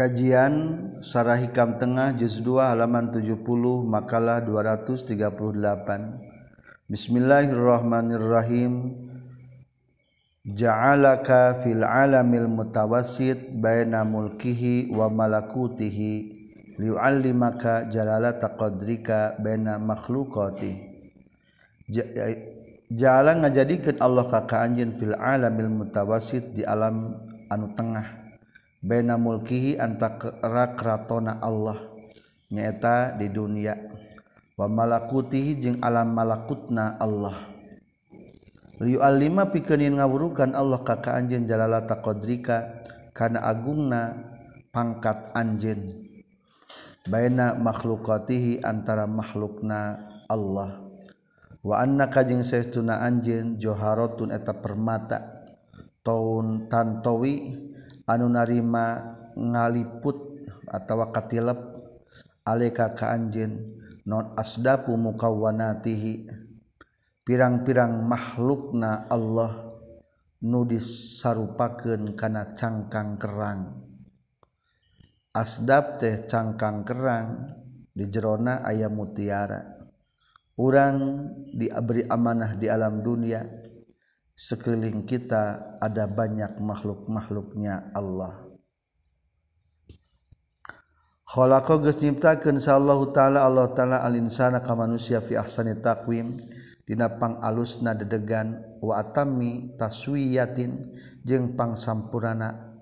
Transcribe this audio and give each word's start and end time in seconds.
Kajian 0.00 0.96
Sarah 1.04 1.36
Hikam 1.36 1.76
Tengah 1.76 2.16
Juz 2.16 2.40
2 2.40 2.72
halaman 2.72 3.12
70 3.12 3.44
makalah 3.84 4.40
238 4.40 5.12
Bismillahirrahmanirrahim. 6.88 8.96
Ja'alaka 10.48 11.60
fil 11.60 11.84
alamil 11.84 12.48
mutawassit 12.48 13.52
baina 13.60 14.00
mulkihi 14.08 14.88
wa 14.88 15.12
malakutihi 15.12 16.12
liu'allimaka 16.80 17.92
jalalata 17.92 18.56
qadrika 18.56 19.36
baina 19.36 19.76
makhluqati 19.76 20.80
Ja'ala 22.88 23.36
ngajadikeun 23.36 24.00
Allah 24.00 24.24
ka 24.32 24.48
ka 24.48 24.64
fil 24.96 25.12
alamil 25.12 25.68
mutawassit 25.68 26.56
di 26.56 26.64
alam 26.64 27.20
anu 27.52 27.76
tengah 27.76 28.19
bena 28.80 29.20
mulkihi 29.20 29.76
antara 29.76 30.74
kratona 30.74 31.38
Allah. 31.40 31.78
Nyaeta 32.50 33.14
di 33.14 33.30
dunia. 33.30 33.76
Wa 34.56 34.66
malakutihi 34.66 35.56
jeung 35.56 35.78
alam 35.80 36.12
malakutna 36.12 36.98
Allah. 37.00 37.36
Liu 38.80 39.00
alima 39.04 39.52
pikeun 39.52 40.00
ngawurukan 40.00 40.56
Allah 40.56 40.80
ka 40.80 41.04
ka 41.04 41.16
anjeun 41.16 41.44
jalalata 41.44 42.00
qadrika 42.00 42.80
kana 43.12 43.44
agungna 43.44 44.16
pangkat 44.72 45.32
anjeun. 45.36 46.08
Baina 47.08 47.56
makhlukatihi 47.56 48.64
antara 48.64 49.04
makhlukna 49.04 50.08
Allah. 50.28 50.80
Wa 51.60 51.84
annaka 51.84 52.24
jeung 52.24 52.40
saestuna 52.40 53.04
anjeun 53.04 53.60
joharatun 53.60 54.32
eta 54.32 54.56
permata. 54.56 55.44
Taun 56.00 56.72
tantowi 56.72 57.68
anu 58.10 58.26
narima 58.26 59.14
ngaliput 59.38 60.42
atau 60.66 61.06
katilep 61.14 61.58
aleka 62.42 62.90
ka 62.98 63.14
anjin 63.14 63.78
non 64.02 64.34
asdapu 64.34 64.98
mukawanatihi 64.98 66.26
pirang-pirang 67.22 68.02
makhlukna 68.02 69.06
Allah 69.06 69.70
nudis 70.40 71.20
sarupakeun 71.20 72.16
kana 72.16 72.56
cangkang 72.56 73.20
kerang. 73.20 73.86
Asdab 75.30 76.02
teh 76.02 76.26
cangkang 76.26 76.82
kerang 76.82 77.46
di 77.94 78.08
jerona 78.10 78.66
ayam 78.66 78.98
mutiara. 78.98 79.62
Orang 80.58 80.96
diberi 81.54 82.04
amanah 82.04 82.58
di 82.58 82.66
alam 82.66 83.00
dunia. 83.00 83.46
Sekeliling 84.40 85.04
kita 85.04 85.76
ada 85.84 86.08
banyak 86.08 86.56
makhluk-makhluknya 86.56 87.92
Allah. 87.92 88.48
Khalaqa 91.28 91.76
geus 91.84 92.00
nyiptakeun 92.00 92.56
sallallahu 92.56 93.12
taala 93.12 93.44
Allah 93.44 93.68
taala 93.76 94.00
al 94.00 94.16
insana 94.16 94.64
ka 94.64 94.72
manusia 94.72 95.20
fi 95.20 95.36
ahsani 95.36 95.76
taqwim 95.78 96.40
dina 96.88 97.06
pangalusna 97.06 97.92
dedegan 97.92 98.64
wa 98.80 98.96
atammi 98.96 99.76
taswiyatin 99.76 100.88
jeung 101.22 101.54
pangsampurna 101.54 102.80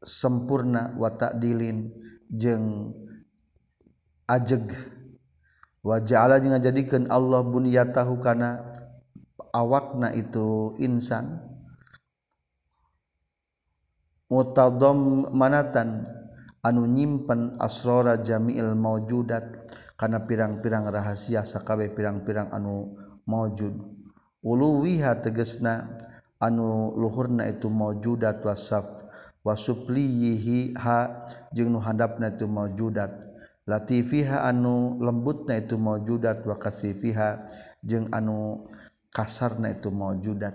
sempurna 0.00 0.94
wa 0.94 1.10
ta'dilin 1.10 1.90
jeung 2.30 2.94
ajeg. 4.30 4.70
Wa 5.82 5.98
ja'ala 5.98 6.38
jeung 6.38 6.54
ngajadikeun 6.54 7.10
Allah 7.10 7.42
bunyatahu 7.42 8.22
kana 8.22 8.72
awakna 9.56 10.12
itu 10.12 10.76
insan. 10.76 11.40
Mutadom 14.28 15.30
manatan 15.32 16.04
anu 16.60 16.84
nyimpen 16.84 17.56
asrora 17.62 18.20
jamiil 18.20 18.74
maujudat 18.76 19.70
kana 19.96 20.26
pirang-pirang 20.26 20.90
rahasia 20.92 21.46
sakabe 21.46 21.88
pirang-pirang 21.94 22.52
anu 22.52 22.98
maujud. 23.24 23.72
Uluwiha 24.44 25.22
tegesna 25.24 25.88
anu 26.42 26.92
luhurna 26.98 27.48
itu 27.48 27.70
maujudat 27.70 28.42
wasaf 28.44 28.84
wasupliyihi 29.46 30.74
ha 30.74 31.24
jeung 31.54 31.70
nu 31.70 31.78
handapna 31.78 32.34
itu 32.34 32.50
maujudat. 32.50 33.30
Latifiha 33.66 34.46
anu 34.46 34.98
lembutna 35.02 35.58
itu 35.58 35.78
maujudat 35.78 36.42
wa 36.46 36.54
kasifiha 36.58 37.46
jeung 37.82 38.10
anu 38.10 38.66
kasarna 39.16 39.72
itu 39.72 39.88
maujudat. 39.88 40.52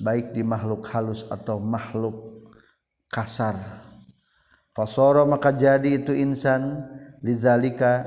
Baik 0.00 0.32
di 0.32 0.40
makhluk 0.40 0.88
halus 0.88 1.28
atau 1.28 1.60
makhluk 1.60 2.48
kasar. 3.12 3.60
Fasoro 4.72 5.28
maka 5.28 5.52
jadi 5.52 6.00
itu 6.00 6.16
insan. 6.16 6.80
Lizalika 7.20 8.04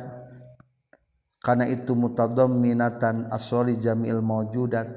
karena 1.41 1.69
itu 1.69 1.93
minatan 2.49 3.29
asrori 3.29 3.77
jamil 3.77 4.25
maujudat. 4.25 4.89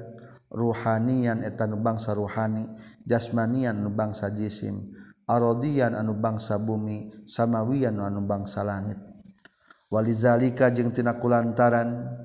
Ruhanian 0.51 1.45
etan 1.45 1.77
bangsa 1.79 2.17
ruhani. 2.17 2.65
Jasmanian 3.05 3.85
bangsa 3.93 4.33
jisim. 4.33 4.97
Arodian 5.29 5.93
anu 5.93 6.17
bangsa 6.17 6.57
bumi. 6.57 7.29
Samawian 7.29 8.01
anu 8.01 8.25
bangsa 8.25 8.65
langit. 8.65 8.97
Walizalika 9.93 10.73
jeung 10.73 10.91
tina 10.91 11.21
kulantaran. 11.21 12.19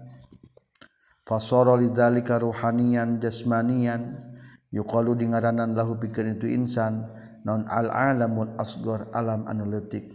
fasoro 1.26 1.74
lidzalika 1.74 2.38
ruhanian 2.38 3.18
jasmanian 3.18 4.22
yuqalu 4.70 5.18
dingaranan 5.18 5.74
lahu 5.74 5.98
pikeun 5.98 6.38
itu 6.38 6.46
insan 6.46 7.02
non 7.42 7.66
al 7.66 7.90
alamul 7.90 8.54
asghar 8.58 9.10
alam 9.10 9.42
anu 9.50 9.66
leutik. 9.66 10.14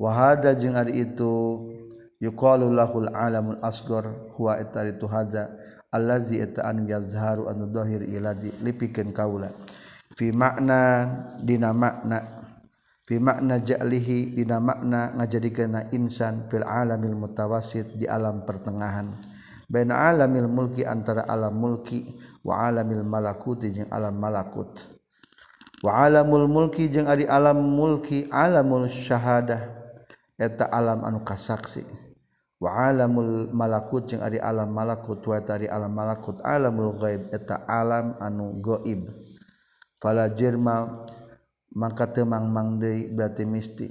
Wa 0.00 0.12
hada 0.12 0.56
jeung 0.56 0.74
ari 0.74 1.04
itu 1.04 1.62
yuqalu 2.18 2.72
lahul 2.72 3.12
alamul 3.12 3.60
asghar 3.60 4.08
huwa 4.34 4.56
eta 4.56 4.88
itu 4.88 5.04
hada 5.04 5.52
allazi 5.92 6.40
eta 6.40 6.64
anu 6.64 6.88
yazharu 6.88 7.52
anu 7.52 7.68
zahir 7.72 8.00
ilazi 8.04 8.52
lipikeun 8.64 9.12
kaula. 9.12 9.52
Fi 10.16 10.32
makna 10.32 11.08
dina 11.40 11.72
makna. 11.76 12.44
Fi 13.02 13.18
makna 13.20 13.60
ja'lihi 13.60 14.36
dina 14.36 14.60
makna 14.60 15.12
ngajadikeun 15.16 15.92
insan 15.92 16.48
fil 16.48 16.64
alamil 16.64 17.16
mutawasit 17.16 17.96
di 17.96 18.08
alam 18.08 18.44
pertengahan. 18.48 19.12
baina 19.72 20.12
alamil 20.12 20.52
mulki 20.52 20.84
antara 20.84 21.24
alam 21.24 21.56
mulki 21.56 22.04
wa 22.44 22.68
alamil 22.68 23.00
malakuti 23.00 23.72
jeung 23.72 23.88
alam 23.88 24.12
malakut. 24.20 24.68
Wa 25.80 26.04
alamul 26.04 26.44
mulki 26.44 26.92
jeung 26.92 27.08
ari 27.08 27.24
alam 27.24 27.56
mulki 27.56 28.28
alamul 28.28 28.84
syahadah 28.92 29.72
eta 30.36 30.68
alam 30.68 31.00
anu 31.08 31.24
kasaksi. 31.24 31.88
Wa 32.60 32.92
alamul 32.92 33.48
malakut 33.48 34.04
jeung 34.04 34.20
ari 34.20 34.36
alam 34.36 34.68
malakut 34.68 35.24
wa 35.24 35.40
tari 35.40 35.72
alam 35.72 35.90
malakut 35.90 36.36
alamul 36.44 36.92
ghaib 37.00 37.32
eta 37.32 37.64
alam 37.64 38.14
anu 38.20 38.60
gaib 38.60 39.08
fala 39.98 40.28
jirma 40.28 41.08
maka 41.72 42.04
temang 42.12 42.44
mang 42.52 42.76
deui 42.76 43.08
berarti 43.08 43.48
misti. 43.48 43.88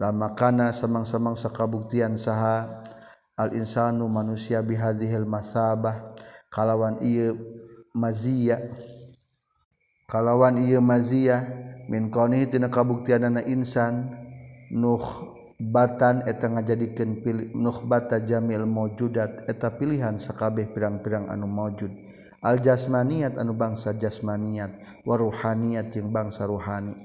Lama 0.00 0.32
kana 0.32 0.72
semang-semang 0.72 1.36
sakabuktian 1.36 2.16
saha 2.16 2.80
al-insanu 3.40 4.04
manusia 4.12 4.60
bihadzihil 4.60 5.24
masabah 5.24 6.12
kalawan 6.52 7.00
ieu 7.00 7.40
mazia 7.96 8.60
kalawan 10.04 10.60
ieu 10.60 10.84
mazia 10.84 11.48
min 11.88 12.12
qanihi 12.12 12.52
tina 12.52 12.68
kabuktianana 12.68 13.40
insan 13.48 14.12
nuh 14.70 15.02
batan 15.60 16.24
eta 16.24 16.48
ngajadikeun 16.48 17.20
pilih 17.20 17.52
nukhbata 17.52 18.24
jamil 18.24 18.64
maujudat 18.64 19.44
eta 19.44 19.68
pilihan 19.76 20.16
sakabeh 20.16 20.72
pirang-pirang 20.72 21.28
anu 21.28 21.44
maujud. 21.44 21.92
Al 22.40 22.64
jasmaniat 22.64 23.36
anu 23.36 23.52
bangsa 23.52 23.92
jasmaniat 23.92 25.04
wa 25.04 25.14
ruhaniat 25.20 25.92
jeung 25.92 26.08
bangsa 26.08 26.48
ruhani. 26.48 26.96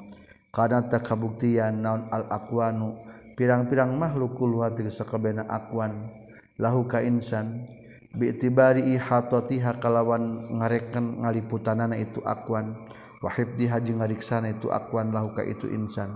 Kana 0.55 0.87
ta 0.87 1.03
kabuktian 1.03 1.83
naon 1.83 2.07
al 2.07 2.31
aqwanu 2.31 2.95
pirang-pirang 3.35 3.91
makhluk 3.99 4.39
kulwa 4.39 4.71
sakabehna 4.71 5.43
aqwan. 5.51 6.23
lahu 6.59 6.87
ka 6.87 7.03
insan 7.03 7.67
bi'tibari 8.15 8.95
ihatotiha 8.95 9.75
kalawan 9.75 10.55
ngareken 10.55 11.23
ngaliputanana 11.23 11.99
itu 11.99 12.23
akwan 12.23 12.71
wa 13.19 13.27
hifdiha 13.27 13.83
jeung 13.83 13.99
ngariksana 13.99 14.55
itu 14.55 14.71
akwan 14.71 15.11
lahu 15.11 15.35
ka 15.35 15.43
itu 15.43 15.67
insan. 15.67 16.15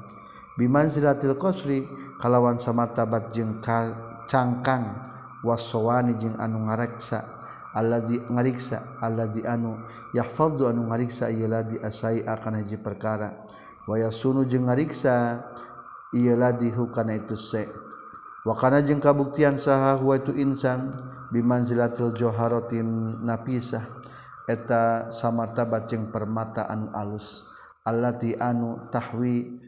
Bimanzilatil 0.56 1.36
qasri 1.40 1.84
kalawan 2.20 2.60
samartabat 2.60 3.32
jeung 3.36 3.60
cangkang 4.28 5.04
wasawani 5.44 6.20
jeung 6.20 6.36
anu 6.36 6.68
ngareksa 6.68 7.24
allazi 7.72 8.20
ngariksa 8.28 9.00
allazi 9.00 9.40
anu 9.48 9.80
yahfazu 10.12 10.68
anu 10.68 10.92
ngariksa 10.92 11.32
ieu 11.32 11.48
ladi 11.48 11.80
asai 11.80 12.24
akan 12.24 12.60
hiji 12.64 12.76
perkara. 12.80 13.44
Wa 13.88 13.96
yasunu 14.00 14.44
jeung 14.48 14.68
ngariksa 14.68 15.44
ieu 16.16 16.36
ladi 16.36 16.72
hukana 16.72 17.16
itu 17.16 17.40
se' 17.40 17.89
wakana 18.48 18.84
jeung 18.84 19.04
kabuktian 19.04 19.60
saha 19.60 20.00
huwa 20.00 20.20
itu 20.20 20.32
insan 20.36 20.92
bimanzilatil 21.32 22.14
joharatin 22.14 23.22
napisah. 23.24 23.86
Eta 24.50 25.14
samartabat 25.14 25.86
jeung 25.86 26.10
permataan 26.10 26.90
alus 26.98 27.46
allati 27.86 28.34
anu 28.34 28.90
tahwi 28.90 29.62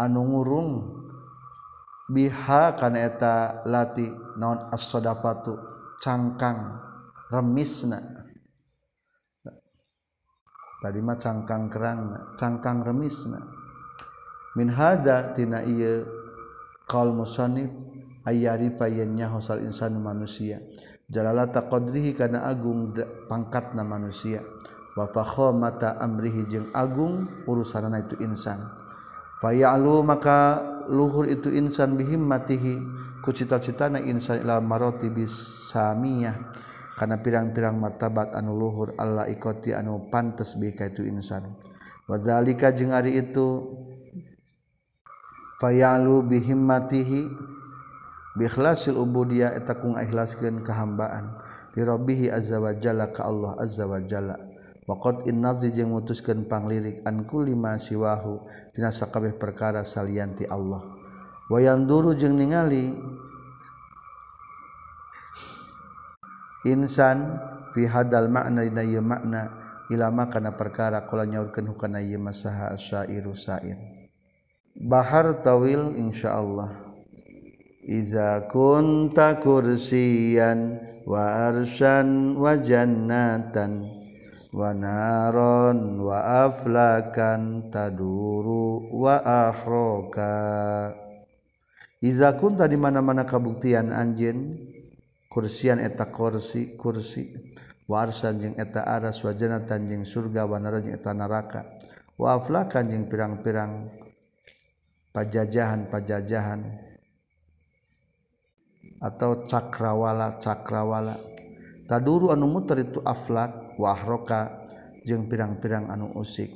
anu 0.00 0.20
ngurung. 0.24 0.70
Biha 2.12 2.76
kana 2.76 3.08
eta 3.08 3.64
lati 3.64 4.08
naon 4.36 4.68
as-sadafatu 4.72 5.56
cangkang 6.00 6.80
remisna. 7.28 8.00
Tadi 10.82 10.98
mah 10.98 11.16
cangkang 11.20 11.68
kerang 11.68 12.00
cangkang 12.40 12.80
remisna. 12.82 13.38
Min 14.56 14.72
hada 14.72 15.32
tina 15.36 15.60
ieu 15.64 16.04
qaul 16.88 17.12
musannif 17.12 17.70
ayarifa 18.22 18.86
yen 18.86 19.14
nyaho 19.18 19.42
sal 19.42 19.62
insanu 19.62 19.98
manusia. 19.98 20.62
Jalalata 21.12 21.68
qadrihi 21.68 22.16
kana 22.16 22.48
agung 22.48 22.94
pangkatna 23.28 23.84
manusia. 23.84 24.40
Wa 24.96 25.08
fakhomata 25.08 26.00
amrihi 26.00 26.48
jeung 26.48 26.68
agung 26.72 27.44
urusanana 27.48 28.04
itu 28.04 28.16
insan. 28.20 28.60
Faya'lu 29.40 30.04
maka 30.04 30.62
luhur 30.88 31.28
itu 31.28 31.52
insan 31.52 31.96
bihimmatihi. 32.00 32.74
Ku 33.20 33.30
cita-citana 33.30 34.00
insan 34.00 34.40
ila 34.40 34.60
marati 34.64 35.12
bisamiyah. 35.12 36.36
Kana 36.92 37.18
pirang-pirang 37.20 37.76
martabat 37.76 38.36
anu 38.36 38.52
luhur 38.56 38.92
Allah 39.00 39.26
ikoti 39.26 39.72
anu 39.72 40.12
pantes 40.12 40.56
bi 40.56 40.72
ka 40.76 40.88
itu 40.88 41.02
insan. 41.04 41.56
Wadzalika 42.04 42.72
jeung 42.72 42.92
ari 42.92 43.20
itu 43.20 43.68
fayalu 45.60 46.24
bihimmatihi. 46.24 47.20
bilasil 48.38 48.96
ubudiah 48.96 49.52
eta 49.56 49.76
ku 49.78 49.92
ikhlaskeun 49.96 50.64
kahambaan. 50.64 51.32
Birobbihi 51.72 52.28
azza 52.28 52.60
wa 52.60 52.76
jalla 52.76 53.08
ka 53.08 53.24
Allah 53.24 53.56
azza 53.56 53.88
wa 53.88 53.96
jalla. 54.04 54.36
Waqad 54.84 55.24
innazi 55.30 55.72
jeung 55.72 55.94
mutuskeun 55.94 56.44
panglirik 56.50 57.00
an 57.08 57.24
kulli 57.24 57.56
ma 57.56 57.80
siwahu 57.80 58.44
tina 58.76 58.92
sakabeh 58.92 59.38
perkara 59.38 59.80
salianti 59.86 60.44
Allah. 60.44 60.84
Wayan 61.48 61.88
duru 61.88 62.12
jeung 62.12 62.36
ningali 62.36 62.92
insan 66.68 67.34
fi 67.74 67.88
hadal 67.88 68.30
makna 68.30 68.62
dina 68.62 68.82
ieu 68.86 69.02
makna 69.02 69.50
ilama 69.90 70.30
kana 70.30 70.54
perkara 70.54 71.02
kala 71.08 71.26
nyaurkeun 71.26 71.66
hukana 71.74 71.98
ieu 71.98 72.20
masaha 72.22 72.70
syair 72.78 73.26
syair 73.34 73.76
bahar 74.78 75.42
tawil 75.42 75.92
insyaallah 75.98 76.91
Iza 77.82 78.46
kunta 78.46 79.42
kursiyan 79.42 80.78
wa 81.02 81.50
arsyan 81.50 82.38
wa 82.38 82.54
jannatan 82.54 83.90
wa 84.54 84.70
naron 84.70 85.98
wa 85.98 86.46
aflakan 86.46 87.74
taduru 87.74 88.86
wa 88.94 89.18
akhroka 89.50 90.94
Iza 92.02 92.34
kunta 92.38 92.70
di 92.70 92.78
mana-mana 92.78 93.26
kabuktian 93.26 93.90
anjeun 93.90 94.58
kursian 95.30 95.78
eta 95.78 96.06
kursi 96.10 96.74
kursi. 96.74 97.30
Wa 97.86 98.06
arsyan 98.06 98.38
jeung 98.38 98.56
eta 98.58 98.82
aras 98.82 99.22
wa 99.26 99.34
jannatan 99.34 99.90
jeung 99.90 100.02
surga 100.06 100.46
wa 100.46 100.58
naron 100.58 100.86
jeung 100.86 100.98
eta 100.98 101.14
neraka. 101.14 101.66
Wa 102.18 102.38
aflakan 102.38 102.90
jeung 102.90 103.06
pirang-pirang 103.06 103.90
pajajahan-pajajahan. 105.14 106.91
atau 109.02 109.42
cakrawala 109.42 110.38
cakrawala. 110.38 111.18
Taduru 111.90 112.30
anu 112.30 112.46
muter 112.46 112.86
itu 112.86 113.02
aflak 113.02 113.74
wahroka 113.74 114.62
jeung 115.02 115.26
pirang-pirang 115.26 115.90
anu 115.90 116.14
usik. 116.14 116.54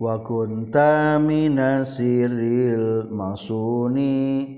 Wa 0.00 0.16
kunta 0.24 1.20
minasiril 1.20 3.12
masuni 3.12 4.48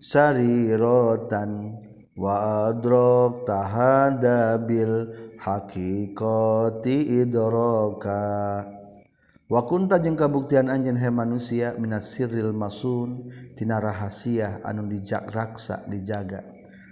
sarirotan 0.00 1.76
wa 2.16 2.72
adrok 2.72 3.44
tahadabil 3.44 5.12
hakikati 5.36 7.20
idroka. 7.20 8.77
wakunta 9.48 9.96
jeung 9.98 10.14
kabuktian 10.14 10.68
anjen 10.68 11.00
he 11.00 11.08
manusia 11.08 11.72
minas 11.80 12.12
sirril 12.12 12.52
masun 12.52 13.32
tina 13.56 13.80
rahasia 13.80 14.60
anu 14.62 14.84
dijak 14.86 15.32
raksa 15.32 15.88
dijaga. 15.88 16.44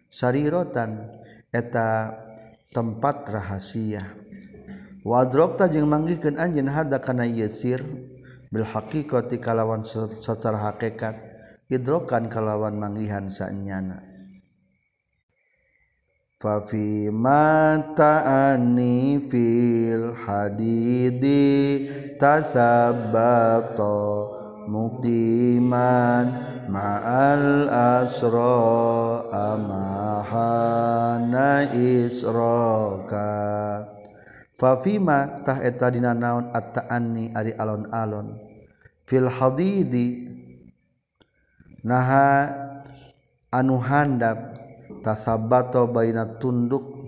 Sarirotan 0.09 1.13
eta 1.53 2.17
tempat 2.73 3.29
rahasia 3.29 4.05
wadrokta 5.05 5.69
jeung 5.69 5.87
manggihkeun 5.87 6.41
anjeun 6.41 6.73
hada 6.73 6.99
kana 6.99 7.29
yasir 7.29 7.85
bil 8.51 8.65
haqiqati 8.65 9.37
kalawan 9.39 9.85
secara 9.85 10.73
hakikat 10.73 11.15
idrokan 11.69 12.33
kalawan 12.33 12.79
manggihan 12.81 13.29
saenyana 13.29 14.16
Fafi 16.37 17.09
mata'ani 17.09 18.93
fil 19.33 20.13
hadidi 20.13 21.89
tasabbato 22.21 23.89
mukdiman 24.69 26.27
ma'al 26.69 27.73
asra 27.73 29.33
amahana 29.33 30.53
isroka. 31.73 33.33
Fafima 34.61 35.41
tah 35.41 35.65
eta 35.65 35.89
dina 35.89 36.13
naon 36.13 36.53
at-ta'anni 36.53 37.33
ari 37.33 37.57
alon-alon. 37.57 38.37
Fil 39.09 39.33
hadidi 39.33 40.29
naha 41.81 42.53
anu 43.49 43.81
handap 43.81 44.56
tasabato 45.07 45.87
baina 45.87 46.35
tunduk 46.43 47.07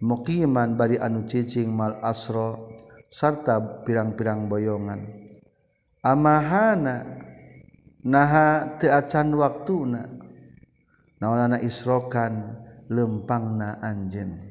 mukiman 0.00 0.80
bari 0.80 0.96
anu 0.96 1.28
cicing 1.28 1.68
mal 1.68 2.00
asro 2.00 2.72
sarta 3.12 3.84
pirang-pirang 3.84 4.48
boyongan. 4.48 5.28
Amahana 6.00 7.20
naha 8.00 8.80
teu 8.80 8.88
acan 8.88 9.36
waktuna. 9.36 10.08
Naonana 11.20 11.62
isrokan 11.62 12.58
lempangna 12.90 13.78
anjeun. 13.78 14.42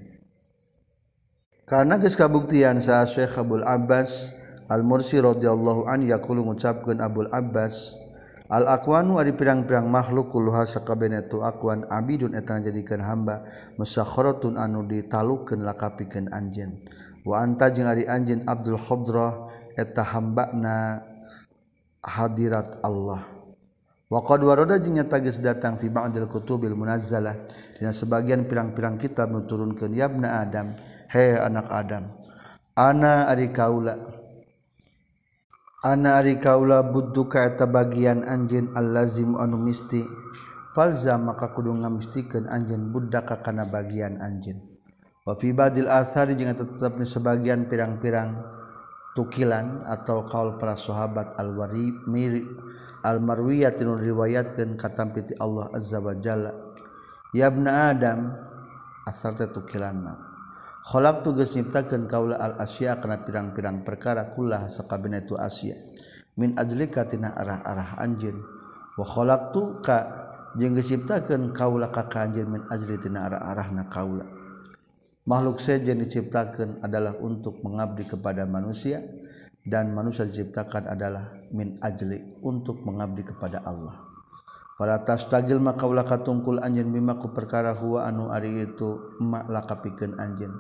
Karena 1.68 2.00
geus 2.00 2.16
kabuktian 2.16 2.80
sa 2.80 3.04
Syekh 3.04 3.36
Abdul 3.36 3.68
Abbas 3.68 4.31
Al 4.72 4.88
Mursi 4.88 5.19
radhiyallahu 5.19 5.83
an 5.83 6.07
yaqulu 6.07 6.48
ngucapkeun 6.48 7.04
Abdul 7.04 7.28
Abbas 7.28 8.00
Al 8.51 8.67
aqwanu 8.67 9.15
ari 9.15 9.31
pirang-pirang 9.31 9.87
makhluk 9.87 10.27
kulluha 10.27 10.67
sakabehna 10.67 11.23
tu 11.31 11.39
akwan 11.39 11.87
abidun 11.87 12.35
eta 12.35 12.59
jadikeun 12.59 12.99
hamba 12.99 13.47
musakhkharatun 13.79 14.59
anu 14.59 14.83
ditalukeun 14.83 15.63
lakapikeun 15.63 16.27
anjeun. 16.35 16.83
Wa 17.23 17.47
anta 17.47 17.71
jeung 17.71 17.87
ari 17.87 18.03
anjeun 18.03 18.43
Abdul 18.43 18.75
Khadrah 18.75 19.47
eta 19.79 20.03
hambana 20.03 20.99
hadirat 22.03 22.83
Allah. 22.83 23.23
Waqad 24.11 24.43
warada 24.43 24.75
jeung 24.83 24.99
nyata 24.99 25.23
geus 25.23 25.39
datang 25.39 25.79
fi 25.79 25.87
ba'dil 25.87 26.27
kutubil 26.27 26.75
munazzalah 26.75 27.47
dina 27.79 27.95
sebagian 27.95 28.51
pirang-pirang 28.51 28.99
kitab 28.99 29.31
nuturunkeun 29.31 29.95
yabna 29.95 30.43
Adam 30.43 30.75
he 31.07 31.39
anak 31.39 31.71
Adam 31.71 32.11
ana 32.75 33.31
ari 33.31 33.47
kaula. 33.55 34.20
Ana 35.81 36.21
ari 36.21 36.38
kaula 36.38 36.85
buddu 36.85 37.26
kaeta 37.26 37.66
bagian 37.66 38.21
anjeun 38.21 38.69
al-lazim 38.78 39.33
anu 39.33 39.57
misti. 39.57 40.06
Falza 40.78 41.18
maka 41.18 41.50
kudu 41.57 41.73
ngamistikeun 41.73 42.45
anjeun 42.45 42.94
budda 42.94 43.26
ka 43.26 43.42
kana 43.42 43.66
bagian 43.66 44.21
anjeun. 44.21 44.61
Wa 45.26 45.33
fi 45.33 45.50
badil 45.57 45.90
athari 45.90 46.38
jeung 46.38 46.54
tetep 46.54 47.02
sebagian 47.02 47.66
pirang-pirang 47.66 48.45
tukilan 49.18 49.81
atau 49.90 50.21
kaul 50.21 50.61
para 50.61 50.78
sahabat 50.78 51.33
al-wari 51.42 51.92
al-marwiyah 53.02 53.73
tinu 53.73 53.97
riwayatkeun 53.97 54.78
katampiti 54.78 55.33
Allah 55.42 55.66
azza 55.73 55.97
wa 55.97 56.14
jalla. 56.14 56.54
Ya 57.33 57.50
ibna 57.50 57.90
Adam 57.90 58.31
asal 59.09 59.33
teh 59.33 59.50
tukilan 59.50 59.97
mah. 59.97 60.31
kholak 60.81 61.21
geus 61.23 61.54
nyiptakeun 61.54 62.09
kaula 62.09 62.42
al 62.42 62.57
asya 62.57 62.97
kana 62.97 63.21
pirang-pirang 63.21 63.85
perkara 63.85 64.33
kullaha 64.33 64.66
sakabehna 64.66 65.21
itu 65.21 65.38
asya. 65.38 65.78
min 66.38 66.57
ajlika 66.57 67.06
tina 67.06 67.38
arah-arah 67.38 68.02
anjeun. 68.02 68.42
wa 68.97 69.06
kholak 69.06 69.54
tu 69.54 69.78
ka 69.85 69.97
jeung 70.57 70.73
diciptakan 70.73 71.54
kaula 71.54 71.94
ka 71.94 72.09
anjeun 72.09 72.50
min 72.50 72.61
ajli 72.68 72.97
tina 72.97 73.30
arah-arahna 73.30 73.88
kaula 73.94 74.26
makhluk 75.30 75.61
sejen 75.61 76.02
diciptakan 76.02 76.81
adalah 76.81 77.14
untuk 77.21 77.61
mengabdi 77.61 78.09
kepada 78.09 78.44
manusia 78.50 79.06
dan 79.61 79.94
manusia 79.94 80.26
diciptakan 80.26 80.90
adalah 80.90 81.30
min 81.54 81.78
ajli 81.78 82.42
untuk 82.42 82.81
mengabdi 82.81 83.21
kepada 83.21 83.61
Allah 83.61 84.10
wala 84.80 85.01
tastagil 85.01 85.59
maka 85.59 85.87
ulah 85.87 86.06
katungkul 86.06 86.61
anjeun 86.61 86.94
bima 86.94 87.19
ku 87.19 87.33
perkara 87.33 87.75
huwa 87.75 88.07
anu 88.07 88.31
ari 88.31 88.68
itu 88.69 89.18
emak 89.19 89.49
lakapikeun 89.49 90.19
anjeun 90.21 90.54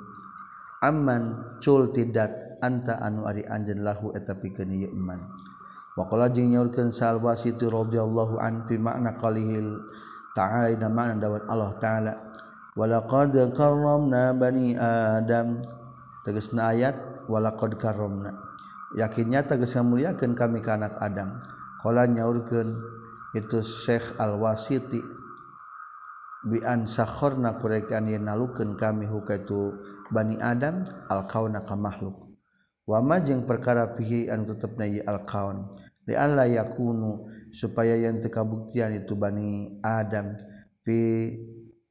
aman 0.81 1.55
cul 1.61 1.93
tidak 1.93 2.51
anta 2.61 2.97
anu 3.01 3.25
ari 3.25 3.45
anjeun 3.45 3.81
lahu 3.81 4.13
eta 4.13 4.37
pikeun 4.37 4.69
ieu 4.73 4.89
iman. 4.93 5.19
Waqala 5.91 6.31
jeung 6.31 6.55
nyaurkeun 6.55 6.93
radhiyallahu 6.93 8.39
an 8.39 8.63
fi 8.63 8.79
makna 8.79 9.19
qalihil 9.19 9.75
ta'ala 10.31 10.71
dina 10.71 10.87
makna 10.87 11.19
dawat 11.19 11.43
Allah 11.51 11.71
taala. 11.83 12.13
Walaqad 12.79 13.35
karramna 13.51 14.31
bani 14.31 14.79
adam. 14.79 15.59
Tegasna 16.23 16.71
ayat 16.71 16.95
walaqad 17.27 17.75
karramna. 17.75 18.31
Yakinnya 18.95 19.43
tegas 19.43 19.75
muliakeun 19.75 20.31
kami 20.31 20.63
ka 20.63 20.79
anak 20.79 20.95
Adam. 21.03 21.43
Qala 21.83 22.07
nyaurkeun 22.07 22.71
itu 23.31 23.63
Syekh 23.63 24.19
al-wasiti. 24.19 24.99
Bian 26.41 26.89
sahhorna 26.89 27.61
kurekan 27.61 28.09
yang 28.09 28.25
nalukan 28.25 28.73
kami 28.73 29.05
huka 29.05 29.45
itu 29.45 29.77
Bani 30.09 30.41
Adam 30.41 30.83
alkaunaka 31.07 31.77
makhluk. 31.77 32.33
Wamajeng 32.89 33.45
perkara 33.45 33.93
fihi 33.93 34.27
an 34.27 34.49
tetap 34.49 34.75
na 34.75 34.89
alkaun. 35.05 35.69
Li 36.09 36.17
Allah 36.17 36.49
yakunu 36.49 37.29
supaya 37.53 37.93
yang 37.95 38.19
tekabuktian 38.19 38.97
itu 38.97 39.13
Bani 39.13 39.79
Adam. 39.85 40.35
Fi 40.81 41.29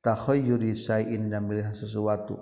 takhayyuri 0.02 0.74
sayin 0.74 1.30
dan 1.30 1.46
milih 1.46 1.70
sesuatu. 1.70 2.36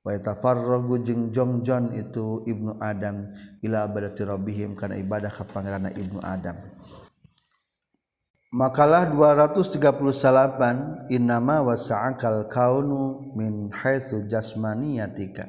Wa 0.00 0.16
tafarragu 0.16 0.96
jeung 1.04 1.28
jongjon 1.28 1.92
itu 1.92 2.40
ibnu 2.48 2.80
Adam 2.80 3.36
ila 3.60 3.84
abadati 3.84 4.24
rabbihim 4.24 4.72
kana 4.72 4.96
ibadah 4.96 5.28
ka 5.28 5.44
pangeranna 5.44 5.92
ibnu 5.92 6.24
Adam 6.24 6.79
Makalah 8.50 9.06
238 9.14 11.06
innama 11.06 11.62
wasa'akal 11.62 12.50
kaunu 12.50 13.30
min 13.38 13.70
haitsu 13.70 14.26
jasmaniyatika. 14.26 15.46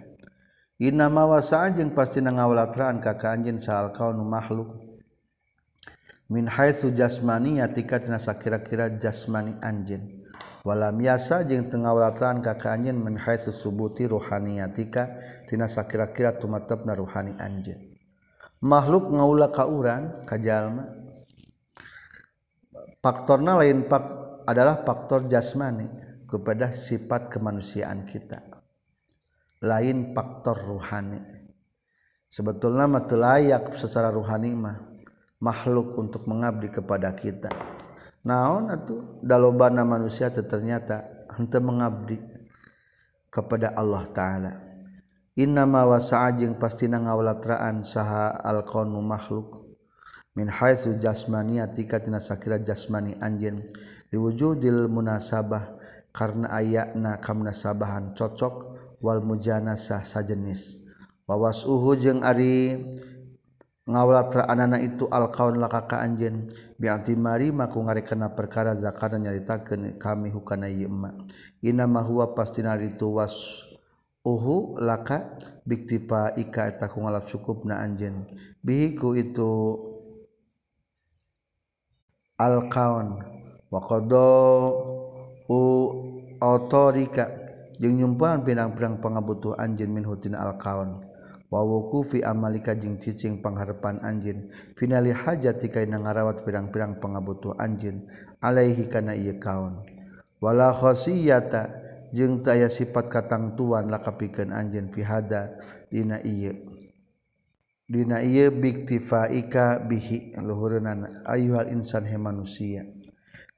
Innama 0.77 1.25
wasa'a 1.25 1.73
jeung 1.73 1.97
pasti 1.97 2.21
ngawalatraan 2.21 3.01
ka 3.01 3.17
ka 3.17 3.33
anjeun 3.33 3.57
saal 3.57 3.89
kaunu 3.89 4.21
makhluk. 4.21 4.77
Min 6.29 6.45
haitsu 6.45 6.93
jasmaniyatika 6.93 8.05
tina 8.05 8.21
sakira-kira 8.21 8.93
jasmani 9.01 9.57
anjeun. 9.65 10.21
Walam 10.61 11.01
yasa 11.01 11.41
jeung 11.41 11.73
teu 11.73 11.81
ngawalatraan 11.81 12.45
ka 12.45 12.53
ka 12.53 12.77
anjeun 12.77 13.01
min 13.01 13.17
haitsu 13.17 13.49
subuti 13.49 14.05
ruhaniyatika 14.05 15.17
tina 15.49 15.65
sakira-kira 15.65 16.37
tumatepna 16.37 16.93
ruhani 16.93 17.33
anjeun. 17.41 17.81
Makhluk 18.61 19.09
ngaula 19.09 19.49
ka 19.49 19.65
urang 19.65 20.21
ka 20.29 20.37
jalma 20.37 21.00
faktorna 23.01 23.57
lain 23.57 23.89
pak 23.89 24.05
adalah 24.45 24.85
faktor 24.85 25.25
jasmani 25.25 25.89
kepada 26.29 26.69
sifat 26.69 27.33
kemanusiaan 27.33 28.05
kita. 28.05 28.39
Lain 29.65 30.13
faktor 30.13 30.57
ruhani. 30.57 31.21
Sebetulnya 32.31 32.87
mah 32.87 33.03
layak 33.03 33.75
secara 33.75 34.07
ruhani 34.13 34.55
mah 34.55 34.77
makhluk 35.43 35.99
untuk 35.99 36.29
mengabdi 36.29 36.71
kepada 36.71 37.11
kita. 37.11 37.51
Naon 38.23 38.71
atuh? 38.71 39.19
Dalobana 39.19 39.83
manusia 39.83 40.31
ternyata 40.31 41.27
henteu 41.33 41.59
mengabdi 41.59 42.21
kepada 43.27 43.73
Allah 43.75 44.05
taala. 44.13 44.53
Innama 45.35 45.87
wasa'a 45.87 46.35
jeung 46.37 46.59
pastina 46.59 47.01
ngawalatraan 47.01 47.81
saha 47.87 48.35
alqanu 48.45 48.99
makhluk 48.99 49.60
min 50.35 50.47
haitsu 50.47 50.95
jasmaniyatika 50.95 51.99
tina 51.99 52.23
sakira 52.23 52.55
jasmani 52.59 53.19
anjeun 53.19 53.59
liwujudil 54.11 54.87
munasabah 54.87 55.75
karena 56.11 56.51
ayatna 56.51 57.19
kamunasabahan 57.19 58.15
cocok 58.15 58.55
wal 58.99 59.23
mujanasah 59.23 60.03
sajenis. 60.03 60.79
Wawas 61.25 61.63
uhu 61.63 61.95
jeung 61.95 62.21
ari 62.27 62.75
ngawalatraanana 63.87 64.83
itu 64.83 65.07
alkaun 65.07 65.57
lakaka 65.57 66.03
anjeun 66.03 66.51
bi 66.75 66.87
mari 67.15 67.49
maku 67.55 67.79
ngarekena 67.87 68.35
perkara 68.35 68.75
zakana 68.75 69.17
nyaritakeun 69.19 69.95
kami 69.95 70.27
hukana 70.31 70.67
ieu 70.67 70.91
emma. 70.91 71.15
Inna 71.63 71.87
ma 71.87 72.03
huwa 72.03 72.35
pastina 72.35 72.75
itu 72.79 73.07
was 73.15 73.63
uhu 74.21 74.77
laka 74.77 75.39
biktipa 75.65 76.35
ika 76.37 76.69
eta 76.69 76.85
ku 76.91 77.01
ngalap 77.01 77.25
cukupna 77.25 77.81
anjeun 77.81 78.27
bihiku 78.61 79.17
itu 79.17 79.49
alkaon 82.41 83.21
wakodo 83.69 84.29
u 85.45 85.61
otorika 86.41 87.29
jeung 87.77 88.01
nyumpulan 88.01 88.41
pinang-pinang 88.41 88.97
pangabutuh 88.97 89.53
anjin 89.61 89.93
min 89.93 90.05
hutin 90.09 90.33
alkaon 90.33 91.05
wawuku 91.51 92.07
fi 92.07 92.17
amalika 92.23 92.71
jeung 92.73 92.95
cicing 92.95 93.43
pangharepan 93.43 93.99
anjin. 94.07 94.47
Finali 94.79 95.11
hajati 95.11 95.67
kaina 95.67 95.99
ngarawat 95.99 96.47
pirang-pirang 96.47 97.03
pangabutuh 97.03 97.59
anjin. 97.59 98.07
Alaihi 98.39 98.87
kana 98.87 99.13
ieu 99.13 99.35
kaun 99.35 99.83
wala 100.39 100.71
khosiyata 100.71 101.69
jeung 102.15 102.39
taya 102.41 102.71
sifat 102.71 103.11
katangtuan 103.11 103.91
lakapikeun 103.91 104.55
anjin 104.55 104.87
fi 104.95 105.03
hada 105.03 105.59
dina 105.91 106.23
ieu. 106.23 106.70
Dina 107.91 108.23
ieu 108.23 108.55
biktifaika 108.55 109.83
bihi 109.83 110.31
luhureunana 110.39 111.27
ayuhal 111.27 111.75
insan 111.75 112.07
he 112.07 112.15
manusia. 112.15 112.87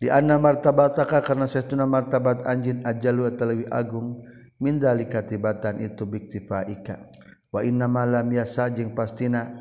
Di 0.02 0.10
anna 0.10 0.42
martabataka 0.42 1.22
karena 1.22 1.46
sesuna 1.46 1.86
martabat 1.86 2.42
anjin 2.50 2.82
ajalu 2.82 3.30
talawi 3.38 3.70
agung 3.70 4.26
min 4.58 4.82
dalika 4.82 5.22
tibatan 5.22 5.86
itu 5.86 6.10
biktifaika. 6.10 7.14
Wa 7.54 7.62
inna 7.62 7.86
malam 7.86 8.26
yasa 8.34 8.74
jeung 8.74 8.98
pastina 8.98 9.54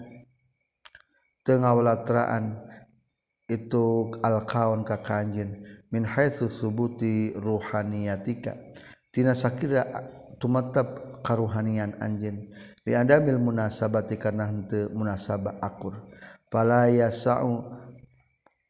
teu 1.45 1.61
ngawalatraan 1.61 2.64
itu 3.52 4.09
alkaun 4.25 4.88
ka 4.88 5.05
kanjeun 5.05 5.69
min 5.93 6.09
haitsu 6.09 6.49
subuti 6.49 7.37
ruhaniyatika. 7.37 8.57
Tina 9.12 9.37
sakira 9.37 9.85
tumatap 10.41 11.21
karuhanian 11.21 11.93
anjeun. 12.00 12.49
liada 12.83 13.23
mil 13.23 13.39
munasabati 13.39 14.19
karena 14.19 14.51
henteu 14.51 14.91
munasabah 14.91 15.59
akur. 15.62 15.99
Fala 16.51 16.91
yasau 16.91 17.79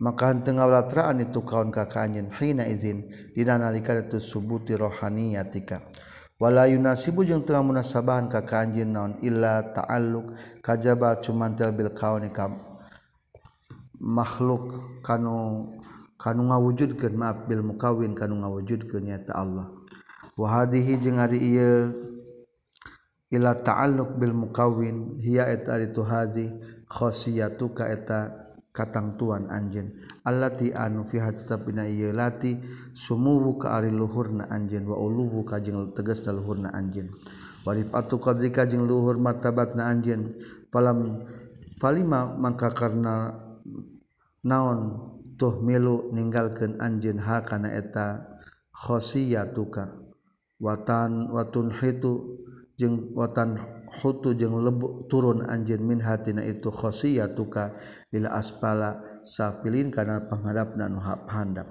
maka 0.02 0.30
henteu 0.34 0.58
ngawlatraan 0.58 1.22
itu 1.24 1.40
kaun 1.46 1.70
ka 1.70 1.86
kanjeun 1.88 2.30
hina 2.36 2.66
izin 2.66 3.08
dina 3.32 3.58
nalika 3.58 3.96
itu 3.96 4.20
subuti 4.20 4.76
rohaniyatika. 4.76 5.82
Wala 6.42 6.66
yunasibu 6.66 7.22
jeung 7.22 7.46
teu 7.46 7.62
munasabahan 7.62 8.26
ka 8.26 8.42
kanjeun 8.42 8.90
naon 8.90 9.12
illa 9.22 9.62
ta'alluq 9.62 10.34
kajaba 10.58 11.22
cumantel 11.22 11.70
bil 11.70 11.94
kauni 11.94 12.34
ka 12.34 12.50
makhluk 14.02 14.98
kanu 15.06 15.70
kanu 16.18 16.50
ngawujudkeun 16.50 17.14
maaf 17.14 17.46
bil 17.46 17.62
mukawin 17.62 18.18
kanu 18.18 18.42
ngawujudkeun 18.42 19.06
nyata 19.06 19.38
Allah. 19.38 19.70
Wa 20.34 20.46
hadhihi 20.50 20.98
jeung 20.98 21.22
ari 21.22 21.38
ieu 21.38 21.94
ila 23.32 23.56
ta'alluq 23.56 24.20
bil 24.20 24.36
mukawin 24.36 25.16
hiya 25.16 25.48
eta 25.48 25.80
itu 25.80 26.04
hazi 26.04 26.52
khosiyatu 26.84 27.72
ka 27.72 27.88
eta 27.88 28.20
katangtuan 28.72 29.48
anjeun. 29.52 29.92
Allati 30.24 30.72
anu 30.72 31.04
fiha 31.04 31.32
tetapina 31.32 31.88
ieu 31.88 32.12
lati 32.12 32.60
sumuwu 32.92 33.60
ka 33.60 33.76
ari 33.80 33.92
luhurna 33.92 34.48
anjeun 34.52 34.84
wa 34.88 34.96
uluwu 35.00 35.44
ka 35.48 35.60
jeung 35.60 35.92
tegasna 35.96 36.36
luhurna 36.36 36.72
anjeun. 36.72 37.08
Warifatu 37.64 38.20
qadrika 38.20 38.68
jeung 38.68 38.84
luhur 38.84 39.16
martabatna 39.16 39.88
anjeun. 39.88 40.36
Falam 40.72 41.24
falima 41.80 42.32
mangka 42.36 42.72
karna 42.72 43.36
naon 44.44 45.08
tuh 45.36 45.60
milu 45.60 46.12
ninggalkeun 46.12 46.80
anjeun 46.80 47.20
ha 47.20 47.40
kana 47.44 47.72
eta 47.72 48.24
khosiyatuka 48.72 49.92
watan 50.62 51.28
watun 51.28 51.74
hitu 51.76 52.40
jeng 52.82 53.14
watan 53.14 53.62
hutu 54.02 54.34
jeung 54.34 54.58
lebu 54.58 55.06
turun 55.06 55.46
anjin 55.46 55.86
min 55.86 56.02
hatina 56.02 56.42
itu 56.42 56.74
khosiyatuka 56.74 57.78
ila 58.10 58.34
aspala 58.34 58.98
safilin 59.22 59.94
kana 59.94 60.26
pangharapna 60.26 60.90
nu 60.90 60.98
handap. 61.30 61.70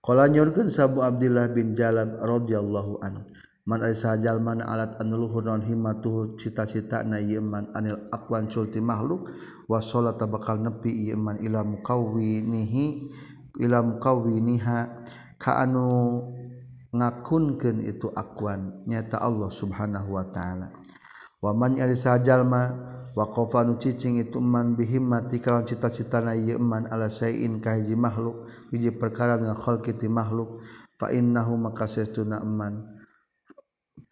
Qala 0.00 0.24
sabu 0.72 1.04
abdillah 1.04 1.52
bin 1.52 1.76
jalan 1.76 2.16
radhiyallahu 2.16 3.04
anhu 3.04 3.28
man 3.68 3.84
sajal 3.92 4.40
man 4.40 4.64
alat 4.64 4.96
anluhur 4.96 5.44
non 5.44 5.60
himmatuhu 5.60 6.40
cita-cita 6.40 7.04
na 7.04 7.20
ieu 7.20 7.44
anil 7.76 8.08
aqwan 8.08 8.48
culti 8.48 8.80
makhluk 8.80 9.28
wa 9.68 9.76
salata 9.84 10.24
bakal 10.24 10.56
nepi 10.56 10.88
ieu 10.88 11.20
man 11.20 11.36
ila 11.44 11.60
muqawwinihi 11.60 13.12
ila 13.60 13.84
muqawwiniha 13.84 14.78
ka 15.36 15.60
anu 15.60 16.24
ngakunkan 16.94 17.84
itu 17.84 18.08
akuan 18.16 18.84
nyata 18.88 19.20
Allah 19.20 19.52
subhanahu 19.52 20.16
Wa 20.16 20.24
ta'ala. 20.28 20.68
Waman 21.38 21.78
sajajallma 21.78 22.62
waqfanu 23.14 23.78
cicing 23.78 24.22
itu 24.22 24.38
man 24.38 24.78
bihimmati 24.78 25.42
kalau 25.42 25.62
cita-cita 25.66 26.22
naman 26.22 26.86
alain 26.90 27.52
kahiji 27.58 27.94
makhluk 27.98 28.46
biji 28.70 28.94
perkara 28.94 29.38
ngakholkiti 29.38 30.06
makhluk 30.06 30.62
fainnahu 30.98 31.58
maka 31.58 31.86
sestunaman 31.86 32.86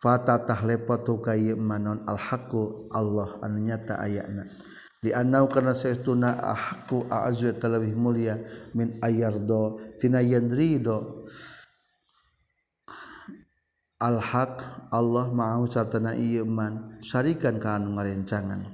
fatatah 0.02 0.62
lepotu 0.66 1.18
kayman 1.22 1.82
non 1.82 1.98
alhaku 2.06 2.90
Allah 2.94 3.38
anu 3.42 3.58
nyata 3.62 3.98
ayatna 3.98 4.46
dianau 5.02 5.46
karena 5.46 5.74
seestuna 5.74 6.34
ahku 6.42 7.06
azu 7.06 7.54
terlebih 7.54 7.94
mulia 7.94 8.38
min 8.74 8.98
ayardo 9.02 9.78
tina 10.02 10.18
yandrido 10.18 11.25
alhaq 13.96 14.60
Allah 14.92 15.32
mau 15.32 15.64
sartana 15.64 16.12
iman 16.16 17.00
syarikan 17.00 17.56
ka 17.56 17.80
anu 17.80 17.96
ngarencangan. 17.96 18.64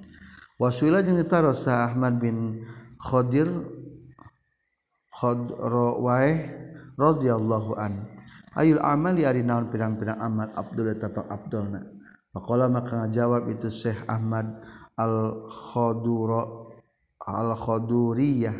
Waswila 0.58 1.02
jeung 1.02 1.18
tarosa 1.26 1.90
Ahmad 1.90 2.22
bin 2.22 2.62
Khadir 2.98 3.50
Khadrawai 5.10 6.50
radhiyallahu 6.98 7.78
an. 7.78 8.06
Ayul 8.52 8.82
amali 8.84 9.24
ari 9.24 9.40
naon 9.42 9.72
pirang-pirang 9.72 10.20
amal 10.20 10.52
Abdul 10.54 10.92
tapak 11.00 11.24
Abdulna? 11.30 11.80
Faqala 12.32 12.68
maka 12.68 13.04
ngajawab 13.04 13.48
itu 13.48 13.72
Syekh 13.72 14.04
Ahmad 14.08 14.60
al 14.98 15.48
Khadura 15.48 16.42
al 17.22 17.56
Khaduriyah 17.56 18.56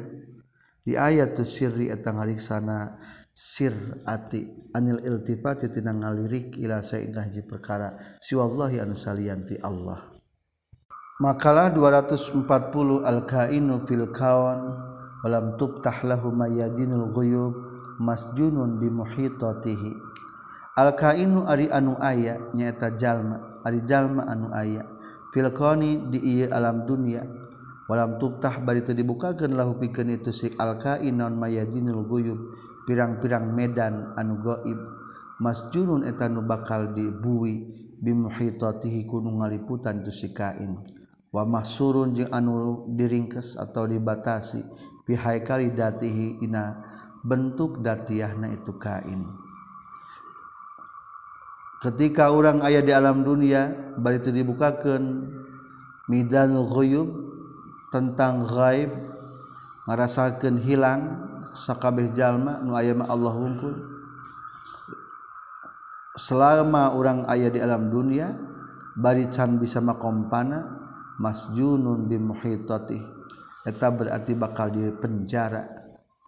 di 0.82 0.98
ayat 0.98 1.38
tu 1.38 1.46
sirri 1.46 1.86
etang 1.86 2.18
sana 2.42 2.98
sir 3.32 3.72
ati 4.04 4.44
anil 4.76 5.00
iltifati 5.00 5.72
tina 5.72 5.96
ngalirik 5.96 6.60
ila 6.60 6.84
saing 6.84 7.16
kahiji 7.16 7.42
perkara. 7.48 7.96
Siwallahi 8.20 8.80
anu 8.84 8.92
salianti 8.92 9.56
Allah. 9.64 10.04
Makalah 11.20 11.72
240 11.72 13.04
al-kainu 13.04 13.80
fil 13.88 14.10
kawan 14.12 14.60
walam 15.24 15.56
tubtah 15.56 16.04
lahu 16.04 16.34
mayadinul 16.34 17.08
ghuyub 17.14 17.54
masjunun 17.96 18.76
bi 18.76 18.92
muhitatihi. 18.92 19.92
Al-kainu 20.76 21.48
ari 21.48 21.68
anu 21.72 21.96
aya 22.00 22.36
nyaeta 22.52 22.96
jalma 22.96 23.60
ari 23.64 23.80
jalma 23.88 24.28
anu 24.28 24.52
aya. 24.52 24.84
Fil 25.32 25.48
kawani 25.48 26.12
di 26.12 26.20
ieu 26.20 26.52
alam 26.52 26.84
dunya 26.84 27.24
walam 27.88 28.20
tubtah 28.20 28.60
bari 28.60 28.84
teu 28.84 28.92
dibukakeun 28.92 29.56
lahu 29.56 29.80
pikeun 29.80 30.12
itu 30.12 30.32
si 30.34 30.52
al-kain 30.58 31.16
mayadinul 31.16 32.04
ghuyub. 32.04 32.40
pirang-pirang 32.88 33.50
Medan 33.54 34.14
anu 34.18 34.42
goib 34.42 34.78
masjurun 35.38 36.06
etanu 36.06 36.46
bakal 36.46 36.94
dibui 36.94 37.66
bimuhitotihi 38.02 39.06
kuung 39.06 39.42
ngaliputan 39.42 40.02
in 40.58 40.82
wa 41.32 41.42
mahsurun 41.48 42.12
jeung 42.12 42.30
anu 42.34 42.86
diringkes 42.92 43.56
atau 43.56 43.88
dibatasi 43.88 44.62
pihai 45.08 45.40
kali 45.42 45.72
datihi 45.72 46.42
ina 46.44 46.78
bentuk 47.22 47.80
datiahna 47.80 48.50
itu 48.50 48.74
kain. 48.76 49.30
Ketika 51.82 52.30
orang 52.30 52.62
ayah 52.62 52.82
di 52.82 52.94
alam 52.94 53.26
dunia 53.26 53.94
bari 53.98 54.22
itu 54.22 54.30
dibukakan 54.30 55.26
midanul 56.06 56.70
ghuyub 56.70 57.10
tentang 57.90 58.46
ghaib 58.46 58.90
ngarasakeun 59.90 60.62
hilang 60.62 61.31
sakabeh 61.52 62.12
jalma 62.16 62.60
nu 62.64 62.74
aya 62.76 62.96
mah 62.96 63.08
Allah 63.08 63.34
wungkul 63.36 63.74
selama 66.16 66.92
orang 66.92 67.24
ayah 67.32 67.48
di 67.48 67.60
alam 67.60 67.88
dunia 67.88 68.32
bari 68.96 69.32
can 69.32 69.56
bisa 69.56 69.80
makompana 69.80 70.64
masjunun 71.16 72.08
bi 72.08 72.20
muhitati 72.20 72.98
eta 73.62 73.88
berarti 73.94 74.32
bakal 74.34 74.74
di 74.74 74.90
penjara 74.92 75.62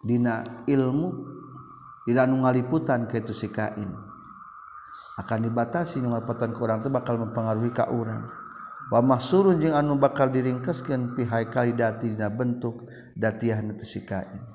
dina 0.05 0.63
ilmu 0.69 1.09
dina 2.05 2.29
nu 2.29 2.45
ngaliputan 2.45 3.09
ka 3.09 3.17
itu 3.17 3.33
si 3.33 3.49
kain. 3.49 3.89
Akan 5.17 5.41
dibatasi 5.43 5.99
nu 5.99 6.13
ngaliputan 6.13 6.53
ka 6.53 6.59
urang 6.61 6.79
teh 6.85 6.93
bakal 6.93 7.17
mempengaruhi 7.17 7.73
ka 7.73 7.89
urang. 7.89 8.29
Wa 8.93 9.01
mahsurun 9.01 9.57
jeung 9.57 9.73
anu 9.73 9.97
bakal 9.97 10.29
diringkeskeun 10.29 11.17
pihai 11.17 11.49
kalidati 11.49 12.13
dina 12.13 12.29
bentuk 12.29 12.85
datiah 13.17 13.59
nu 13.65 13.73
si 13.81 14.05
kain. 14.05 14.54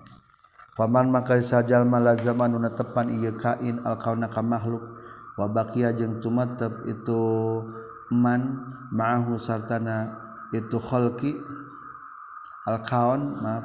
Paman 0.80 1.12
maka 1.12 1.36
sajajal 1.36 1.84
mala 1.84 2.16
zaman 2.16 2.56
una 2.56 2.72
tepan 2.72 3.12
ia 3.12 3.36
kain 3.36 3.84
alkauna 3.84 4.32
ka 4.32 4.40
makhluk. 4.40 4.80
Wabakia 5.36 5.92
jeung 5.92 6.24
tumatep 6.24 6.88
itu 6.88 7.20
man 8.08 8.64
ma'ahu 8.88 9.36
sartana 9.36 10.08
itu 10.56 10.80
khalqi 10.80 11.36
alkaun 12.64 13.44
maaf. 13.44 13.64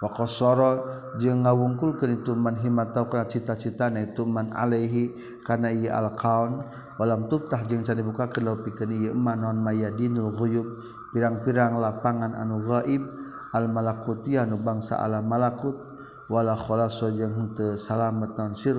Wa 0.00 0.08
qasara 0.08 0.72
jeung 1.20 1.44
ngawungkulkeun 1.44 2.24
itu 2.24 2.32
man 2.32 2.56
himata 2.56 3.04
kana 3.04 3.28
cita-citana 3.28 4.08
itu 4.08 4.24
man 4.24 4.48
alaihi 4.56 5.12
kana 5.44 5.68
ieu 5.68 5.92
alkaun. 5.92 6.64
Walam 6.96 7.28
tubtah 7.28 7.60
jeung 7.68 7.84
can 7.84 8.00
dibukakeun 8.00 8.48
lopikeun 8.48 8.96
ieu 8.96 9.12
man 9.12 9.44
non 9.44 9.60
mayadinul 9.60 10.32
ghuyub 10.32 10.64
pirang-pirang 11.12 11.76
lapangan 11.76 12.32
anu 12.32 12.64
gaib 12.64 13.04
al 13.52 13.68
malakutiyah 13.68 14.48
nu 14.48 14.56
bangsa 14.56 14.96
alam 14.96 15.28
malakut. 15.28 15.87
wala 16.28 16.54
khalaso 16.54 17.08
jeung 17.10 17.56
teu 17.56 17.74
salamet 17.80 18.36
naon 18.36 18.52
sir 18.52 18.76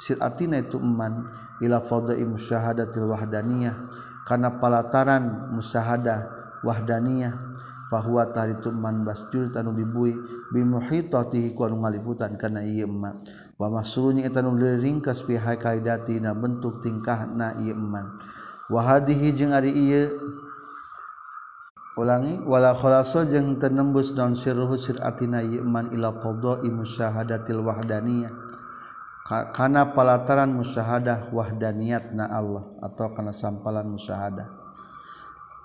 siratina 0.00 0.60
itu 0.60 0.80
iman 0.80 1.28
ila 1.60 1.80
fadai 1.80 2.24
musyahadatil 2.24 3.08
wahdaniyah. 3.08 3.76
Kana 4.26 4.58
palataran 4.58 5.54
musyahadah 5.54 6.26
wahdaniyah 6.66 7.30
bahwa 7.86 8.26
tari 8.34 8.58
itu 8.58 8.74
eman 8.74 9.06
basjul 9.06 9.54
tanu 9.54 9.70
dibui 9.70 10.18
bimuhitatihi 10.50 11.54
ku 11.54 11.62
anu 11.62 11.86
ngaliputan 11.86 12.34
kana 12.34 12.66
ieu 12.66 12.90
eman. 12.90 13.22
Wa 13.54 13.70
masrunya 13.70 14.26
eta 14.26 14.42
nu 14.42 14.58
ringkas 14.58 15.22
fi 15.22 15.38
kaidatina 15.38 16.34
bentuk 16.34 16.82
tingkahna 16.82 17.62
ieu 17.62 17.78
eman. 17.78 18.18
Wa 18.66 18.82
hadhihi 18.82 19.30
jeung 19.30 19.54
ari 19.54 19.70
ieu 19.70 20.10
ulangiwalakhlaso 21.96 23.26
jeung 23.26 23.56
tenembus 23.56 24.12
daun 24.12 24.36
sirruhsiratina 24.36 25.40
ila 25.42 26.20
qodai 26.20 26.68
musyahadatil 26.68 27.64
wahdaniyah. 27.64 28.32
Kana 29.26 29.90
palataran 29.90 30.54
musyahadah 30.54 31.34
wahdaniat 31.34 32.14
na 32.14 32.30
Allah 32.30 32.62
atau 32.78 33.10
karena 33.10 33.34
sampalan 33.34 33.98
musyahadah. 33.98 34.46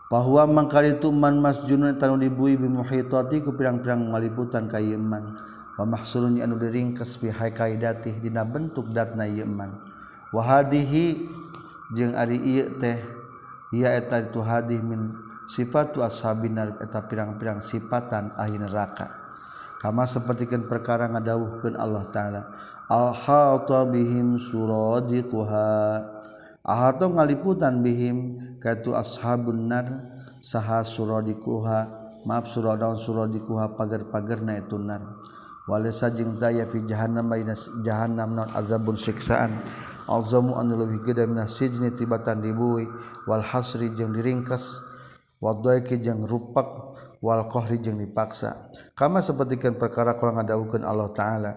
Bahwa 0.09 0.49
mangkali 0.49 0.97
itu 0.97 1.13
man 1.13 1.37
masjunun 1.37 1.93
tanu 2.01 2.17
dibui 2.17 2.57
bimuhitati 2.57 3.45
ku 3.45 3.53
pirang-pirang 3.53 4.01
maliputan 4.09 4.65
ka 4.65 4.81
iman. 4.81 5.37
Wa 5.77 5.85
mahsulun 5.85 6.41
anu 6.41 6.57
diringkes 6.57 7.21
bi 7.21 7.29
kaidati 7.31 8.17
dina 8.19 8.43
bentuk 8.43 8.91
datna 8.91 9.23
Yman 9.23 9.71
wahadihi 10.31 11.27
jeung 11.95 12.15
ari 12.15 12.39
ieu 12.39 12.75
teh 12.79 12.99
ia 13.71 13.95
eta 13.95 14.23
itu 14.23 14.39
hadih 14.43 14.83
min 14.83 15.15
sifat 15.51 15.99
ashabinar 15.99 16.79
eta 16.79 17.03
pirang-pirang 17.03 17.59
sifatan 17.59 18.31
ahli 18.39 18.55
neraka. 18.55 19.11
Kama 19.83 20.07
sapertikeun 20.07 20.69
perkara 20.69 21.11
ngadawuhkeun 21.11 21.75
Allah 21.75 22.05
taala. 22.13 22.41
Al-hata 22.87 23.83
bihim 23.89 24.39
suradiquha. 24.39 25.99
Ahato 26.61 27.09
ngaliputan 27.09 27.81
bihim 27.81 28.37
kaitu 28.61 28.93
ashabun 28.93 29.67
nar 29.67 29.87
saha 30.39 30.85
suradiquha. 30.85 31.99
Maaf 32.21 32.53
suradaun 32.53 33.01
suradiquha 33.01 33.73
pagar-pagarna 33.73 34.61
itu 34.61 34.77
nar. 34.77 35.01
Walasa 35.65 36.13
jeung 36.13 36.37
daya 36.37 36.69
fi 36.69 36.85
jahannam 36.85 37.25
baina 37.25 37.57
jahannam 37.81 38.37
non 38.37 38.49
azabun 38.53 38.93
siksaan. 38.93 39.57
Azamu 40.05 40.53
anu 40.61 40.77
leuwih 40.77 41.01
gede 41.01 41.25
minas 41.25 41.57
sijni 41.57 41.89
tibatan 41.89 42.45
dibui. 42.45 42.85
Wal 43.25 43.41
hasri 43.41 43.89
jeung 43.97 44.13
diringkas. 44.13 44.90
wadoiki 45.41 45.97
jeung 45.97 46.23
rupak 46.29 46.95
wal 47.19 47.49
qahri 47.49 47.81
jeung 47.81 47.97
dipaksa. 47.97 48.69
Kama 48.93 49.25
sapertikeun 49.25 49.75
perkara 49.81 50.13
kurang 50.15 50.37
ngadawukeun 50.39 50.85
Allah 50.85 51.09
taala. 51.11 51.51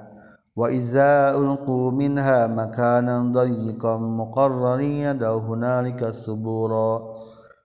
Wa 0.57 0.71
idza 0.73 1.37
ulqu 1.37 1.93
minha 1.93 2.49
makanan 2.49 3.35
dayyiqan 3.35 4.01
muqarrarina 4.01 5.13
daw 5.13 5.43
subura. 6.17 7.21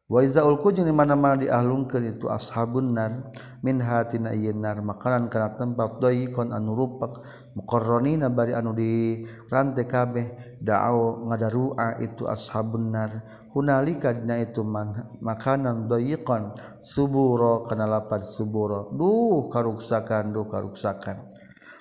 wazaulku 0.09 0.73
mana-mana 0.89 1.37
diahlungkeun 1.37 2.17
itu 2.17 2.25
ashabun 2.25 2.97
nar 2.97 3.29
min 3.61 3.77
hatina 3.77 4.33
nar 4.57 4.81
makanan 4.81 5.29
karena 5.29 5.53
tempat 5.53 6.01
dayikon 6.01 6.49
anu 6.49 6.73
rupak 6.73 7.21
muqarranina 7.53 8.33
bari 8.33 8.57
anu 8.57 8.73
di 8.73 9.21
rante 9.53 9.85
kabeh 9.85 10.57
dao 10.59 11.29
ngadarua 11.29 12.01
itu 12.03 12.27
ashabun 12.27 12.91
nar. 12.91 13.23
Hunalika 13.49 14.13
dina 14.13 14.37
itu 14.37 14.61
man, 14.61 15.17
makanan 15.23 15.89
dayikon 15.89 16.53
suburo 16.85 17.65
kana 17.65 17.89
lapad 17.89 18.21
suburo. 18.21 18.93
Duh 18.93 19.49
karuksakan 19.49 20.35
duh 20.35 20.45
karuksakan. 20.45 21.38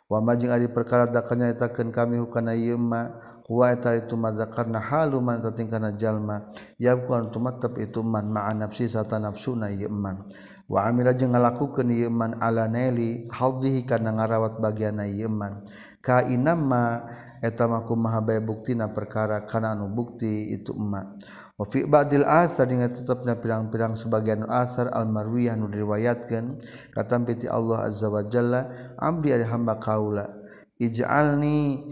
wa 0.09 0.25
majing 0.25 0.49
ari 0.49 0.73
perkara 0.73 1.05
dakanya 1.05 1.53
itakeun 1.53 1.93
kami 1.93 2.17
hukana 2.17 2.57
ieu 2.57 2.81
ma 2.81 3.21
wa 3.45 3.69
eta 3.69 3.93
itu 3.93 4.17
mazakarna 4.17 4.81
halu 4.81 5.21
man 5.21 5.45
tatingkana 5.45 5.93
jalma 6.01 6.49
yaqul 6.81 7.29
tumattap 7.29 7.77
itu 7.77 8.01
man 8.01 8.33
ma'a 8.33 8.57
nafsi 8.57 8.89
sata 8.89 9.21
nafsuna 9.21 9.69
ieu 9.69 9.93
man. 9.93 10.25
Wa 10.69 10.85
amila 10.85 11.17
jeung 11.17 11.33
ngalakukeun 11.33 11.93
ieu 11.93 12.13
man 12.13 12.41
ala 12.41 12.69
neli 12.69 13.29
hadhihi 13.29 13.85
kana 13.89 14.17
ngarawat 14.17 14.61
bagianna 14.61 15.05
ieu 15.09 15.29
man. 15.29 15.65
Ka 16.01 16.25
inamma 16.25 17.05
eta 17.45 17.69
mah 17.71 17.85
kumaha 17.87 18.21
bae 18.25 18.41
buktina 18.43 18.91
perkara 18.91 19.47
kana 19.47 19.73
anu 19.77 19.87
bukti 19.93 20.51
itu 20.51 20.75
emak 20.75 21.21
wa 21.59 21.65
fi 21.67 21.83
ba'dil 21.83 22.23
athar 22.23 22.71
dengan 22.71 22.95
tetapna 22.95 23.35
pirang-pirang 23.35 23.99
sebagian 23.99 24.47
asar 24.47 24.95
al 24.95 25.11
marwiyah 25.11 25.59
nu 25.59 25.67
diriwayatkeun 25.67 26.63
katampi 26.95 27.43
ti 27.43 27.47
Allah 27.51 27.91
azza 27.91 28.07
wa 28.07 28.23
jalla 28.23 28.71
abdi 28.95 29.35
ari 29.35 29.43
hamba 29.43 29.83
kaula 29.83 30.31
ij'alni 30.79 31.83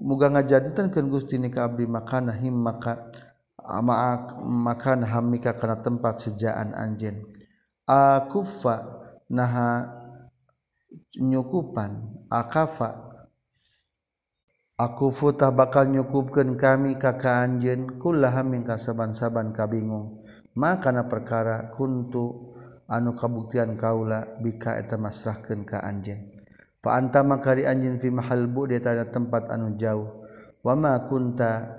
muga 0.00 0.32
ngajadikeun 0.32 1.12
Gusti 1.12 1.36
ni 1.36 1.52
ka 1.52 1.68
abdi 1.68 1.84
makana 1.84 2.32
him 2.32 2.56
maka 2.56 3.12
maak 3.64 4.36
makan 4.44 5.08
hamika 5.08 5.56
kana 5.56 5.80
tempat 5.80 6.20
sejaan 6.20 6.76
anjeun. 6.76 7.24
Akufa 7.88 8.84
naha 9.28 9.88
nyukupan 11.20 12.24
akafa 12.28 13.03
aku 14.74 15.14
futah 15.14 15.54
bakal 15.54 15.86
nyukupkan 15.86 16.58
kami 16.58 16.98
kakak 16.98 17.46
anjen 17.46 17.94
kulah 18.02 18.34
haming 18.34 18.66
kasaban-saban 18.66 19.54
kabingung. 19.54 20.26
Makana 20.54 21.06
perkara 21.10 21.70
kuntu 21.74 22.54
anu 22.86 23.14
kabuktian 23.14 23.74
kaula 23.74 24.38
bika 24.38 24.78
eta 24.78 24.98
masrahkeun 24.98 25.66
ka 25.66 25.82
anjeun. 25.82 26.30
Fa 26.82 26.98
anta 26.98 27.22
makari 27.26 27.66
anjen 27.66 27.98
fi 27.98 28.10
mahal 28.10 28.46
bu 28.50 28.70
di 28.70 28.78
tanda 28.78 29.06
tempat 29.08 29.50
anu 29.50 29.74
jauh. 29.78 30.26
Wa 30.62 30.74
ma 30.78 30.94
kunta 31.06 31.70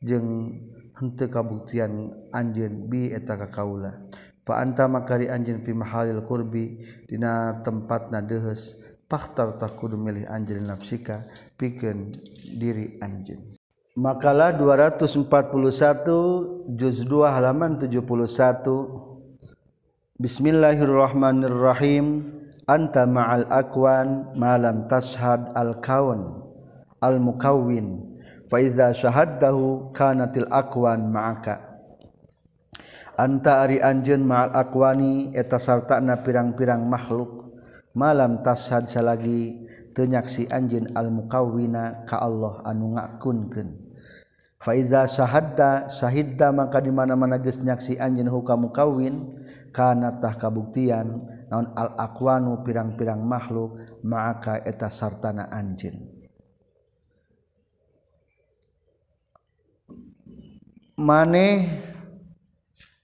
jeung 0.00 0.60
henteu 0.96 1.28
kabuktian 1.28 2.12
anjeun 2.32 2.88
bi 2.88 3.12
eta 3.12 3.36
ka 3.40 3.48
kaula. 3.52 4.04
Fa 4.44 4.60
anta 4.60 4.84
makari 4.84 5.32
anjin 5.32 5.64
fi 5.64 5.72
mahalil 5.72 6.20
qurbi 6.20 6.76
dina 7.08 7.64
tempatna 7.64 8.20
deuheus 8.20 8.76
pakhtar 9.08 9.56
takudu 9.56 9.96
milih 9.96 10.28
anjeun 10.28 10.68
nafsika 10.68 11.24
pikeun 11.56 12.12
diri 12.54 12.94
anjin 13.02 13.58
makalah 13.98 14.54
241 14.54 16.78
juz 16.78 17.02
2 17.02 17.26
halaman 17.26 17.82
71 17.82 19.14
Bismillahirrahmanirrahim. 20.14 22.22
Anta 22.70 23.02
ma'al 23.02 23.50
akwan 23.50 24.30
malam 24.38 24.86
tashhad 24.86 25.50
al 25.58 25.82
kaun 25.82 26.38
al 27.02 27.18
mukawwin 27.18 28.14
fa 28.46 28.62
idza 28.62 28.94
syahadtahu 28.94 29.90
kanatil 29.90 30.46
akwan 30.54 31.10
ma'aka. 31.10 31.58
Anta 33.18 33.66
ari 33.66 33.82
anjen 33.82 34.22
maal 34.22 34.54
akwani 34.54 35.34
eta 35.34 35.58
sarta 35.58 35.98
na 35.98 36.22
pirang-pirang 36.22 36.86
makhluk. 36.86 37.50
Malam 37.90 38.38
tashad 38.46 38.86
salagi 38.86 39.66
tenyaksi 39.94 40.50
anjen 40.50 40.90
al-mukawwina 40.92 42.04
ka 42.04 42.18
Allah 42.18 42.60
anu 42.66 42.98
ngakunkeun. 42.98 43.94
Faiza 44.58 45.04
syahadda 45.04 45.92
syahidda 45.92 46.48
maka 46.50 46.80
di 46.80 46.88
mana-mana 46.88 47.36
geus 47.36 47.60
nyaksi 47.60 48.00
anjeun 48.00 48.32
huka 48.32 48.56
mukawwin 48.56 49.28
kana 49.76 50.08
tah 50.16 50.40
kabuktian 50.40 51.20
naon 51.52 51.68
al-aqwanu 51.76 52.64
pirang-pirang 52.64 53.20
makhluk 53.20 53.76
maka 54.00 54.64
eta 54.64 54.88
sartana 54.88 55.52
anjeun. 55.52 56.10
Maneh 60.96 61.68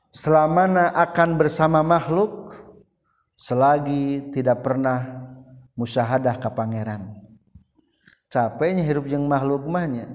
selamana 0.09 0.97
akan 0.97 1.37
bersama 1.37 1.85
makhluk 1.85 2.57
selagi 3.37 4.33
tidak 4.33 4.65
pernah 4.65 5.20
musyahadah 5.81 6.37
ka 6.37 6.53
pangeran. 6.53 7.17
Capeknya 8.29 8.85
hirup 8.85 9.09
jeung 9.09 9.25
makhluk 9.25 9.65
mahnya. 9.65 10.07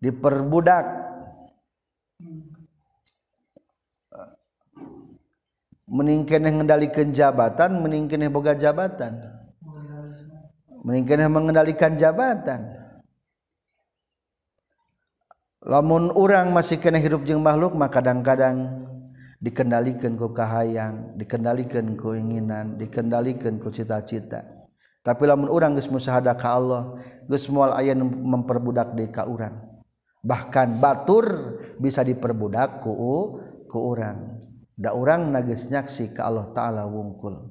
Diperbudak. 0.00 0.88
Meningkeneh 5.92 6.48
mengendalikan 6.48 7.12
jabatan 7.12 7.84
meningkeneh 7.84 8.32
boga 8.32 8.56
jabatan. 8.56 9.20
Meningkeneh 10.82 11.28
mengendalikan 11.28 11.92
jabatan. 12.00 12.80
Lamun 15.62 16.10
orang 16.16 16.50
masih 16.50 16.80
kena 16.80 16.98
hirup 16.98 17.22
jeung 17.22 17.44
makhluk 17.44 17.76
maka 17.78 18.02
kadang-kadang 18.02 18.82
dikendalikan 19.38 20.18
ku 20.18 20.34
kahayang 20.34 21.14
dikendalikan 21.14 21.94
keinginan 21.94 22.74
dikendalikan 22.82 23.62
ku 23.62 23.70
cita-cita. 23.70 24.61
tapi 25.02 25.26
lamun 25.26 25.50
orang 25.50 25.74
geus 25.74 25.90
musyahadah 25.90 26.38
ka 26.38 26.54
Allah 26.54 26.94
geus 27.26 27.50
moal 27.50 27.74
aya 27.74 27.94
memperbudak 27.98 28.94
di 28.94 29.10
ka 29.10 29.26
urang. 29.26 29.58
Bahkan 30.22 30.78
batur 30.78 31.26
bisa 31.82 32.06
diperbudak 32.06 32.86
ku 32.86 32.94
ku 33.66 33.78
urang. 33.90 34.38
Da 34.78 34.94
urang 34.94 35.34
nagis 35.34 35.66
nyaksi 35.66 36.14
ka 36.14 36.30
Allah 36.30 36.46
taala 36.54 36.86
wungkul. 36.86 37.50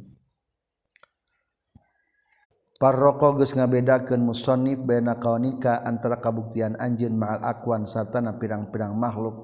Parroko 2.79 3.37
geus 3.37 3.53
ngabedakeun 3.53 4.23
musannif 4.23 4.79
baina 4.81 5.19
kaunika 5.19 5.85
antara 5.85 6.17
kabuktian 6.17 6.79
anjeun 6.79 7.13
ma'al 7.13 7.43
akwan 7.45 7.85
satana 7.85 8.39
pirang-pirang 8.39 8.97
makhluk. 8.97 9.37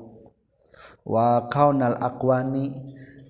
Wa 1.06 1.46
kaunal 1.46 2.00
akwani 2.02 2.74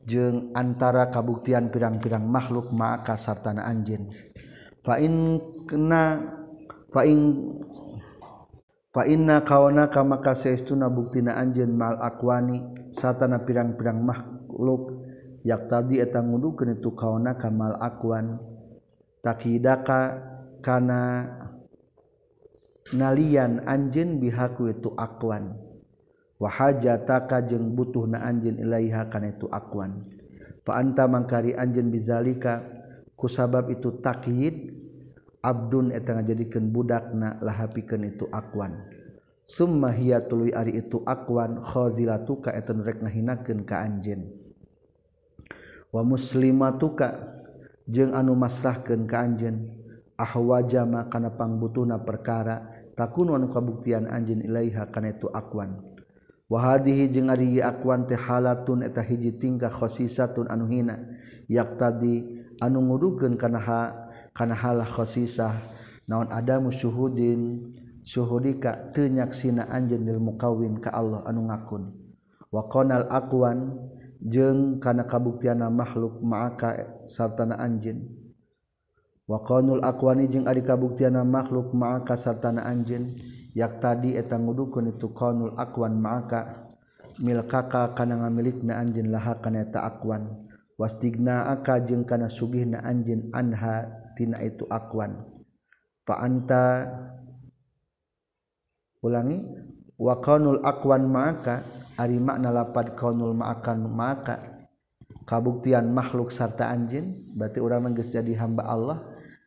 jeung 0.08 0.56
antara 0.56 1.12
kabuktian 1.12 1.68
pirang-pirang 1.68 2.24
makhluk 2.24 2.72
ma'aka 2.72 3.20
sartana 3.20 3.68
anjeun. 3.68 4.08
fain 4.88 5.44
kena 5.68 6.24
fain 6.96 7.20
fainna 8.96 9.44
kawanaka 9.44 10.00
maka 10.08 10.32
saestuna 10.32 10.88
buktina 10.88 11.36
anjeun 11.36 11.76
mal 11.76 12.00
akwani 12.00 12.64
satana 12.96 13.44
pirang-pirang 13.44 14.00
makhluk 14.00 15.04
yak 15.44 15.68
tadi 15.72 16.00
eta 16.04 16.20
ngudukeun 16.24 16.80
itu 16.80 16.92
kawanaka 16.92 17.48
mal 17.52 17.76
akwan. 17.80 18.40
Takidaka 19.24 20.24
kana 20.64 21.36
nalian 22.96 23.64
anjeun 23.64 24.20
bihaku 24.20 24.72
itu 24.76 24.92
akwan. 24.96 25.56
Wa 26.38 26.50
hajataka 26.54 27.44
jeung 27.50 27.74
butuhna 27.74 28.22
anjeun 28.22 28.62
ilaiha 28.62 29.10
kana 29.10 29.34
itu 29.34 29.50
akwan. 29.50 30.06
Fa 30.68 30.78
anta 30.78 31.08
mangkari 31.10 31.58
anjeun 31.58 31.90
bizalika 31.90 32.62
kusabab 33.18 33.74
itu 33.74 33.98
takyid 34.04 34.77
Abdun 35.42 35.94
etang 35.94 36.26
jadikan 36.26 36.74
budakna 36.74 37.38
lahapikeun 37.40 38.10
itu 38.10 38.26
akuan 38.34 38.98
Summa 39.48 39.96
hiya 39.96 40.20
tuluy 40.28 40.52
ari 40.52 40.76
itu 40.76 41.00
akuan 41.08 41.64
khazilatuka 41.64 42.52
etan 42.52 42.84
rek 42.84 43.00
ngahinakeun 43.00 43.64
ka 43.64 43.80
anjeun. 43.80 44.28
Wa 45.88 46.04
muslimatuka 46.04 47.16
jeung 47.88 48.12
anu 48.12 48.36
masrahkeun 48.36 49.08
ka 49.08 49.24
anjeun. 49.24 49.72
Ahwaja 50.20 50.84
ma 50.84 51.08
kana 51.08 51.32
pangbutuhna 51.32 52.04
perkara 52.04 52.76
takun 53.00 53.32
anu 53.32 53.48
kabuktian 53.48 54.12
anjeun 54.12 54.44
ilaiha 54.44 54.90
kana 54.92 55.16
itu 55.16 55.32
akuan 55.32 55.80
wa 56.52 56.58
hadhihi 56.58 57.08
jeung 57.08 57.30
ari 57.32 57.62
akuan 57.64 58.04
teh 58.04 58.20
halatun 58.20 58.84
eta 58.84 59.00
hiji 59.00 59.40
tingkah 59.40 59.72
khosisatun 59.72 60.52
anu 60.52 60.68
hina. 60.68 61.00
Yaqtadi 61.48 62.44
anu 62.60 62.84
ngudukeun 62.84 63.40
kana 63.40 63.64
ha 63.64 63.82
kana 64.38 64.54
hal 64.54 64.86
khosisah 64.86 65.58
naon 66.06 66.30
ada 66.30 66.62
musyuhudin 66.62 67.74
syuhudika 68.06 68.94
teu 68.94 69.10
nyaksina 69.10 69.66
anjeun 69.68 70.06
lil 70.06 70.22
mukawin 70.22 70.78
ka 70.78 70.94
Allah 70.94 71.26
anu 71.26 71.50
ngakun. 71.50 71.92
Wa 72.48 72.70
qanal 72.72 73.10
aqwan? 73.12 73.76
Jeung 74.18 74.80
kana 74.82 75.06
kabuktianna 75.06 75.70
makhluk 75.70 76.24
ma'aka 76.24 77.04
sartana 77.06 77.60
anjeun. 77.60 78.08
Wa 79.28 79.44
qanul 79.44 79.84
aqwani? 79.84 80.32
Jeung 80.32 80.48
ari 80.48 80.64
kabuktianna 80.64 81.28
makhluk 81.28 81.76
ma'aka 81.76 82.16
sartana 82.16 82.64
anjeun. 82.64 83.14
Yak 83.52 83.84
tadi 83.84 84.16
eta 84.16 84.40
ngudukun 84.40 84.96
itu 84.96 85.12
qonul 85.12 85.54
aqwan 85.60 86.00
ma'aka. 86.00 86.72
Milkaka 87.20 87.94
kana 87.94 88.24
ngamilikna 88.24 88.80
anjeun 88.80 89.12
laha 89.12 89.38
kana 89.38 89.68
eta 89.68 89.84
aqwan. 89.84 90.32
Wastigna 90.80 91.52
aka 91.52 91.84
jeung 91.84 92.08
kana 92.08 92.32
sugihna 92.32 92.82
anjeun 92.82 93.30
anha. 93.36 93.97
tina 94.18 94.42
itu 94.42 94.66
akwan 94.66 95.22
fa 96.02 96.18
anta 96.26 96.90
ulangi 99.06 99.46
wa 100.02 100.18
kaunul 100.18 100.66
akwan 100.66 101.06
maka 101.06 101.62
ari 102.02 102.18
makna 102.18 102.50
lapad 102.50 102.98
kaunul 102.98 103.38
ma'akan 103.38 103.86
maka 103.86 104.66
kabuktian 105.30 105.94
makhluk 105.94 106.34
sarta 106.34 106.70
anjin 106.70 107.22
berarti 107.38 107.62
orang 107.62 107.94
nangis 107.94 108.10
jadi 108.10 108.34
hamba 108.42 108.66
Allah 108.66 108.98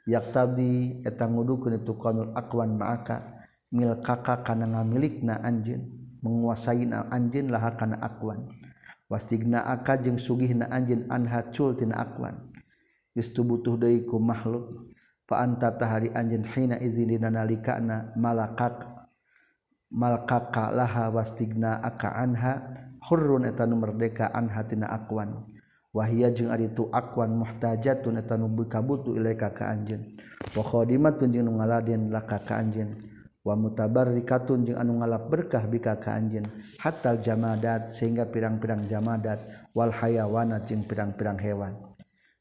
yak 0.07 0.31
tadi 0.31 1.03
etang 1.03 1.35
ngudukun 1.35 1.79
itu 1.79 1.95
kaunul 1.99 2.31
akwan 2.39 2.79
ma'aka 2.79 3.43
mil 3.71 3.95
kakak 4.03 4.43
kana 4.43 4.67
ngamilikna 4.67 5.39
anjin 5.43 5.87
menguasai 6.21 6.91
anjin 6.91 7.49
laha 7.49 7.75
kana 7.79 7.97
akwan 8.03 8.51
wastigna 9.07 9.63
aka 9.63 9.99
jeung 9.99 10.19
sugihna 10.19 10.67
anjin 10.71 11.07
anha 11.11 11.47
cul 11.55 11.75
tina 11.79 11.99
akwan 12.03 12.50
istu 13.17 13.43
butuh 13.47 13.79
deiku 13.81 14.19
makhluk. 14.21 14.93
Fa 15.27 15.47
anta 15.47 15.71
tahari 15.75 16.11
anjeun 16.11 16.43
hina 16.43 16.77
izin 16.83 17.15
dina 17.15 17.31
nalikana 17.31 18.11
malakak 18.19 18.83
malkaka 19.91 20.75
laha 20.75 21.11
wastigna 21.11 21.79
aka 21.83 22.15
anha. 22.15 22.55
Hurrun 23.01 23.49
eta 23.49 23.65
nu 23.65 23.81
merdeka 23.81 24.29
anha 24.35 24.61
tina 24.69 24.93
akwan. 24.93 25.43
Wahia 25.91 26.31
jeung 26.31 26.55
ari 26.55 26.71
tu 26.71 26.87
akwan 26.93 27.35
muhtajatun 27.35 28.23
eta 28.23 28.39
nu 28.39 28.47
beuka 28.47 28.79
butuh 28.79 29.17
ilaika 29.19 29.51
ka 29.51 29.73
anjeun. 29.73 30.07
Wa 30.55 30.63
khadimatun 30.63 31.35
jeung 31.35 31.51
nu 31.51 31.59
ngaladen 31.59 32.15
laka 32.15 32.39
ka 32.47 32.63
anjeun. 32.63 32.95
Wa 33.41 33.57
mutabarrikatun 33.57 34.69
jeung 34.69 34.79
anu 34.79 35.01
ngalap 35.01 35.33
berkah 35.33 35.65
bika 35.67 35.99
ka 35.99 36.15
anjeun. 36.15 36.45
Hatal 36.79 37.19
jamadat 37.19 37.91
sehingga 37.91 38.29
pirang-pirang 38.29 38.85
jamadat. 38.85 39.41
Wal 39.73 39.91
hayawana 39.91 40.61
jeung 40.63 40.85
pirang-pirang 40.85 41.41
hewan. 41.41 41.90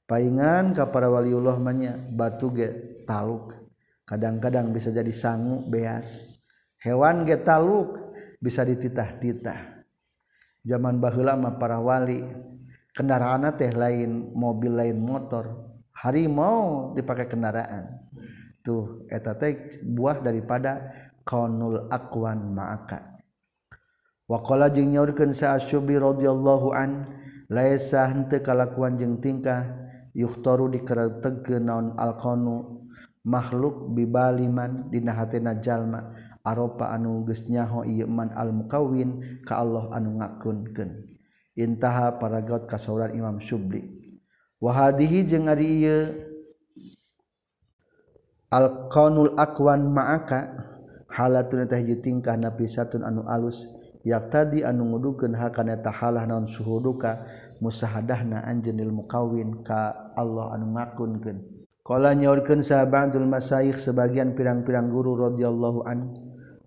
Paingan 0.09 0.73
ka 0.73 0.89
para 0.89 1.05
waliullah 1.05 1.61
manya 1.61 1.93
batu 2.09 2.49
ge 2.49 2.69
taluk. 3.05 3.53
Kadang-kadang 4.09 4.73
bisa 4.73 4.89
jadi 4.89 5.13
sangu 5.13 5.69
beas. 5.69 6.25
Hewan 6.81 7.29
ge 7.29 7.37
taluk 7.45 8.17
bisa 8.41 8.65
dititah-titah. 8.65 9.85
Zaman 10.65 10.97
baheula 10.97 11.37
mah 11.37 11.61
para 11.61 11.77
wali 11.77 12.25
kendaraan 12.97 13.45
teh 13.53 13.69
lain 13.69 14.33
mobil 14.33 14.73
lain 14.73 14.97
motor 14.97 15.77
harimau 15.93 16.91
dipakai 16.97 17.29
kendaraan. 17.29 18.01
Tuh 18.65 19.05
eta 19.13 19.37
teh 19.37 19.77
buah 19.85 20.25
daripada 20.25 20.89
kaunul 21.21 21.85
akwan 21.93 22.49
ma'aka. 22.49 23.21
Wa 24.25 24.41
qala 24.41 24.73
jeung 24.73 24.89
nyaurkeun 24.89 25.31
sa 25.37 25.53
asyubi 25.53 26.01
radhiyallahu 26.01 26.73
an 26.73 27.05
laisa 27.49 28.09
henteu 28.09 28.41
kalakuan 28.41 28.97
jeung 28.97 29.21
tingkah 29.21 29.78
yuhtaru 30.15 30.71
dikerteg 30.71 31.61
naon 31.61 31.93
alqanu 31.97 32.85
makhluk 33.25 33.93
bibaliman 33.93 34.89
dina 34.89 35.13
hatena 35.13 35.59
jalma 35.59 36.15
aropa 36.41 36.89
anu 36.89 37.27
geus 37.27 37.45
nyaho 37.45 37.85
ieu 37.85 38.07
man 38.07 38.31
almukawin 38.33 39.41
ka 39.45 39.59
Allah 39.61 39.91
anu 39.93 40.17
ngakunkeun. 40.17 41.19
Intaha 41.59 42.15
paragot 42.15 42.71
kasauran 42.71 43.11
Imam 43.11 43.43
Syubli 43.43 43.83
wa 44.63 44.71
hadhihi 44.71 45.27
jeung 45.27 45.51
ari 45.51 45.67
ieu 45.83 45.99
alqanul 48.47 49.35
aqwan 49.35 49.91
ma'aka 49.91 50.55
halatun 51.11 51.67
teh 51.67 51.83
tingkah 51.99 52.39
nabi 52.39 52.63
satun 52.67 53.03
anu 53.03 53.27
alus 53.27 53.67
yak 54.07 54.31
tadi 54.31 54.63
anu 54.63 54.95
ngudukeun 54.95 55.35
hakana 55.35 55.75
tahalah 55.83 56.23
naon 56.23 56.47
suhuduka 56.47 57.27
musahadahna 57.59 58.43
anjenil 58.47 58.91
mukawin 58.91 59.63
ka 59.63 60.11
Allah 60.15 60.55
anu 60.55 60.75
ngakunkeun. 60.75 61.37
Qala 61.83 62.13
nyaurkeun 62.13 62.61
sahabatul 62.61 63.25
masyayikh 63.25 63.79
sebagian 63.81 64.37
pirang-pirang 64.37 64.93
guru 64.93 65.17
radhiyallahu 65.29 65.89
an 65.89 66.13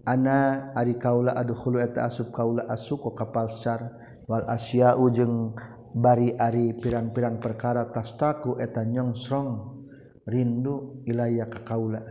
ana 0.03 0.73
ari 0.75 0.99
kaula 0.99 1.37
adkhulu 1.39 1.79
eta 1.79 2.11
asub 2.11 2.35
kaula 2.35 2.67
asuko 2.67 3.15
kapal 3.15 3.47
syar 3.47 3.87
wal 4.27 4.43
asya'u 4.51 5.05
jeung 5.15 5.55
bari 5.95 6.35
ari 6.35 6.75
pirang-pirang 6.75 7.39
perkara 7.39 7.87
tastaku 7.95 8.59
eta 8.59 8.83
nyongsrong 8.83 9.79
rindu 10.27 11.05
ilaya 11.07 11.47
ka 11.47 11.63
kaula. 11.63 12.03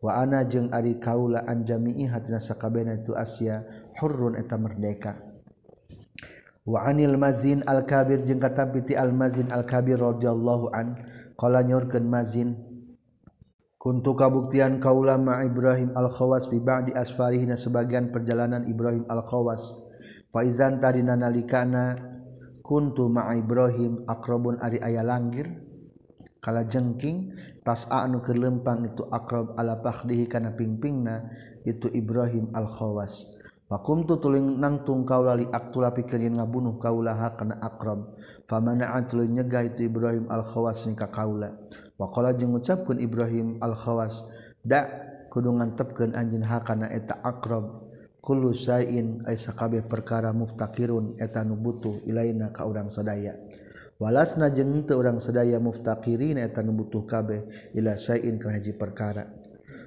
Wa 0.00 0.22
ana 0.22 0.46
jeung 0.48 0.72
ari 0.72 0.96
kaula 0.96 1.44
anjami'i 1.44 2.08
hatina 2.08 2.40
sakabehna 2.40 3.04
itu 3.04 3.12
asya 3.12 3.68
hurrun 4.00 4.38
eta 4.38 4.56
merdeka. 4.56 5.25
Waanil 6.66 7.14
Mazin 7.14 7.62
Al-kabir 7.62 8.26
jeung 8.26 8.42
kata 8.42 8.66
piti 8.74 8.98
Al-mazin 8.98 9.54
Al-kabir 9.54 10.02
roddhiallahu 10.02 10.74
an 10.74 10.98
kalau 11.38 11.62
nyurken 11.62 12.10
mazin 12.10 12.58
untuk 13.86 14.18
kabuktian 14.18 14.82
kaulama 14.82 15.46
Ibrahim 15.46 15.94
Al-khawas 15.94 16.50
bibak 16.50 16.90
di 16.90 16.92
asfarihina 16.98 17.54
sebagian 17.54 18.10
perjalanan 18.10 18.66
Ibrahim 18.66 19.06
Al-khawas. 19.06 19.62
Faizan 20.34 20.82
tadina 20.82 21.14
nalikana 21.14 21.94
kuntu 22.66 23.06
ma'a 23.06 23.38
Ibrahim 23.38 24.02
akrobun 24.10 24.58
ari 24.58 24.82
aya 24.82 25.06
langgir 25.06 25.46
kala 26.42 26.66
jengking 26.66 27.30
tas 27.62 27.86
anu 27.94 28.26
kelempang 28.26 28.90
itu 28.90 29.06
akrob 29.06 29.54
ala 29.54 29.78
pahdihi 29.78 30.26
kana 30.26 30.58
pingpingna 30.58 31.30
itu 31.62 31.86
Ibrahim 31.94 32.50
Al-khawas. 32.58 33.35
Pakum 33.66 34.06
tu 34.06 34.14
tuling 34.22 34.62
nangtung 34.62 35.02
kaula 35.02 35.34
li 35.34 35.42
aktula 35.50 35.90
pikeun 35.90 36.38
ngabunuh 36.38 36.78
kaula 36.78 37.18
kana 37.34 37.58
akrab. 37.58 38.14
Famana'an 38.46 39.10
tuling 39.10 39.34
nyegah 39.34 39.66
itu 39.66 39.90
Ibrahim 39.90 40.30
al-Khawas 40.30 40.86
ni 40.86 40.94
ka 40.94 41.10
kaula. 41.10 41.50
Waqala 41.98 42.30
jeung 42.38 42.54
ngucapkeun 42.54 43.02
Ibrahim 43.02 43.58
al-Khawas, 43.58 44.22
da 44.62 44.86
kudu 45.34 45.50
ngantepkeun 45.50 46.14
anjeun 46.14 46.46
hakana 46.46 46.94
eta 46.94 47.18
akrab. 47.26 47.90
Kullu 48.22 48.54
sain 48.54 49.26
aisa 49.26 49.50
kabeh 49.50 49.82
perkara 49.82 50.30
muftakirun 50.30 51.18
eta 51.18 51.42
nu 51.42 51.58
butuh 51.58 52.06
ilaina 52.06 52.54
ka 52.54 52.66
urang 52.70 52.86
sadaya. 52.86 53.34
Walasna 53.98 54.46
jeung 54.54 54.86
teu 54.86 55.02
urang 55.02 55.18
sadaya 55.18 55.58
muftakirin 55.58 56.38
eta 56.38 56.62
nu 56.62 56.70
butuh 56.70 57.02
kabeh 57.02 57.70
ila 57.74 57.98
sain 57.98 58.38
ka 58.38 58.54
haji 58.54 58.78
perkara. 58.78 59.26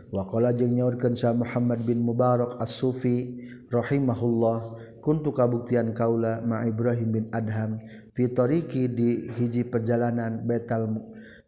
Wakola 0.10 0.50
jeung 0.58 0.74
nyaurkeun 0.74 1.14
Syah 1.14 1.38
Muhammad 1.38 1.86
bin 1.86 2.02
Mubarak 2.02 2.58
as-Sufi 2.58 3.49
rahimahullah 3.70 4.58
kuntu 5.00 5.32
kabuktian 5.32 5.94
kaula 5.96 6.42
ma 6.42 6.66
Ibrahim 6.66 7.10
bin 7.14 7.26
Adham 7.32 7.80
fitoriki 8.18 8.90
di 8.92 9.30
hiji 9.40 9.64
perjalanan 9.64 10.44
Betal 10.44 10.90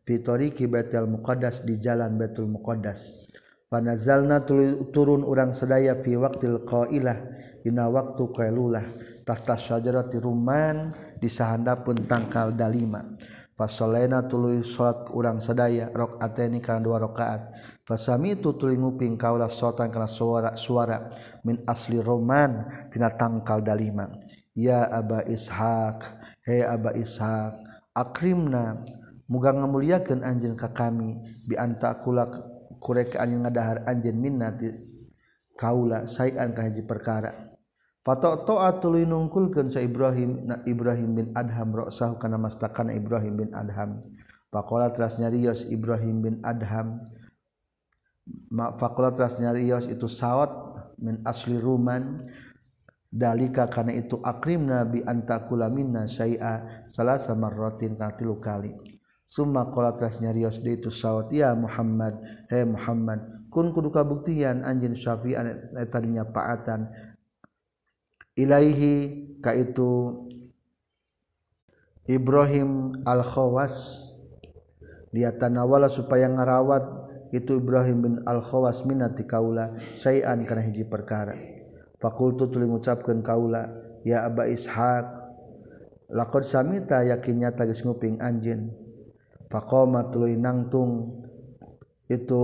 fitoriki 0.06 0.66
Betal 0.70 1.10
Muqaddas 1.10 1.66
di 1.66 1.78
jalan 1.78 2.16
Betul 2.18 2.48
Muqaddas. 2.50 3.28
Panazalna 3.72 4.44
turun 4.92 5.24
urang 5.24 5.56
sedaya 5.56 5.96
fi 6.04 6.20
waqtil 6.20 6.68
qailah 6.68 7.18
dina 7.64 7.88
waktu 7.88 8.24
qailulah 8.36 8.84
tahta 9.24 9.56
syajarati 9.56 10.20
rumman 10.20 10.92
di 11.16 11.32
sahandapun 11.32 12.04
tangkal 12.04 12.52
dalima. 12.52 13.00
Fasolena 13.62 14.26
tuluy 14.26 14.66
salat 14.66 15.06
urang 15.14 15.38
sadaya 15.38 15.94
rakaateni 15.94 16.66
kana 16.66 16.82
dua 16.82 16.98
rakaat. 16.98 17.54
Fasami 17.86 18.34
itu 18.34 18.58
tuluy 18.58 18.74
nguping 18.74 19.22
kaula 19.22 19.46
sotan 19.54 19.94
kana 19.94 20.10
suara 20.10 20.58
suara 20.58 21.14
min 21.46 21.62
asli 21.70 22.02
roman 22.02 22.66
tina 22.90 23.14
tangkal 23.14 23.62
dalima. 23.62 24.10
Ya 24.58 24.90
Aba 24.90 25.22
Ishaq, 25.30 26.02
he 26.42 26.66
Aba 26.66 26.98
Ishaq, 26.98 27.54
akrimna 27.94 28.82
muga 29.30 29.54
ngamuliakeun 29.54 30.26
anjeun 30.26 30.58
ka 30.58 30.74
kami 30.74 31.22
bi 31.46 31.54
anta 31.54 32.02
kula 32.02 32.34
kurek 32.82 33.14
anjeun 33.14 33.46
ngadahar 33.46 33.86
anjeun 33.86 34.18
minna 34.18 34.58
kaula 35.54 36.10
sayan 36.10 36.50
ka 36.58 36.66
hiji 36.66 36.82
perkara. 36.82 37.51
Fato 38.02 38.34
to'a 38.50 38.82
tuluy 38.82 39.06
nungkulkeun 39.06 39.70
sa 39.70 39.78
Ibrahim 39.78 40.50
na 40.50 40.66
Ibrahim 40.66 41.12
bin 41.14 41.28
Adham 41.38 41.70
ra'sahu 41.70 42.18
kana 42.18 42.42
mastakana 42.42 42.98
Ibrahim 42.98 43.46
bin 43.46 43.50
Adham. 43.54 44.02
Faqala 44.50 44.90
teras 44.90 45.22
nyarios 45.22 45.70
Ibrahim 45.70 46.26
bin 46.26 46.36
Adham 46.42 46.98
faqala 48.52 49.14
teras 49.14 49.38
nyarios 49.38 49.86
itu 49.86 50.10
sawat 50.10 50.50
min 50.98 51.22
asli 51.24 51.62
ruman 51.62 52.20
dalika 53.12 53.70
kana 53.70 53.94
itu 53.94 54.18
akrimna 54.24 54.82
bi 54.88 55.06
antakula 55.06 55.70
minna 55.70 56.10
syai'a 56.10 56.88
salasa 56.90 57.38
marratin 57.38 57.94
tilu 58.18 58.42
kali. 58.42 58.74
Summa 59.30 59.72
qala 59.72 59.96
teras 59.96 60.20
nyarios 60.20 60.60
di 60.60 60.76
itu 60.76 60.92
sawat 60.92 61.32
ya 61.32 61.56
Muhammad 61.56 62.20
he 62.52 62.68
Muhammad 62.68 63.48
kun 63.48 63.72
kudu 63.72 63.88
kabuktian 63.88 64.68
anjeun 64.68 64.92
syafi'an 64.92 65.76
eta 65.80 66.04
paatan 66.28 66.92
ilaihi 68.36 68.96
ka 69.44 69.52
itu 69.56 70.28
Ibrahim 72.08 73.04
al 73.06 73.24
Khawas 73.24 74.08
dia 75.12 75.36
tanawala 75.36 75.92
supaya 75.92 76.32
ngarawat 76.32 76.84
itu 77.36 77.60
Ibrahim 77.60 77.98
bin 78.04 78.14
al 78.28 78.44
Khawas 78.44 78.84
minati 78.88 79.24
kaula 79.28 79.76
sayan 79.96 80.44
kana 80.44 80.64
hiji 80.64 80.88
perkara. 80.88 81.36
Fakultu 82.02 82.50
tuluy 82.50 82.68
ngucapkeun 82.68 83.22
kaula 83.22 83.70
ya 84.02 84.26
aba 84.26 84.50
ishaq 84.50 85.06
laqad 86.10 86.44
samita 86.44 87.06
yakinnya 87.06 87.54
tagis 87.54 87.86
nguping 87.86 88.20
anjeun. 88.20 88.74
Faqama 89.52 90.10
tuluy 90.10 90.40
nangtung 90.40 91.22
itu 92.08 92.44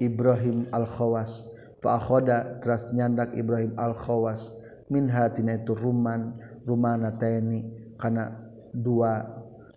Ibrahim 0.00 0.68
al-Khawas. 0.72 1.44
Fa 1.78 2.00
akhoda 2.00 2.58
teras 2.58 2.90
nyandak 2.90 3.36
Ibrahim 3.38 3.76
al-Khawas 3.78 4.57
min 4.88 5.08
hatina 5.08 5.60
itu 5.60 5.72
ruman 5.76 6.36
rumana 6.64 7.12
taini 7.16 7.64
kana 7.96 8.32
dua 8.72 9.24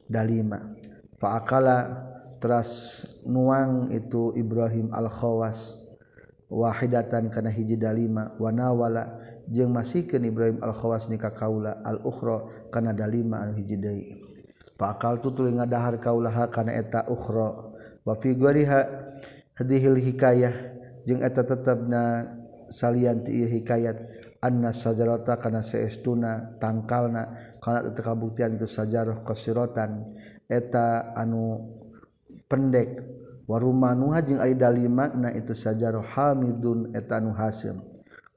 dalima. 0.08 0.60
Fa 1.19 1.39
akala 1.39 2.08
teras 2.41 3.04
nuang 3.24 3.93
itu 3.93 4.34
Ibrahim 4.34 4.89
al 4.91 5.08
khawas 5.08 5.78
wahidatan 6.52 7.32
kana 7.32 7.47
hiji 7.47 7.80
dalima 7.80 8.34
wanawala 8.41 9.21
jeung 9.47 9.71
masikeun 9.71 10.26
Ibrahim 10.26 10.58
al 10.60 10.74
khawas 10.76 11.08
nikah 11.08 11.32
kaula 11.32 11.80
al 11.86 12.02
ukhra 12.04 12.67
kana 12.74 12.91
dalima 12.91 13.39
anu 13.45 13.56
hiji 13.62 13.78
deui. 13.78 14.19
Faakal 14.82 15.21
tu 15.21 15.30
tuluy 15.30 15.54
ngadahar 15.54 16.02
kaulaha 16.02 16.50
kana 16.50 16.74
eta 16.74 17.06
ukhra. 17.06 17.69
Wa 18.02 18.17
fi 18.17 18.34
goriha 18.34 18.89
hadhil 19.54 20.02
hikayah 20.02 20.56
jeung 21.06 21.21
eta 21.21 21.45
tetepna 21.45 22.26
salian 22.74 23.21
ti 23.21 23.45
hikayat. 23.45 24.21
anna 24.42 24.74
sajarata 24.74 25.38
kana 25.38 25.62
saestuna 25.62 26.58
tangkalna 26.58 27.56
kana 27.62 27.94
teu 27.94 28.02
kabuktian 28.02 28.58
itu 28.58 28.66
sajarah 28.66 29.22
qasiratan 29.22 30.02
eta 30.50 31.14
anu 31.14 31.62
pendek 32.50 33.06
warumanuha 33.46 34.20
jeung 34.26 34.42
ari 34.42 34.58
dalimatna 34.58 35.32
itu 35.38 35.54
sajarah 35.54 36.02
hamidun 36.02 36.92
eta 36.98 37.22
anu 37.22 37.38
hasil 37.38 37.78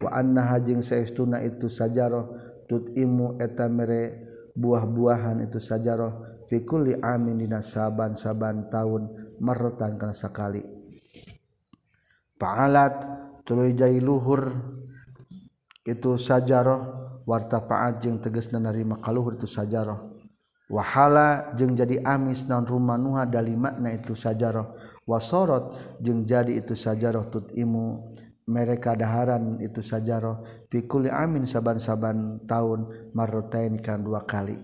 wa 0.04 0.10
annaha 0.12 0.60
jeung 0.60 0.84
saestuna 0.84 1.40
itu 1.40 1.72
sajarah 1.72 2.28
tutimu 2.68 3.40
eta 3.40 3.64
mere 3.72 4.24
buah-buahan 4.54 5.42
itu 5.44 5.58
sajarah 5.58 6.44
fi 6.46 6.62
kulli 6.62 6.94
amin 7.00 7.40
dina 7.40 7.64
saban-saban 7.64 8.68
taun 8.68 9.34
marratan 9.40 9.98
kana 9.98 10.14
sakali. 10.14 10.62
Fa'alat 12.38 12.94
tuluy 13.46 13.72
jai 13.72 13.98
luhur 13.98 14.52
itu 15.84 16.16
sajaroh 16.16 17.04
wartafaat 17.28 18.00
jeung 18.00 18.20
teges 18.20 18.52
narima 18.52 18.96
kaluhur 19.00 19.36
itu 19.36 19.48
sajaroh. 19.48 20.16
Wahala 20.64 21.52
jeung 21.60 21.76
jadi 21.76 22.00
amis 22.00 22.48
non 22.48 22.64
rumah 22.64 22.96
nuha 22.96 23.28
dari 23.28 23.52
makna 23.52 23.92
itu 23.92 24.16
sajaroh. 24.16 24.72
Wasorot 25.04 25.76
jeung 26.00 26.24
jadi 26.24 26.56
itu 26.56 26.72
sajaroh 26.72 27.28
tut 27.28 27.52
imu 27.52 28.08
mereka 28.48 28.96
daharan 28.96 29.60
itu 29.60 29.84
sajaroh. 29.84 30.40
Fikuli 30.72 31.12
amin 31.12 31.44
saban-saban 31.44 32.48
tahun 32.48 33.12
marrotain 33.12 33.76
kan 33.84 34.00
dua 34.00 34.24
kali. 34.24 34.56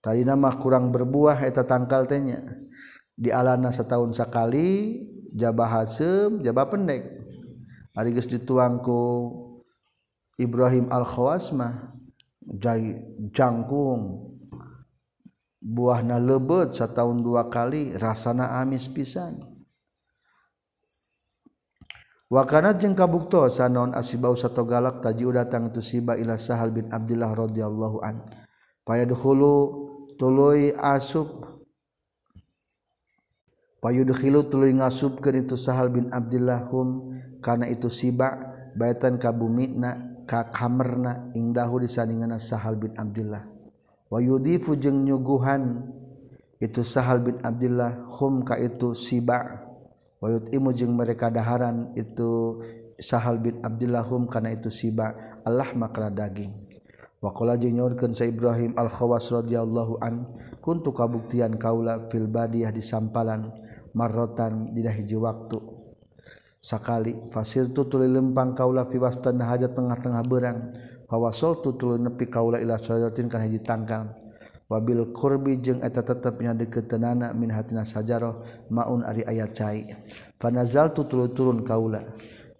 Tadi 0.00 0.24
nama 0.24 0.52
kurang 0.56 0.88
berbuah 0.92 1.44
eta 1.44 1.64
tangkal 1.64 2.08
tanya 2.08 2.40
di 3.12 3.28
alana 3.28 3.72
setahun 3.72 4.16
sekali 4.16 5.00
jabah 5.36 5.80
hasem 5.84 6.40
jabah 6.40 6.68
pendek. 6.72 7.04
Ari 7.92 8.10
geus 8.16 8.26
dituangku 8.26 9.04
Ibrahim 10.34 10.90
Al-Khawasmah 10.90 11.94
jangkung 13.30 14.34
buahna 15.64 16.20
lebet 16.20 16.76
setahun 16.76 17.22
dua 17.24 17.48
kali 17.48 17.96
rasana 17.96 18.60
amis 18.60 18.90
pisan. 18.90 19.40
Wakana 22.28 22.74
jeung 22.74 22.98
kabuktosa 22.98 23.70
naon 23.70 23.94
asibau 23.94 24.34
sato 24.34 24.66
galak 24.66 24.98
tajiu 25.04 25.30
datang 25.30 25.70
tu 25.70 25.78
siba 25.78 26.18
ila 26.18 26.34
sahal 26.34 26.74
bin 26.74 26.90
abdillah 26.90 27.30
radhiyallahu 27.30 28.02
an. 28.02 28.26
Payadkhulu 28.82 29.54
tuluy 30.18 30.74
asub 30.74 31.46
payudkhilu 33.80 34.50
tuluy 34.50 34.74
ngasubkeun 34.74 35.46
itu 35.46 35.54
sahal 35.54 35.92
bin 35.92 36.10
abdillah 36.10 36.66
hum 36.72 37.14
kana 37.38 37.68
itu 37.70 37.86
siba 37.92 38.34
baitan 38.74 39.20
kabumina 39.20 40.13
kamerna 40.26 41.30
indahhu 41.36 41.80
disandingan 41.80 42.36
sahal 42.40 42.76
bin 42.76 42.96
Abdulillah 42.96 43.44
wayudifu 44.08 44.76
jeung 44.76 45.04
nyuguhan 45.04 45.84
itu 46.64 46.80
sahal 46.80 47.20
bin 47.20 47.36
Abdulillah 47.44 48.08
humka 48.16 48.56
itu 48.56 48.96
siba. 48.96 49.68
Waymu 50.24 50.72
jeung 50.72 50.96
mereka 50.96 51.28
daharan 51.28 51.92
itu 51.92 52.62
sahal 52.96 53.36
bin 53.36 53.60
Abdulillah 53.60 54.00
hum 54.08 54.24
karena 54.24 54.56
itu 54.56 54.72
siba. 54.72 55.12
Allah 55.44 55.68
maka 55.76 56.08
daging. 56.08 56.56
Wakola 57.20 57.56
nyurkan 57.56 58.12
sa 58.12 58.28
Ibrahim 58.28 58.76
al-khawas 58.76 59.32
rodhiallahu 59.32 59.96
untuk 60.64 60.92
kabuktian 60.92 61.56
kaula 61.56 62.08
filbadiah 62.12 62.68
di 62.68 62.84
sampalan 62.84 63.48
marrotan 63.96 64.72
di 64.76 64.84
hiji 64.84 65.16
waktu 65.16 65.56
sakali 66.64 67.12
fasir 67.28 67.68
tutuli 67.76 68.08
lempang 68.08 68.56
kaula 68.56 68.88
fi 68.88 68.96
wastan 68.96 69.36
haja 69.44 69.68
tengah-tengah 69.68 70.24
berang. 70.24 70.72
Fawasol 71.04 71.60
tutulu 71.60 72.00
nepi 72.00 72.32
kaula 72.32 72.56
ila 72.56 72.80
syajaratin 72.80 73.28
kan 73.28 73.44
hiji 73.44 73.60
tangkal. 73.60 74.16
Wabil 74.64 75.12
kurbi 75.12 75.60
jeung 75.60 75.84
eta 75.84 76.00
tetepnya 76.00 76.56
deketenana 76.56 77.36
min 77.36 77.52
hatina 77.52 77.84
sajaroh 77.84 78.40
maun 78.72 79.04
ari 79.04 79.20
aya 79.28 79.44
cai. 79.52 79.92
Fanazal 80.40 80.96
tutulu 80.96 81.28
turun 81.36 81.60
kaula. 81.60 82.00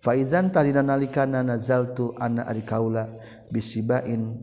Faizan 0.05 0.53
tadina 0.53 0.85
nalikana 0.85 1.41
nazaltu 1.41 2.13
ana 2.21 2.45
ari 2.45 2.61
kaula 2.61 3.09
bisibain 3.49 4.37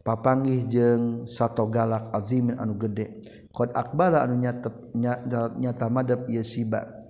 papanggih 0.00 0.64
jeung 0.72 1.28
sato 1.28 1.68
galak 1.68 2.08
azimin 2.16 2.56
anu 2.56 2.80
gede. 2.80 3.20
Qad 3.52 3.76
akbala 3.76 4.24
anu 4.24 4.40
nyata 4.40 4.72
nyata 5.60 5.86
madab 5.92 6.24
yasiba 6.32 7.01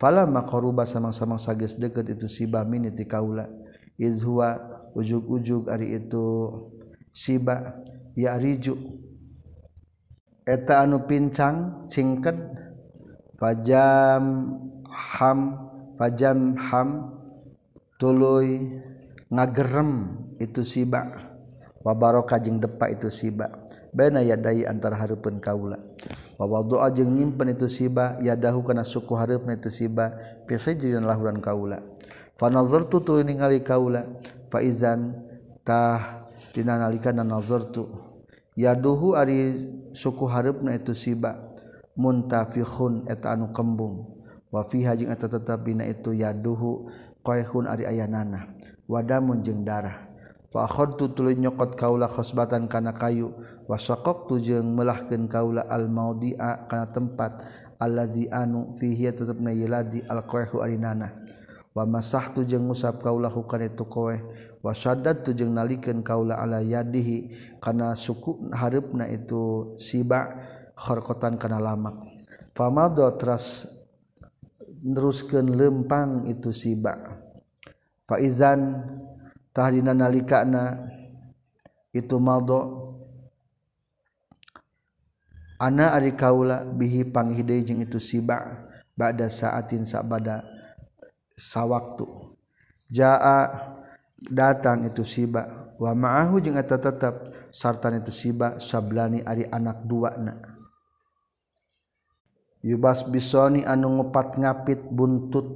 fala 0.00 0.24
maqruba 0.24 0.88
samang-samang 0.88 1.36
sages 1.36 1.76
deket 1.76 2.16
itu 2.16 2.24
sibah 2.24 2.64
min 2.64 2.88
ti 2.96 3.04
kaula. 3.04 3.44
Izhuwa 4.00 4.56
ujug-ujug 4.96 5.68
ari 5.68 6.00
itu 6.00 6.48
siba 7.12 7.76
ya 8.16 8.40
riju 8.40 8.74
eta 10.48 10.88
anu 10.88 11.04
pincang 11.04 11.86
cingket 11.86 12.34
pajam 13.36 14.56
ham 14.88 15.38
pajam 16.00 16.56
ham 16.56 17.12
tuluy 18.00 18.80
ngagerem 19.28 20.16
itu 20.40 20.64
siba 20.64 21.12
wa 21.84 21.92
baraka 21.92 22.40
jeung 22.40 22.56
depa 22.56 22.88
itu 22.88 23.12
siba 23.12 23.52
baina 23.90 24.22
yadai 24.22 24.66
antara 24.66 24.96
hareupeun 24.98 25.38
kaula. 25.38 25.78
Wa 26.40 26.64
doa 26.64 26.88
jeung 26.90 27.12
nyimpen 27.14 27.52
itu 27.52 27.68
siba 27.68 28.16
yadahu 28.24 28.64
kana 28.64 28.80
suku 28.82 29.12
hareupna 29.12 29.60
itu 29.60 29.68
siba 29.68 30.16
fi 30.48 30.56
hijrin 30.56 31.04
lahuran 31.04 31.38
kaula. 31.38 31.84
Fa 32.40 32.48
nazartu 32.48 33.04
tu 33.04 33.20
ningali 33.20 33.60
kaula 33.60 34.08
fa 34.48 34.64
izan 34.64 35.12
tah 35.62 36.26
dina 36.56 36.80
nalika 36.80 37.12
nazartu 37.12 37.92
yaduhu 38.56 39.14
ari 39.14 39.68
suku 39.92 40.24
hareupna 40.26 40.74
itu 40.74 40.96
siba 40.96 41.36
muntafikhun 41.94 43.06
eta 43.06 43.36
anu 43.36 43.52
kembung. 43.52 44.18
Wa 44.50 44.66
fiha 44.66 44.98
jeung 44.98 45.14
eta 45.14 45.30
tetep 45.30 45.62
dina 45.62 45.86
itu 45.86 46.10
yaduhu 46.10 46.90
qaihun 47.22 47.70
ari 47.70 47.86
ayanana. 47.86 48.50
Wadamun 48.90 49.46
jeung 49.46 49.62
darah. 49.62 50.09
fakhadtu 50.50 51.14
tuluy 51.14 51.38
nyokot 51.38 51.78
kaula 51.78 52.10
khosbatan 52.10 52.66
kana 52.66 52.90
kayu. 52.90 53.32
Wasaqaqtu 53.70 54.42
jeung 54.42 54.74
melahkeun 54.74 55.30
kaula 55.30 55.62
al 55.70 55.86
maudi'a 55.86 56.66
kana 56.66 56.90
tempat 56.90 57.46
allazi 57.78 58.26
anu 58.26 58.74
fihi 58.74 59.06
tetepna 59.14 59.54
yeladi 59.54 60.02
al 60.10 60.26
qahu 60.26 60.58
arinana. 60.58 61.14
Wa 61.70 61.86
masahtu 61.86 62.42
jeung 62.42 62.66
ngusap 62.66 62.98
kaula 62.98 63.30
hukana 63.30 63.70
itu 63.70 63.86
kowe. 63.86 64.18
Wa 64.58 64.74
syaddadtu 64.74 65.38
jeung 65.38 65.54
nalikeun 65.54 66.02
kaula 66.02 66.34
ala 66.34 66.58
yadihi 66.58 67.30
kana 67.62 67.94
suku 67.94 68.50
hareupna 68.50 69.06
itu 69.06 69.72
siba 69.78 70.34
kharqatan 70.74 71.38
kana 71.38 71.62
lamak. 71.62 71.94
Famadha 72.58 73.14
tras 73.14 73.70
neruskeun 74.82 75.54
lempang 75.54 76.26
itu 76.26 76.50
siba. 76.50 76.98
Faizan 78.10 78.82
tahdina 79.50 79.94
nalikana 79.94 80.90
itu 81.90 82.16
maldo 82.22 82.90
ana 85.58 85.92
ari 85.92 86.14
kaula 86.14 86.64
bihi 86.64 87.04
panghide 87.04 87.60
jeung 87.66 87.82
itu 87.82 87.98
siba 88.00 88.66
ba'da 88.96 89.28
saatin 89.28 89.84
sabada 89.84 90.44
sawaktu. 91.36 92.36
Jaa 92.90 93.46
datang 94.20 94.84
itu 94.84 95.00
siba 95.06 95.72
wa 95.80 95.96
ma'ahu 95.96 96.44
jeung 96.44 96.60
eta 96.60 96.76
tetep 96.76 97.48
sartan 97.48 98.04
itu 98.04 98.12
siba 98.12 98.60
sablani 98.60 99.24
ari 99.24 99.48
anak 99.48 99.80
dua 99.88 100.12
na 100.20 100.36
yubas 102.60 103.00
bisoni 103.08 103.64
anu 103.64 103.96
ngupat 103.96 104.36
ngapit 104.36 104.84
buntut 104.92 105.48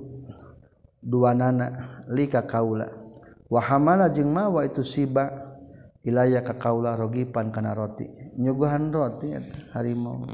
dua 1.04 1.36
nana 1.36 2.00
lika 2.08 2.40
kaula 2.40 3.03
wahamala 3.48 4.08
jeung 4.12 4.32
mawa 4.32 4.64
itu 4.64 4.84
siba. 4.84 5.54
Ilaya 6.04 6.44
ka 6.44 6.60
kaula 6.60 7.00
rogipan 7.00 7.48
kana 7.48 7.72
roti. 7.72 8.04
Nyuguhan 8.36 8.92
roti 8.92 9.32
harimau. 9.72 10.28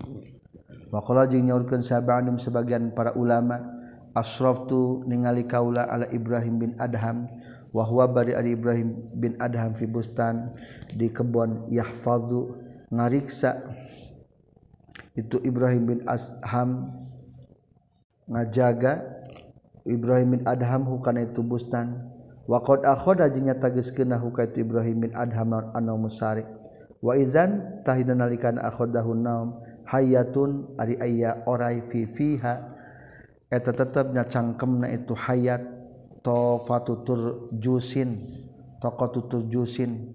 Waqala 0.91 1.31
jeung 1.31 1.47
nyaurkeun 1.47 1.79
sabandum 1.79 2.43
sebagian 2.43 2.91
para 2.91 3.15
ulama 3.15 3.63
asraftu 4.11 5.07
ningali 5.07 5.47
kaula 5.47 5.87
ala 5.87 6.11
Ibrahim 6.11 6.59
bin 6.59 6.71
Adham 6.75 7.31
wa 7.71 7.87
huwa 7.87 8.11
bari 8.11 8.35
ali 8.35 8.59
Ibrahim 8.59 9.15
bin 9.15 9.39
Adham 9.39 9.79
fi 9.79 9.87
bustan 9.87 10.51
di 10.91 11.07
kebon 11.07 11.71
yahfazu 11.71 12.59
ngariksa 12.91 13.63
itu 15.15 15.39
Ibrahim 15.47 15.87
bin 15.87 15.99
Asham 16.11 16.91
ngajaga. 18.27 19.23
Ibrahim 19.87 20.35
bin 20.35 20.43
Adham 20.51 20.83
hukana 20.91 21.31
itu 21.31 21.47
bustan. 21.47 22.19
Waqad 22.51 22.83
akhoda 22.83 23.31
jeung 23.31 23.47
nyatageuskeun 23.47 24.11
huka 24.19 24.51
itu 24.51 24.67
Ibrahimin 24.67 25.15
Adham 25.15 25.55
anu 25.55 25.95
musarik 25.95 26.51
wa 26.99 27.15
izan 27.15 27.81
tahina 27.87 28.19
nalikana 28.19 28.67
akhodahu 28.67 29.15
naum 29.15 29.63
hayatun 29.87 30.75
ari 30.75 30.99
aya 30.99 31.47
orai 31.47 31.87
fi 31.87 32.11
fiha. 32.11 32.77
Eta 33.51 33.75
tetepna 33.75 34.31
cangkemna 34.31 34.87
itu 34.95 35.11
hayat 35.11 35.59
tofatutur 36.23 37.51
jusin 37.59 38.31
tokotutur 38.79 39.43
jusin 39.51 40.15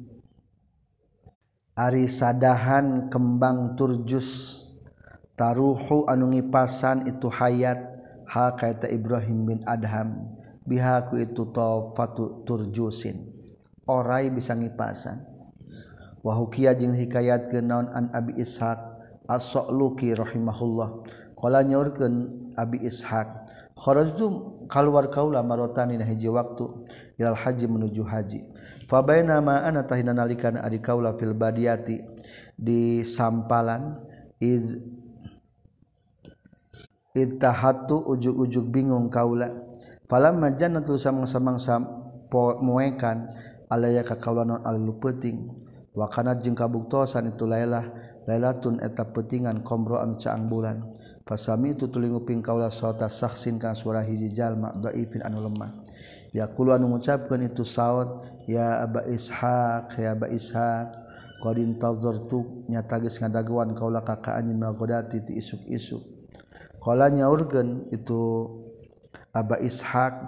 ari 1.76 2.08
sadahan 2.08 3.12
kembang 3.12 3.76
turjus 3.76 4.64
taruhu 5.36 6.08
anu 6.08 6.32
ngipasan 6.32 7.12
itu 7.12 7.28
hayat 7.28 7.76
hal 8.24 8.56
kaita 8.56 8.88
Ibrahim 8.88 9.44
bin 9.44 9.60
Adham 9.68 10.32
bihaku 10.66 11.22
itu 11.22 11.46
tofatu 11.54 12.44
turjusin. 12.44 13.32
Orai 13.86 14.34
bisa 14.34 14.58
ngipasan. 14.58 15.22
Wahukia 16.26 16.74
jeung 16.74 16.98
hikayat 16.98 17.54
ke 17.54 17.62
naon 17.62 17.86
an 17.94 18.10
abi 18.10 18.34
ishaq 18.42 18.82
as-sa'luki 19.30 20.18
rahimahullah. 20.18 21.06
Qala 21.38 21.62
nyaurkeun 21.62 22.14
abi 22.58 22.82
ishaq 22.82 23.30
kharajtu 23.78 24.26
keluar 24.66 25.14
kaula 25.14 25.46
marotani 25.46 26.02
na 26.02 26.06
hiji 26.08 26.26
waktu 26.26 26.66
ilal 27.22 27.38
haji 27.38 27.70
menuju 27.70 28.02
haji. 28.02 28.42
Fa 28.90 29.06
bainama 29.06 29.62
ana 29.62 29.86
tahina 29.86 30.18
nalikan 30.18 30.58
ari 30.58 30.82
kaula 30.82 31.14
fil 31.14 31.38
badiyati 31.38 32.02
di 32.58 33.06
sampalan 33.06 34.02
iz 34.42 34.82
ittahatu 37.14 38.02
ujuk-ujuk 38.02 38.66
bingung 38.74 39.14
kaula. 39.14 39.54
palajan 40.08 40.82
samang-samangsa 40.82 41.82
muekan 42.62 43.32
alaya 43.70 44.04
ka 44.04 44.18
kawlanon 44.20 44.62
alu 44.66 44.98
peuting. 45.00 45.66
Wa 45.96 46.12
kana 46.12 46.36
jeung 46.36 46.60
kabuktosan 46.60 47.32
itu 47.32 47.48
lailah 47.48 47.88
lailatun 48.28 48.84
eta 48.84 49.08
petingan 49.16 49.64
komroan 49.64 50.20
caang 50.20 50.52
bulan. 50.52 50.84
Fasami 51.24 51.74
itu 51.74 51.88
tulinguping 51.88 52.44
kaula 52.44 52.68
sota 52.68 53.08
saksin 53.08 53.58
ka 53.58 53.72
suara 53.72 54.04
hiji 54.04 54.30
jalma 54.36 54.76
dhaifin 54.76 55.24
anu 55.24 55.42
lemah. 55.48 55.72
Yaqulu 56.36 56.76
anu 56.76 56.92
ngucapkeun 56.92 57.48
itu 57.48 57.64
saud 57.64 58.28
ya 58.46 58.84
aba 58.84 59.08
ishaq 59.08 59.96
ya 59.96 60.14
aba 60.14 60.28
ishaq 60.28 60.88
qad 61.40 61.56
intazartu 61.58 62.68
nyata 62.68 63.00
geus 63.00 63.16
ngadaguan 63.24 63.72
kaula 63.72 64.04
ka 64.04 64.20
ka 64.20 64.36
anjeun 64.36 64.60
magodati 64.60 65.24
ti 65.24 65.40
isuk-isuk. 65.40 66.04
Qala 66.84 67.08
nyaurkeun 67.08 67.90
itu 67.96 68.22
Aba 69.36 69.60
Ishaq. 69.60 70.24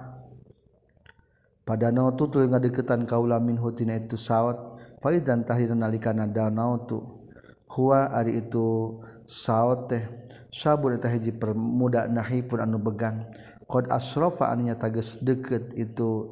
Pada 1.64 1.92
nautu 1.96 2.28
tuluy 2.28 2.52
ngadeukeutan 2.52 3.08
kaula 3.08 3.40
min 3.40 3.56
hutina 3.56 3.96
itu 3.96 4.20
saut 4.20 4.56
faidan 5.00 5.44
tahir 5.48 5.72
nalikana 5.76 6.28
danautu 6.28 7.28
huwa 7.72 8.12
ari 8.12 8.44
itu 8.44 9.00
saut 9.24 9.88
teh. 9.88 10.04
Sabur 10.48 10.96
eta 10.96 11.12
hiji 11.12 11.36
permuda 11.36 12.08
nahi 12.08 12.44
pun 12.44 12.64
anu 12.64 12.80
begang. 12.80 13.28
Qad 13.68 13.92
asrafa 13.92 14.48
anunya 14.48 14.80
tages 14.80 15.20
deket 15.20 15.76
itu 15.76 16.32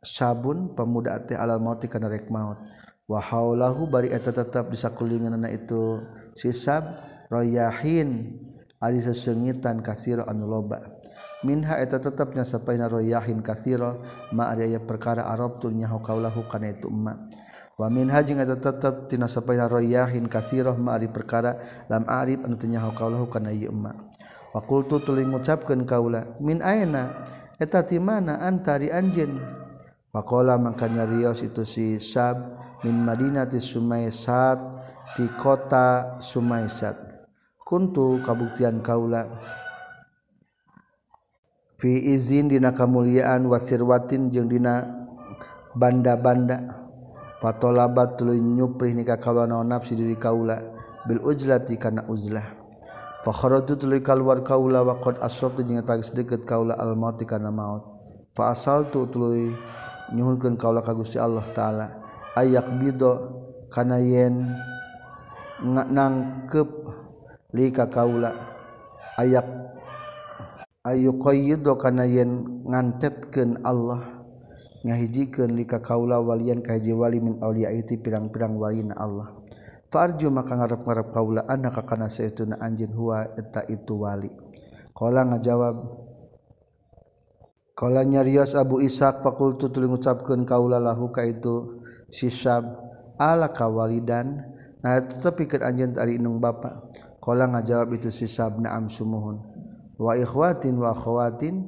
sabun 0.00 0.72
pemuda 0.72 1.20
teh 1.20 1.36
alal 1.36 1.60
mauti 1.60 1.88
kana 1.88 2.08
rek 2.08 2.32
maut. 2.32 2.56
Wa 3.04 3.20
haulahu 3.20 3.84
bari 3.92 4.08
eta 4.08 4.32
tetep 4.32 4.72
disakulinganna 4.72 5.52
itu 5.52 6.00
sisab 6.32 6.96
rayahin 7.28 8.40
ari 8.80 9.04
sesengitan 9.04 9.84
kasir 9.84 10.24
anu 10.24 10.48
loba. 10.48 10.93
minha 11.44 11.76
eta 11.76 12.00
tetapnya 12.00 12.42
sapaina 12.42 12.88
royahin 12.88 13.44
katsira 13.44 14.00
ma 14.32 14.50
ari 14.50 14.72
aya 14.72 14.80
perkara 14.80 15.28
arab 15.28 15.60
tu 15.60 15.68
nyaho 15.68 16.00
kaulahu 16.00 16.48
kana 16.48 16.72
itu 16.72 16.88
umma 16.88 17.28
wa 17.76 17.86
minha 17.92 18.18
jeung 18.24 18.40
eta 18.40 18.56
tetep 18.56 19.12
tina 19.12 19.28
sapaina 19.28 19.68
royahin 19.68 20.26
katsira 20.26 20.72
ma 20.72 20.96
ari 20.96 21.12
perkara 21.12 21.60
lam 21.92 22.08
arif 22.08 22.40
anu 22.42 22.56
teu 22.56 22.72
nyaho 22.72 22.96
kaulahu 22.96 23.28
kana 23.28 23.52
ieu 23.52 23.68
umma 23.68 23.92
wa 24.56 24.60
qultu 24.64 25.04
tuluy 25.04 25.28
ngucapkeun 25.28 25.84
kaula 25.84 26.34
min 26.40 26.64
aina? 26.64 27.28
Eta 27.54 27.86
ti 27.86 28.02
mana 28.02 28.42
antari 28.42 28.90
anjeun? 28.90 29.38
Faqala 30.10 30.58
mangka 30.58 30.90
nyarios 30.90 31.38
itu 31.42 31.62
si 31.62 32.02
sab 32.02 32.38
min 32.82 32.98
madinati 33.02 33.62
sumaisat 33.62 34.58
ti 35.14 35.26
kota 35.38 36.18
sumaisat 36.18 36.98
kuntu 37.62 38.22
kabuktian 38.22 38.82
kaula 38.82 39.26
fi 41.84 42.16
izin 42.16 42.48
dina 42.48 42.72
kamuliaan 42.72 43.44
wasirwatin 43.44 44.32
jeung 44.32 44.48
dina 44.48 44.88
banda-banda. 45.76 46.80
Fatolabat 47.44 48.16
tuluy 48.16 48.40
nyuprih 48.40 48.96
nikah 48.96 49.20
kaula 49.20 49.44
naon 49.44 49.68
nafsi 49.68 49.92
diri 49.92 50.16
kaula 50.16 50.64
bil 51.04 51.20
ujlati 51.20 51.76
kana 51.76 52.08
uzlah. 52.08 52.56
Fa 53.20 53.36
kharajtu 53.36 53.76
tuluy 53.76 54.00
kaluar 54.00 54.40
kaula 54.40 54.80
wa 54.80 54.96
qad 54.96 55.20
asrabtu 55.20 55.60
jeung 55.60 55.84
tagis 55.84 56.08
deukeut 56.16 56.48
kaula 56.48 56.72
al 56.80 56.96
maut 56.96 57.20
kana 57.28 57.52
maut. 57.52 57.84
Fa 58.32 58.56
asaltu 58.56 59.04
tuluy 59.12 59.52
nyuhunkeun 60.16 60.56
kaula 60.56 60.80
ka 60.80 60.96
Gusti 60.96 61.20
Allah 61.20 61.44
taala. 61.52 62.00
Ayak 62.32 62.64
bido 62.80 63.44
kana 63.68 64.00
yen 64.00 64.56
nangkep 65.68 66.70
lika 67.52 67.92
kaula. 67.92 68.32
Ayak 69.20 69.63
Ayu 70.84 71.16
qayyidu 71.16 71.80
kana 71.80 72.04
yen 72.04 72.60
ngantetkeun 72.68 73.64
Allah 73.64 74.20
ngahijikeun 74.84 75.56
lika 75.56 75.80
kaula 75.80 76.20
walian 76.20 76.60
ka 76.60 76.76
hiji 76.76 76.92
wali 76.92 77.24
min 77.24 77.40
aulia 77.40 77.72
itu 77.72 77.96
pirang-pirang 77.96 78.60
walina 78.60 78.92
Allah. 79.00 79.32
Farju 79.88 80.28
maka 80.28 80.52
ngarep-ngarep 80.52 81.08
kaula 81.08 81.48
anak 81.48 81.80
kana 81.88 82.12
saeutuna 82.12 82.60
anjeun 82.60 82.92
huwa 82.92 83.32
eta 83.32 83.64
itu 83.64 83.96
wali. 83.96 84.28
Qala 84.92 85.24
ngajawab 85.24 86.04
Qala 87.72 88.04
nyarios 88.04 88.52
Abu 88.52 88.84
Ishaq 88.84 89.24
faqultu 89.24 89.72
tuluy 89.72 89.88
ngucapkeun 89.88 90.44
kaula 90.44 90.76
lahu 90.76 91.08
ka 91.08 91.24
itu 91.24 91.80
sisab 92.12 92.60
ala 93.16 93.50
kawalidan 93.56 94.52
nah 94.84 95.00
tetapi 95.00 95.48
keur 95.48 95.64
anjeun 95.64 95.96
ari 95.96 96.20
inung 96.20 96.44
bapa. 96.44 96.92
Qala 97.24 97.48
ngajawab 97.48 97.96
itu 97.96 98.12
sisab 98.12 98.60
na'am 98.60 98.92
sumuhun. 98.92 99.53
wakhwatin 99.98 100.74
wakhowatin 100.78 101.64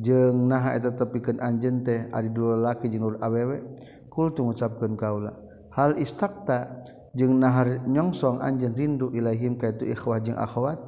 jeung 0.00 0.48
naha 0.48 0.78
eta 0.78 0.94
tepikan 0.96 1.38
anjen 1.38 1.84
teh 1.84 2.08
ari 2.10 2.30
dua 2.32 2.56
laki 2.56 2.88
jeung 2.90 3.06
nur 3.06 3.16
awewe 3.20 3.62
kultu 4.10 4.42
ngucapkeun 4.46 4.96
kaula 4.96 5.36
hal 5.74 5.94
istakta 5.98 6.82
jeung 7.14 7.38
nahar 7.38 7.82
nyongsong 7.86 8.42
anjen 8.42 8.74
rindu 8.74 9.10
ilaihim 9.14 9.58
ka 9.58 9.70
itu 9.74 9.90
ikhwah 9.92 10.18
jeung 10.22 10.38
akhwat 10.38 10.78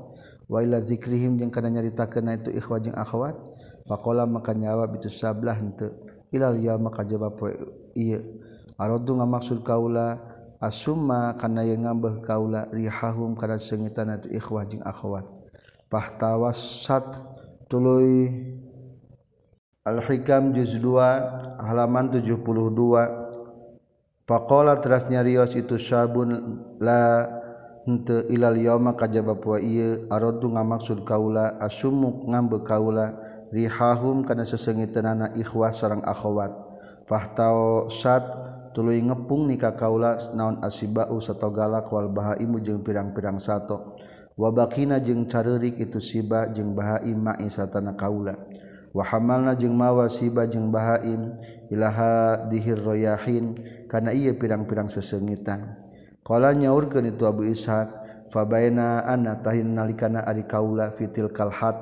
wa 0.49 0.59
ila 0.63 0.83
zikrihim 0.83 1.39
jeung 1.39 1.51
kana 1.51 1.71
nyaritakeun 1.71 2.31
itu 2.35 2.51
ikhwah 2.57 2.79
jeung 2.83 2.97
akhwat 2.99 3.37
faqala 3.87 4.27
maka 4.27 4.55
nyawab 4.55 4.99
itu 4.99 5.11
sablah 5.11 5.55
henteu 5.59 5.93
ilal 6.33 6.57
ya 6.59 6.79
maka 6.79 7.05
jawab 7.05 7.37
poe 7.37 7.53
ieu 7.95 8.23
aradu 8.79 9.19
ngamaksud 9.19 9.63
kaula 9.63 10.19
asumma 10.63 11.35
kana 11.37 11.67
yang 11.67 11.85
ngambeh 11.85 12.23
kaula 12.23 12.71
rihahum 12.71 13.35
kana 13.35 13.59
sengitan 13.59 14.15
itu 14.15 14.31
ikhwah 14.39 14.63
jeung 14.67 14.83
akhwat. 14.87 15.42
pahtawasat 15.93 17.21
tuluy 17.69 18.33
Al-Hikam 19.85 20.57
juz 20.57 20.73
2 20.81 21.61
halaman 21.61 22.09
72 22.09 22.33
Faqala 24.23 24.81
teras 24.81 25.11
nyarios 25.13 25.53
itu 25.53 25.77
sabun 25.77 26.63
la 26.81 27.29
henteu 27.85 28.25
ilal 28.31 28.57
yauma 28.57 28.95
kajaba 28.95 29.35
poe 29.37 29.61
ieu 29.61 30.07
aradu 30.09 30.49
ngamaksud 30.55 31.03
kaula 31.05 31.59
asumuk 31.59 32.31
ngambe 32.31 32.63
kaula 32.63 33.13
rihahum 33.51 34.23
kana 34.25 34.47
sesengitanana 34.47 35.35
ikhwah 35.37 35.75
sareng 35.75 36.07
akhwat. 36.07 36.55
Fahtau 37.05 37.91
sat 37.91 38.23
tuluy 38.73 39.03
ngepung 39.03 39.51
nikah 39.51 39.75
kaula 39.75 40.17
naon 40.33 40.63
asibau 40.63 41.19
satogala 41.19 41.83
wal 41.91 42.09
bahaimu 42.09 42.63
jeung 42.63 42.81
pirang-pirang 42.87 43.43
sato. 43.43 43.99
wabakina 44.37 45.01
jeung 45.03 45.29
carerik 45.29 45.77
itu 45.77 46.01
siba 46.01 46.49
jeung 46.53 46.73
bahaim 46.73 47.19
ma'i 47.21 47.49
satana 47.53 47.93
kaula. 47.93 48.37
Wa 48.93 49.09
hamalna 49.09 49.57
jeung 49.57 49.73
mawa 49.73 50.05
siba 50.13 50.45
jeung 50.45 50.69
bahaim 50.69 51.33
ilaha 51.73 52.45
dihir 52.53 52.77
royahin 52.77 53.57
kana 53.89 54.13
ieu 54.13 54.37
pirang-pirang 54.37 54.93
sesengitan. 54.93 55.81
Qala 56.21 56.53
nyaurkeun 56.53 57.09
itu 57.09 57.25
Abu 57.25 57.49
Ishaq 57.49 57.89
fabaina 58.29 59.03
anna 59.09 59.41
tahin 59.41 59.73
nalikana 59.73 60.23
ari 60.29 60.45
kaula 60.45 60.93
fitil 60.93 61.33
kalhat 61.33 61.77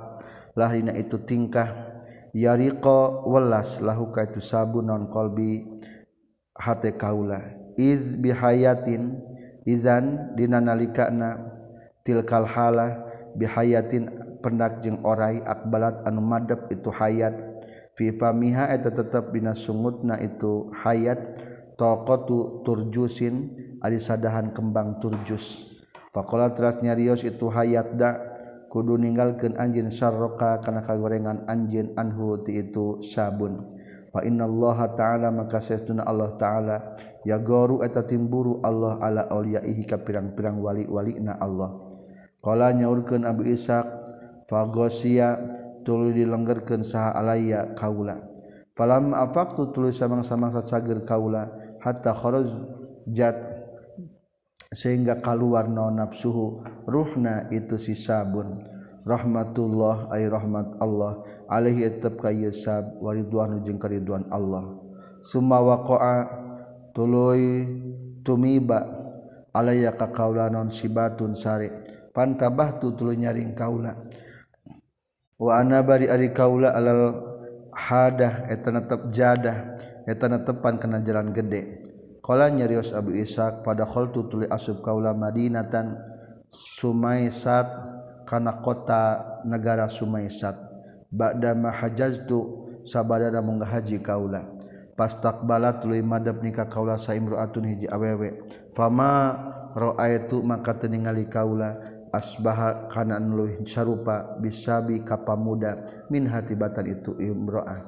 lahina 0.55 0.95
itu 0.95 1.19
tingkah. 1.19 1.91
Yariqa 2.31 3.27
welas 3.27 3.83
lahu 3.83 4.15
ka 4.15 4.23
itu 4.23 4.39
sabu 4.39 4.79
non 4.79 5.11
qalbi 5.11 5.67
hate 6.55 6.95
kaula. 6.95 7.43
Iz 7.75 8.15
bihayatin 8.15 9.19
izan 9.67 10.39
dina 10.39 10.63
nalikana. 10.63 11.59
tilkal 12.07 12.49
hala 12.49 13.07
bihayatin 13.37 14.11
pendak 14.41 14.81
jeung 14.81 15.05
orai 15.05 15.41
akbalat 15.45 16.03
anu 16.09 16.25
madep 16.25 16.69
itu 16.73 16.89
hayat. 16.89 17.37
Fi 17.99 18.15
famiha 18.17 18.73
eta 18.73 18.89
tetep 18.89 19.35
dina 19.35 19.53
sungutna 19.53 20.17
itu 20.21 20.73
hayat. 20.81 21.19
Taqatu 21.81 22.61
turjusin 22.61 23.57
ari 23.81 23.97
sadahan 23.97 24.53
kembang 24.53 25.01
turjus. 25.01 25.65
Faqala 26.13 26.53
teras 26.53 26.77
nyarios 26.85 27.25
itu 27.25 27.49
hayat 27.49 27.97
da 27.97 28.21
kudu 28.69 29.01
ninggalkeun 29.01 29.57
anjeun 29.57 29.89
syarroka 29.89 30.61
kana 30.61 30.85
kagorengan 30.85 31.49
anjeun 31.49 31.97
anhu 31.97 32.45
ti 32.45 32.61
itu 32.61 33.01
sabun. 33.01 33.81
Fa 34.13 34.21
innallaha 34.27 34.93
ta'ala 34.93 35.31
maka 35.31 35.63
saytuna 35.63 36.05
Allah 36.05 36.35
ta'ala 36.35 36.77
ya 37.23 37.39
goru 37.39 37.81
eta 37.81 38.03
timburu 38.05 38.59
Allah 38.61 38.99
ala 39.01 39.23
auliyaihi 39.31 39.87
ka 39.87 40.03
pirang-pirang 40.03 40.59
wali-walina 40.61 41.39
Allah. 41.39 41.90
Kala 42.41 42.73
nyaurkeun 42.73 43.29
Abi 43.29 43.53
Ishaq 43.53 43.85
fagosia 44.49 45.37
tuluy 45.85 46.17
dilenggerkeun 46.17 46.81
saha 46.81 47.13
alaya 47.13 47.77
kaula. 47.77 48.17
Falam 48.73 49.13
afaqtu 49.13 49.69
tuluy 49.77 49.93
samang-samang 49.93 50.57
sasageur 50.57 51.05
kaula 51.05 51.53
hatta 51.85 52.17
kharajat 52.17 53.37
sehingga 54.73 55.21
keluar 55.21 55.69
naon 55.69 56.01
nafsuhu. 56.01 56.65
Ruhna 56.89 57.53
itu 57.53 57.77
si 57.77 57.93
sabun. 57.93 58.65
Rahmatullah 59.05 60.13
ay 60.13 60.29
rahmat 60.29 60.81
Allah. 60.81 61.25
Alaihi 61.49 61.89
tetap 61.89 62.21
kayyasab 62.25 63.01
waridwan 63.05 63.61
jeung 63.65 63.81
karidwan 63.81 64.25
Allah. 64.33 64.81
Summa 65.21 65.61
waqa'a 65.61 66.25
tuluy 66.97 67.69
tumiba 68.25 68.85
alaya 69.53 69.93
ka 69.93 70.09
kaula 70.09 70.49
non 70.49 70.73
sibatun 70.73 71.37
sari' 71.37 71.90
pantabah 72.11 72.79
tu 72.79 72.95
tulu 72.95 73.15
nyaring 73.15 73.55
kaula. 73.55 73.97
Wa 75.41 75.63
ana 75.63 75.81
bari 75.81 76.07
ari 76.11 76.31
kaula 76.37 76.77
alal 76.77 77.17
hadah 77.73 78.51
eta 78.51 78.69
netep 78.69 79.01
jadah 79.09 79.57
eta 80.05 80.27
netepan 80.29 80.77
kana 80.77 81.01
jalan 81.01 81.33
gede. 81.33 81.87
Qala 82.21 82.53
nyarios 82.53 82.93
Abu 82.93 83.17
Ishaq 83.17 83.65
pada 83.65 83.89
khaltu 83.89 84.29
tuli 84.29 84.47
asub 84.47 84.85
kaula 84.85 85.17
Madinatan 85.17 85.97
Sumaisat 86.53 87.67
kana 88.29 88.61
kota 88.61 89.41
negara 89.49 89.89
Sumaisat 89.89 90.55
ba'da 91.11 91.57
ma 91.57 91.75
hajaztu 91.75 92.71
sabadana 92.87 93.43
mung 93.43 93.59
haji 93.61 93.99
kaula. 94.05 94.47
Pastakbala 94.95 95.81
tuluy 95.81 96.05
madep 96.05 96.45
nikah 96.45 96.69
kaula 96.69 97.01
sa 97.01 97.17
imru'atun 97.17 97.65
hiji 97.65 97.87
awewe. 97.89 98.45
Fama 98.77 99.33
raaitu 99.73 100.45
maka 100.45 100.77
teningali 100.77 101.25
kaula. 101.25 101.81
asbaha 102.11 102.91
kana 102.91 103.19
luih 103.19 103.63
sarupa 103.67 104.39
bisabi 104.39 105.03
kapamuda 105.03 106.07
min 106.11 106.27
hatibatan 106.27 106.91
itu 106.91 107.15
imro'ah. 107.19 107.87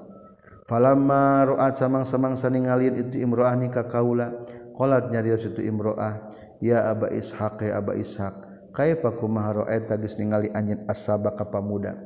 Falamma 0.67 1.47
ru'at 1.53 1.75
samang-samang 1.75 2.39
saningalin 2.39 2.95
itu 2.97 3.21
imro'ah 3.21 3.59
ni 3.59 3.69
kaula 3.69 4.31
qalat 4.73 5.11
nyarios 5.11 5.45
itu 5.45 5.61
imro'ah 5.61 6.33
ya 6.63 6.87
aba 6.89 7.11
ishaq 7.11 7.67
ya 7.67 7.83
aba 7.83 7.99
ishaq 7.99 8.35
kaifa 8.73 9.19
kumaha 9.19 9.67
ra'aita 9.67 10.01
geus 10.01 10.17
ningali 10.17 10.49
anjeun 10.55 10.87
asaba 10.89 11.35
ka 11.37 11.45
pamuda 11.51 11.99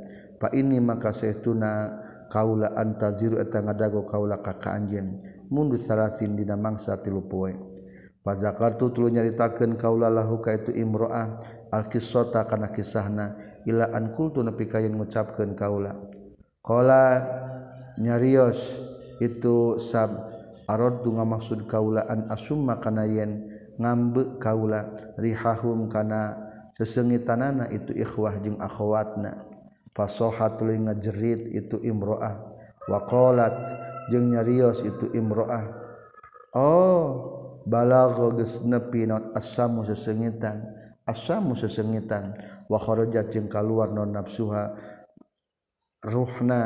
fa 0.43 0.51
ini 0.51 0.83
maka 0.83 1.15
saituna 1.15 2.01
kaula 2.33 2.75
antaziru 2.75 3.39
eta 3.39 3.63
ngadago 3.63 4.09
kaula 4.09 4.43
ka 4.43 4.59
ka 4.59 4.75
anjeun 4.75 5.23
mundu 5.47 5.79
salasin 5.79 6.35
dina 6.35 6.59
mangsa 6.59 6.99
tilu 6.99 7.23
poe. 7.23 7.55
Fazakartu 8.27 8.91
tulu 8.91 9.07
nyaritakeun 9.15 9.79
kaula 9.79 10.11
lahu 10.11 10.43
ka 10.43 10.51
itu 10.51 10.75
imro'ah 10.75 11.39
alkisota 11.77 12.49
kana 12.49 12.73
kisahna 12.73 13.37
ila 13.69 13.93
ankultu 13.93 14.41
nepi 14.41 14.65
kayen 14.65 14.97
ngucapkeun 14.97 15.53
kaula. 15.53 15.93
Qala 16.65 17.23
nyarios 18.01 18.75
itu 19.21 19.77
sab 19.77 20.33
dunga 20.67 21.23
ngamaksud 21.23 21.69
kaula 21.71 22.09
an 22.11 22.27
asumma 22.33 22.81
kana 22.83 23.07
yen 23.07 23.47
ngambe 23.79 24.41
kaula 24.43 25.15
rihahum 25.21 25.87
kana 25.87 26.35
sesengitanana 26.75 27.71
itu 27.71 27.93
ikhwah 27.95 28.41
jeung 28.41 28.59
akhwatna. 28.59 29.47
Fasohatul 29.97 30.77
ngajerit 30.77 31.55
itu 31.57 31.81
imroah. 31.81 32.37
Waqalat 32.91 33.57
jeung 34.13 34.35
nyarios 34.35 34.85
itu 34.85 35.09
imroah. 35.17 35.65
Oh 36.53 37.05
balagha 37.65 38.33
geus 38.37 38.61
nepi 38.61 39.09
not 39.09 39.33
asamu 39.33 39.87
sesengitan. 39.89 40.76
asamu 41.07 41.55
sesengitan. 41.55 42.35
Wa 42.67 42.83
kharaja 42.83 43.25
jeung 43.31 43.47
kaluar 43.47 43.95
non 43.95 44.13
nafsuha. 44.13 44.75
Ruhna 46.03 46.61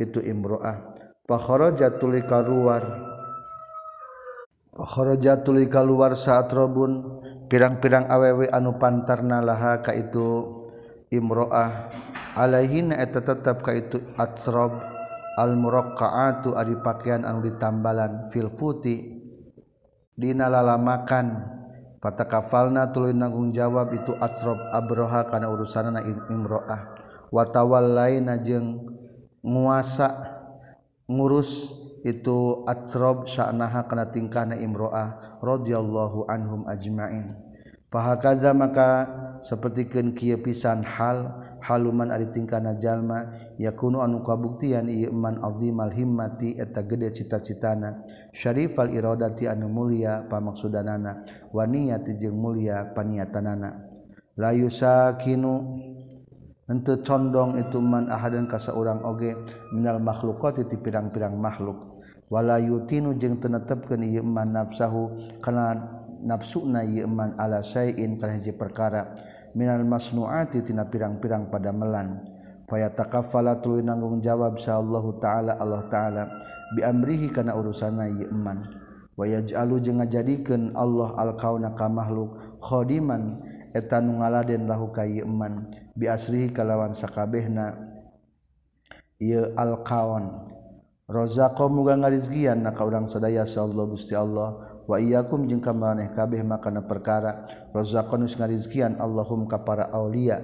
itu 0.00 0.18
imroah. 0.24 0.90
Fa 1.28 1.36
kharaja 1.38 2.00
tuli 2.00 2.24
kaluar. 2.24 2.82
Fa 4.72 4.84
kharaja 4.88 5.44
tuli 5.44 5.68
kaluar 5.68 6.16
saat 6.16 6.50
robun. 6.50 7.22
Pirang-pirang 7.52 8.08
awewe 8.08 8.48
anu 8.48 8.80
pantarna 8.80 9.44
laha 9.44 9.84
ka 9.84 9.92
itu 9.92 10.48
imroah. 11.12 11.92
Alaihin 12.32 12.96
eta 12.96 13.20
tetap 13.20 13.60
ka 13.60 13.76
itu 13.76 14.00
atsrab 14.16 14.80
al 15.36 15.52
muraqqa'atu 15.56 16.56
ari 16.56 16.80
pakaian 16.80 17.28
anu 17.28 17.44
ditambalan 17.44 18.32
fil 18.32 18.48
futi. 18.48 19.20
Dina 20.16 20.48
lalamakan. 20.48 21.60
patakafalna 22.02 22.90
tuluy 22.90 23.14
nanggung 23.14 23.54
jawab 23.54 23.94
itu 23.94 24.10
asrob 24.18 24.58
abroha 24.74 25.22
kana 25.30 25.46
urusanana 25.48 26.02
imroah. 26.28 26.98
Watawal 27.32 27.88
tawallaina 27.88 28.36
jeung 28.42 28.84
nguasa 29.40 30.10
ngurus 31.06 31.72
itu 32.02 32.66
atsrob 32.66 33.30
sya'naha 33.30 33.86
kana 33.86 34.10
tingkahna 34.10 34.58
imroah. 34.58 35.38
Radhiyallahu 35.40 36.26
anhum 36.26 36.66
ajma'in. 36.66 37.38
Fahakaza 37.88 38.50
maka 38.50 39.06
sepertiken 39.42 40.14
kieu 40.14 40.38
pisan 40.38 40.86
hal 40.86 41.30
haluman 41.62 42.10
ari 42.10 42.30
tingkana 42.30 42.78
jalma 42.78 43.30
yakunu 43.58 44.02
anu 44.02 44.22
kabuktian 44.22 44.86
ieu 44.86 45.10
man 45.10 45.42
azimal 45.42 45.90
himmati 45.90 46.58
eta 46.58 46.82
gede 46.86 47.10
cita-citana. 47.10 48.02
Syarifal 48.30 48.94
iradati 48.94 49.50
anu 49.50 49.66
mulia 49.66 50.24
pamaksudanana 50.30 51.26
wa 51.50 51.64
niyati 51.66 52.18
jeung 52.18 52.38
mulia 52.38 52.94
paniatanana. 52.94 53.90
La 54.38 54.50
yusakinu 54.56 55.82
henteu 56.64 57.04
condong 57.04 57.60
itu 57.60 57.82
man 57.82 58.08
ahadan 58.08 58.48
ka 58.48 58.56
saurang 58.56 59.04
oge 59.04 59.36
minal 59.74 60.00
makhluqati 60.00 60.70
ti 60.70 60.80
pirang-pirang 60.80 61.36
makhluk. 61.36 62.00
Wala 62.32 62.56
yutinu 62.56 63.12
jeung 63.20 63.42
tenetepkeun 63.44 64.08
ieu 64.08 64.24
man 64.24 64.56
nafsahu 64.56 65.20
kana 65.44 66.00
nafsuna 66.24 66.80
ieu 66.80 67.04
man 67.04 67.36
ala 67.36 67.60
syai'in 67.60 68.16
kana 68.16 68.40
hiji 68.40 68.56
perkara. 68.56 69.12
minal 69.52 69.84
masnuati 69.84 70.64
tina 70.64 70.84
pirang-pirang 70.88 71.48
pada 71.52 71.70
melan. 71.72 72.32
Faya 72.72 72.88
takafala 72.88 73.60
tuluy 73.60 73.84
nanggung 73.84 74.24
jawab 74.24 74.56
sa 74.56 74.80
Allah 74.80 75.04
taala 75.20 75.52
Allah 75.60 75.82
taala 75.92 76.24
bi 76.72 76.80
amrihi 76.80 77.28
kana 77.28 77.52
urusana 77.52 78.08
ieu 78.08 78.32
iman 78.32 78.64
wa 79.12 79.28
yaj'alu 79.28 79.76
jeung 79.84 80.00
ngajadikeun 80.00 80.72
Allah 80.72 81.12
al 81.20 81.36
kauna 81.36 81.76
ka 81.76 81.84
makhluk 81.92 82.32
khodiman 82.64 83.44
eta 83.76 84.00
nu 84.00 84.24
ngaladen 84.24 84.64
lahu 84.64 84.88
ka 84.88 85.04
ieu 85.04 85.28
iman 85.28 85.68
bi 85.92 86.08
asrihi 86.08 86.48
kalawan 86.48 86.96
sakabehna 86.96 87.76
ieu 89.20 89.52
al 89.52 89.84
kaun 89.84 90.51
Rozaqo 91.12 91.68
muga 91.68 91.92
ngarizgian 91.92 92.64
na 92.64 92.72
urang 92.72 93.04
sadaya 93.04 93.44
sa 93.44 93.68
Allah 93.68 93.84
Gusti 93.84 94.16
Allah. 94.16 94.80
Wa 94.88 94.96
iyyakum 94.96 95.44
jeung 95.44 95.60
ka 95.60 95.76
maneh 95.76 96.08
kabeh 96.16 96.40
makana 96.40 96.80
perkara. 96.80 97.44
Rozako 97.76 98.16
ngarizkian 98.16 98.40
ngarizgian 98.40 98.92
Allahum 98.96 99.44
ka 99.44 99.60
para 99.60 99.92
aulia. 99.92 100.40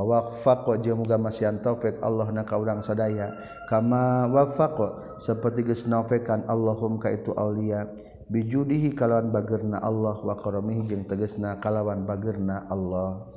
Wa 0.00 0.08
wafaqo 0.08 0.80
jeung 0.80 1.04
muga 1.04 1.20
masian 1.20 1.60
taufik 1.60 2.00
Allah 2.00 2.32
na 2.32 2.48
ka 2.48 2.56
urang 2.56 2.80
sadaya. 2.80 3.36
Kama 3.68 4.32
wafaqo 4.32 5.20
saperti 5.20 5.68
geus 5.68 5.84
naufekan 5.84 6.48
Allahum 6.48 6.96
ka 6.96 7.12
itu 7.12 7.36
aulia. 7.36 7.84
Bijudihi 8.32 8.96
kalawan 8.96 9.28
bagerna 9.28 9.76
Allah 9.84 10.16
wa 10.24 10.32
karamihi 10.40 10.88
jeung 10.88 11.04
tegasna 11.04 11.60
kalawan 11.60 12.08
bagerna 12.08 12.64
Allah. 12.72 13.28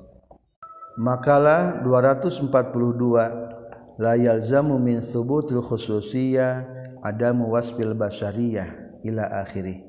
Makalah 0.96 1.84
242 1.84 3.61
la 4.02 4.18
yalzamu 4.18 4.82
min 4.82 5.06
subutil 5.06 5.62
khususiyah 5.62 6.66
adamu 7.06 7.54
wasfil 7.54 7.94
basyariyah 7.94 8.98
ila 9.06 9.30
akhirih. 9.46 9.86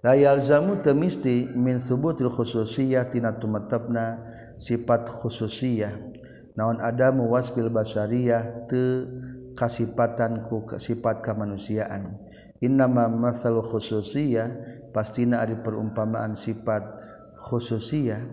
Yalzamu 0.00 0.80
temisti 0.80 1.44
min 1.52 1.76
subutil 1.76 2.32
khususiyahtina 2.32 3.36
tumetapna 3.36 4.24
sifat 4.56 5.12
khususiyah. 5.12 5.92
Naon 6.56 6.80
ada 6.80 7.12
muwaspil 7.12 7.68
basyariah 7.68 8.64
te 8.64 9.04
kasipatanku 9.52 10.72
kesifat 10.72 11.20
kemanusiaan. 11.20 12.16
Innama 12.64 13.12
masal 13.12 13.60
khususiyah 13.60 14.48
pastina 14.96 15.44
ada 15.44 15.60
perumpamaan 15.60 16.32
sifat 16.32 16.86
khususiyah 17.36 18.24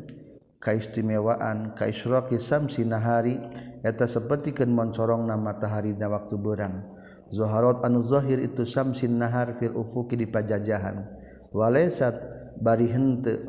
kaistimewaan 0.63 1.75
kaisyraqi 1.75 2.39
samsi 2.39 2.87
nahari 2.87 3.35
eta 3.83 4.07
sepertikan 4.07 4.71
moncorong 4.71 5.27
na 5.27 5.35
mataharinya 5.35 6.07
waktu 6.07 6.39
berang 6.39 7.03
Zoharot 7.33 7.81
anu 7.81 7.97
Zohir 7.97 8.37
itu 8.37 8.61
Samsin 8.61 9.17
nahar 9.17 9.57
fil 9.57 9.73
ufuki 9.73 10.13
di 10.13 10.29
pajajahan. 10.29 11.09
Walesat 11.49 12.13
bari 12.61 12.85
hente 12.93 13.41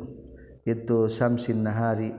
itu 0.65 1.05
Samsin 1.05 1.61
nahari. 1.61 2.09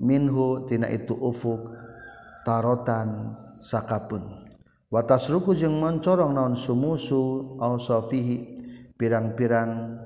Minhu 0.00 0.64
tina 0.64 0.88
itu 0.88 1.12
ufuk 1.12 1.74
tarotan 2.48 3.36
sakapun. 3.60 4.48
Watasruku 4.88 5.52
jeung 5.52 5.76
moncorong 5.76 6.32
naon 6.32 6.56
sumusu 6.56 7.58
au 7.60 7.76
sofihi 7.76 8.56
pirang-pirang 8.96 10.00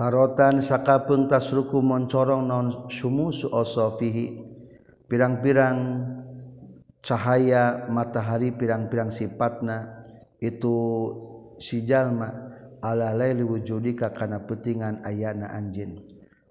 tarotan 0.00 0.64
sakapeng 0.64 1.28
tasruku 1.28 1.84
moncorong 1.84 2.48
non 2.48 2.88
sumusu 2.88 3.52
osofihi 3.52 4.40
pirang-pirang 5.04 5.76
cahaya 7.04 7.84
matahari 7.92 8.48
pirang-pirang 8.48 9.12
sifatna 9.12 10.00
itu 10.40 10.72
si 11.60 11.84
jalma 11.84 12.32
ala 12.80 13.12
laili 13.12 13.44
wujudika 13.44 14.08
kana 14.16 14.40
petingan 14.48 15.04
ayana 15.04 15.52
anjin. 15.52 16.00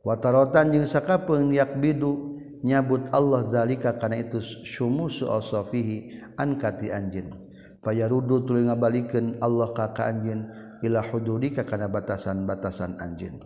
Watarotan 0.05 0.69
jeung 0.69 0.85
sakapeung 0.85 1.49
yakbidu 1.49 2.37
nyabut 2.61 3.09
Allah 3.09 3.49
zalika 3.49 3.97
kana 3.97 4.21
itu 4.21 4.45
syumusu 4.61 5.25
asafihi 5.25 6.21
an 6.37 6.61
kati 6.61 6.93
anjin. 6.93 7.33
Fayarudu 7.81 8.45
tuluy 8.45 8.69
ngabalikeun 8.69 9.41
Allah 9.41 9.73
ka 9.73 9.89
ka 9.89 10.05
anjin 10.05 10.68
ila 10.83 11.03
hududika 11.05 11.67
kana 11.67 11.87
batasan-batasan 11.91 12.99
anjin. 12.99 13.39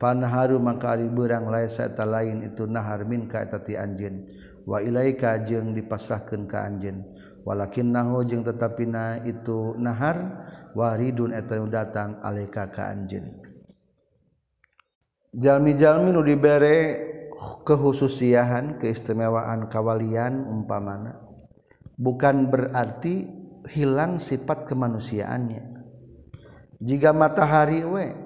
Panharu 0.00 0.56
mangka 0.56 0.96
ari 0.96 1.08
beurang 1.12 1.52
lain 1.52 1.68
saeta 1.68 2.08
lain 2.08 2.40
itu 2.40 2.64
nahar 2.64 3.04
minka 3.04 3.44
eta 3.44 3.60
ti 3.60 3.76
anjin. 3.76 4.24
Wa 4.64 4.80
ilaika 4.80 5.40
jeung 5.44 5.76
dipasrahkeun 5.76 6.48
ka 6.48 6.64
anjin. 6.64 7.04
Walakin 7.44 7.92
nahu 7.92 8.24
jeung 8.24 8.44
tetapina 8.44 9.20
itu 9.24 9.76
nahar 9.76 10.44
waridun 10.76 11.36
eta 11.36 11.60
datang 11.68 12.20
alaika 12.24 12.68
ka 12.72 12.88
anjin. 12.92 13.40
Jalmi-jalmi 15.30 16.10
nu 16.10 16.26
dibere 16.26 17.06
kehususiahan 17.62 18.82
keistimewaan 18.82 19.70
kawalian 19.70 20.42
umpamana. 20.42 21.22
Bukan 22.00 22.48
berarti 22.50 23.28
hilang 23.68 24.16
sifat 24.16 24.64
kemanusiaannya 24.66 25.69
jika 26.80 27.12
matahari 27.12 27.84
we 27.84 28.16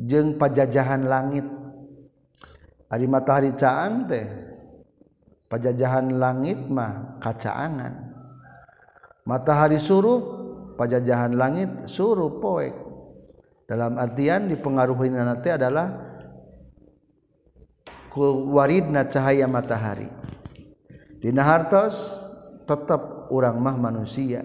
jeng 0.00 0.40
pajajahan 0.40 1.04
langit. 1.04 1.44
Hari 2.90 3.06
matahari 3.06 3.54
caan 3.54 4.08
teh 4.08 4.26
pajajahan 5.46 6.16
langit 6.16 6.58
mah 6.66 7.20
kacaangan. 7.20 8.10
Matahari 9.28 9.78
suruh 9.78 10.18
pajajahan 10.74 11.36
langit 11.36 11.70
suruh 11.86 12.40
poek. 12.40 12.74
Dalam 13.68 13.94
artian 14.00 14.50
dipengaruhi 14.50 15.14
nanti 15.14 15.54
adalah 15.54 15.94
waridna 18.50 19.06
cahaya 19.06 19.46
matahari. 19.46 20.10
Dina 21.22 21.46
hartos 21.46 21.94
tetap 22.66 23.30
orang 23.30 23.60
mah 23.62 23.76
manusia 23.78 24.42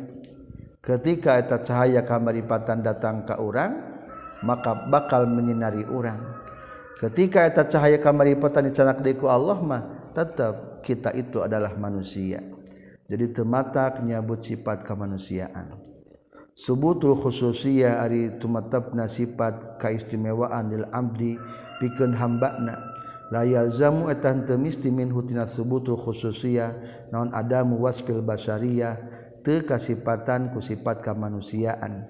ketika 0.86 1.41
eta 1.41 1.59
cahaya 1.65 2.05
kamaripatan 2.05 2.86
datang 2.86 3.25
ke 3.25 3.33
orang 3.36 3.97
maka 4.45 4.88
bakal 4.88 5.25
menyinari 5.25 5.83
orang 5.89 6.21
ketika 7.01 7.49
eta 7.49 7.65
cahaya 7.65 7.97
kamaripatan 7.97 8.69
dicanak 8.69 9.01
deku 9.01 9.27
Allah 9.27 9.57
mah 9.59 9.83
tetap 10.15 10.79
kita 10.86 11.11
itu 11.17 11.43
adalah 11.43 11.73
manusia. 11.75 12.39
Jadi 13.05 13.36
temata 13.36 13.99
nyabut 14.01 14.41
sifat 14.41 14.86
kemanusiaan. 14.86 15.75
Subutul 16.55 17.19
khususiyah 17.19 17.99
ari 17.99 18.39
tumatapna 18.39 19.11
sifat 19.11 19.75
kaistimewaan 19.75 20.71
lil 20.71 20.86
abdi 20.93 21.36
pikeun 21.83 22.15
hambana. 22.15 22.79
La 23.33 23.43
yalzamu 23.43 24.07
etan 24.07 24.47
teu 24.47 24.55
misti 24.55 24.88
min 24.93 25.11
hutina 25.11 25.49
subutul 25.49 25.99
khususiyah 25.99 26.71
naon 27.11 27.33
adamu 27.36 27.81
wasfil 27.83 28.23
basyariyah 28.23 29.14
teu 29.46 29.62
kasipatan 29.62 30.50
ku 30.50 30.60
sifat 30.60 31.06
kamanusiaan 31.06 32.10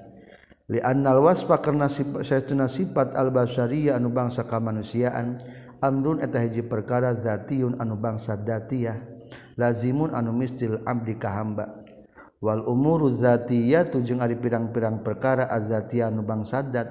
li 0.72 0.80
annal 0.80 1.22
wasfa 1.28 1.60
karna 1.60 1.92
saytuna 2.24 2.72
sifat 2.72 3.14
al 3.14 3.30
basariyah 3.30 4.00
anu 4.00 4.10
bangsa 4.10 4.48
kamanusiaan 4.48 5.44
amrun 5.84 6.24
eta 6.24 6.40
hiji 6.40 6.64
perkara 6.64 7.12
zatiun 7.14 7.78
anu 7.78 8.00
bangsa 8.00 8.40
datiyah 8.40 9.16
lazimun 9.60 10.12
anu 10.16 10.32
mistil 10.36 10.84
abdi 10.86 11.16
ka 11.16 11.32
hamba. 11.32 11.84
Wal 12.44 12.62
umuru 12.68 13.10
zatiyatu 13.10 14.04
jeung 14.04 14.22
ari 14.22 14.38
pirang-pirang 14.38 15.02
perkara 15.02 15.50
azatiyah 15.50 16.12
anu 16.12 16.22
bangsa 16.22 16.62
dat 16.62 16.88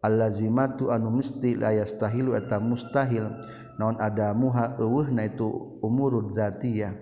allazimatu 0.00 0.88
anu 0.88 1.10
mesti 1.10 1.58
la 1.58 1.74
yastahilu 1.74 2.38
eta 2.38 2.62
mustahil 2.62 3.28
naon 3.76 3.98
adamuha 3.98 4.78
eueuhna 4.80 5.28
itu 5.28 5.80
umurud 5.82 6.32
zatiyah. 6.32 6.94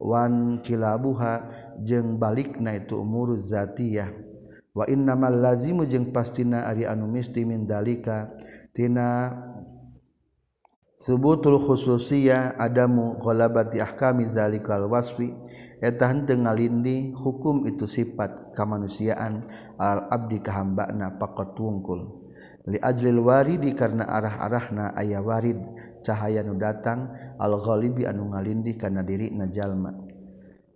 Wan 0.00 0.64
kilabuha 0.64 1.44
jeung 1.82 2.20
balik 2.20 2.60
na 2.60 2.76
itu 2.76 3.00
umur 3.00 3.36
zatiyah. 3.40 4.12
Wa 4.70 4.86
innamal 4.86 5.34
lazimu 5.34 5.82
jeung 5.84 6.14
pastina 6.14 6.68
ari 6.70 6.86
anu 6.86 7.10
misti 7.10 7.42
min 7.42 7.66
dalika 7.66 8.30
tina 8.70 9.34
subutul 11.00 11.58
khususiyah 11.58 12.54
adamu 12.54 13.18
ghalabati 13.18 13.82
ahkami 13.82 14.30
zalikal 14.30 14.86
wasfi 14.86 15.34
eta 15.80 16.12
henteu 16.12 16.38
ngalindi 16.38 17.16
hukum 17.16 17.66
itu 17.66 17.88
sifat 17.88 18.54
kamanusiaan 18.54 19.48
al 19.80 20.06
abdi 20.12 20.38
kahambana 20.38 21.18
pakot 21.18 21.56
wungkul. 21.58 22.20
Li 22.68 22.76
ajlil 22.76 23.24
waridi 23.24 23.72
karena 23.72 24.04
arah-arahna 24.04 24.92
aya 24.92 25.24
warid 25.24 25.56
cahaya 26.04 26.44
nu 26.44 26.54
datang 26.60 27.10
al 27.40 27.56
ghalibi 27.58 28.04
anu 28.04 28.30
ngalindi 28.30 28.76
kana 28.76 29.00
diri 29.00 29.32
na 29.32 29.48
jalma. 29.48 30.09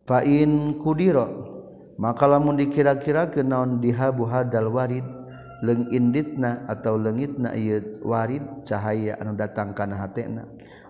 fain 0.05 0.80
kudiro 0.80 1.52
maka 1.96 2.26
lamun 2.26 2.59
dikira-kira 2.59 3.30
ke 3.30 3.40
naon 3.40 3.78
dihabu 3.78 4.26
hadal 4.26 4.68
warid 4.72 5.05
leng 5.64 5.88
inditna 5.94 6.66
atau 6.68 7.00
lengitna 7.00 7.57
ieu 7.57 8.02
warid 8.05 8.42
cahaya 8.68 9.16
anu 9.16 9.32
datang 9.32 9.72
kana 9.72 9.96
hatena. 9.96 10.44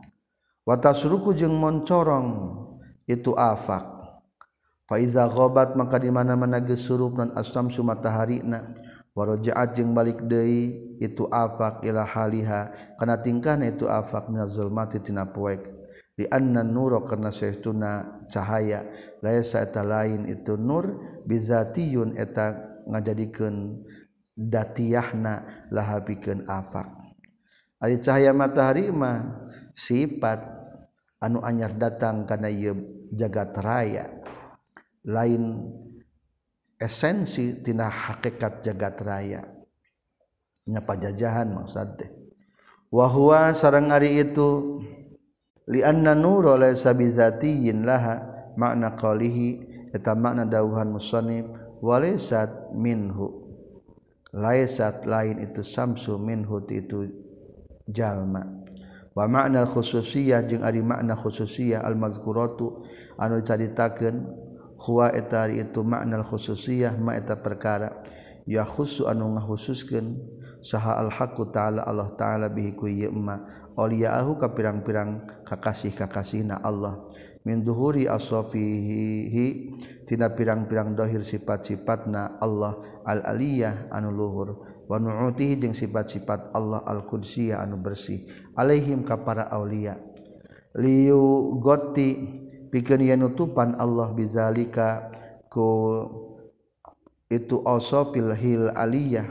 Watasruku 0.67 1.33
jeung 1.35 1.57
moncorong 1.57 2.27
itu 3.09 3.33
afak. 3.35 3.83
Faiza 4.85 5.23
ghabat 5.23 5.79
maka 5.79 5.95
di 5.95 6.11
mana-mana 6.11 6.59
dan 6.59 7.31
asam 7.39 7.71
sumatahari-na 7.71 8.75
warojaat 9.11 9.75
jeung 9.75 9.91
balik 9.91 10.23
deui 10.27 10.95
itu 10.99 11.27
afaq 11.27 11.83
ila 11.87 12.07
haliha. 12.07 12.95
Kana 12.95 13.19
tingkahna 13.19 13.71
itu 13.71 13.87
afaq 13.87 14.31
minaz 14.31 14.55
zulmati 14.55 15.01
tina 15.03 15.27
poek 15.27 15.67
anna 16.29 16.61
nura 16.61 17.01
kana 17.07 17.33
saestuna 17.33 18.23
cahaya. 18.29 18.85
Laisa 19.25 19.63
eta 19.63 19.81
lain 19.81 20.29
itu 20.29 20.55
nur 20.55 21.01
bizatiyun 21.25 22.17
eta 22.17 22.55
ngajadikeun 22.85 23.85
datiyahna 24.37 25.67
lahabikan 25.69 26.47
afak 26.49 26.89
afaq 27.81 27.97
cahaya 28.01 28.33
matahari 28.33 28.93
mah 28.93 29.49
sifat 29.73 30.41
anu 31.21 31.41
anyar 31.41 31.73
datang 31.77 32.29
kana 32.29 32.49
ieu 32.49 32.77
jagat 33.13 33.57
raya. 33.57 34.05
Lain 35.01 35.65
esensi 36.81 37.61
tina 37.61 37.87
hakikat 37.87 38.65
jagat 38.65 38.97
raya. 39.05 39.45
Nya 40.65 40.81
pajajahan 40.81 41.53
maksud 41.53 41.89
teh. 42.01 42.09
Wa 42.91 43.07
huwa 43.07 43.53
sareng 43.53 43.93
ari 43.93 44.19
itu 44.19 44.81
li 45.69 45.85
anna 45.85 46.17
nur 46.17 46.57
laysa 46.57 46.91
sabizatiyin 46.91 47.87
laha 47.87 48.19
makna 48.59 48.97
qalihi 48.97 49.63
eta 49.93 50.17
makna 50.17 50.43
dawuhan 50.49 50.91
musannif 50.91 51.47
walisat 51.79 52.73
minhu. 52.75 53.47
Laisat 54.31 55.03
lain 55.03 55.43
itu 55.43 55.59
samsu 55.59 56.15
minhu 56.15 56.63
itu 56.71 57.07
jalma. 57.91 58.47
Wa 59.11 59.27
makna 59.27 59.67
khususiyah 59.67 60.47
jeung 60.47 60.63
ari 60.63 60.79
makna 60.79 61.19
khususiyah 61.19 61.83
al 61.83 61.99
mazkuratu 61.99 62.87
anu 63.19 63.43
dicaritakeun 63.43 64.15
huwa 64.81 65.13
eta 65.13 65.45
itu 65.47 65.85
makna 65.85 66.25
khususiyah 66.25 66.97
ma 66.97 67.13
eta 67.13 67.37
perkara. 67.37 68.01
Ya 68.49 68.65
khusu 68.65 69.05
anu 69.05 69.37
ngakhususkeun 69.37 70.17
saha 70.65 70.97
al 70.97 71.13
haqqu 71.13 71.53
ta'ala 71.53 71.85
Allah 71.85 72.09
ta'ala 72.17 72.49
bihi 72.49 72.73
ku 72.73 72.89
ieu 72.89 73.13
ma 73.13 73.37
awliya'ahu 73.77 74.41
ka 74.41 74.49
pirang-pirang 74.57 75.45
kakasih-kakasihna 75.45 76.65
Allah. 76.65 77.05
Min 77.45 77.61
duhuri 77.61 78.09
aswafihi 78.09 79.45
tina 80.09 80.33
pirang-pirang 80.33 80.97
dohir 80.97 81.21
sifat-sifatna 81.21 82.41
Allah 82.41 82.81
al-aliyah 83.05 83.93
anu 83.93 84.09
luhur. 84.09 84.49
Wa 84.89 84.97
nu'utihi 84.97 85.61
jeung 85.61 85.77
sifat-sifat 85.77 86.51
Allah 86.57 86.81
al-qudsiyah 86.81 87.61
anu 87.61 87.77
bersih. 87.77 88.25
Alaihim 88.57 89.05
ka 89.05 89.21
para 89.21 89.49
awliya 89.53 90.01
liyu 90.75 91.59
goti 91.59 92.15
pikeun 92.71 93.03
yen 93.03 93.21
nutupan 93.21 93.75
Allah 93.75 94.09
bizalika 94.15 95.11
ku 95.51 96.07
itu 97.27 97.59
asfil 97.67 98.31
hil 98.33 98.71
aliyah. 98.71 99.27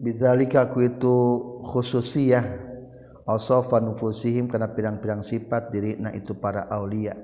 Bizalika 0.00 0.72
ku 0.72 0.80
itu 0.80 1.16
khususiyah. 1.68 2.72
Nufusihim 3.30 4.50
karena 4.50 4.74
pirang-pirang 4.74 5.22
sifat 5.22 5.70
diri 5.70 5.94
Nah 6.02 6.10
itu 6.10 6.34
para 6.34 6.66
Aulia. 6.66 7.14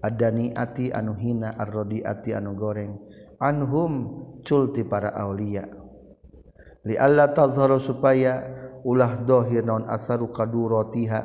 Ada 0.00 0.32
niati 0.32 0.88
anu 0.88 1.12
hina 1.12 1.60
arrodiati 1.60 2.32
anu 2.32 2.56
goreng. 2.56 2.96
Anhumculti 3.36 4.80
para 4.88 5.12
Aulia. 5.12 5.68
Di 6.80 6.96
Allah 6.96 7.30
tazharo 7.36 7.76
supaya 7.76 8.42
ulah 8.82 9.20
dhohir 9.22 9.62
non 9.62 9.86
asarukadurrotiha 9.86 11.20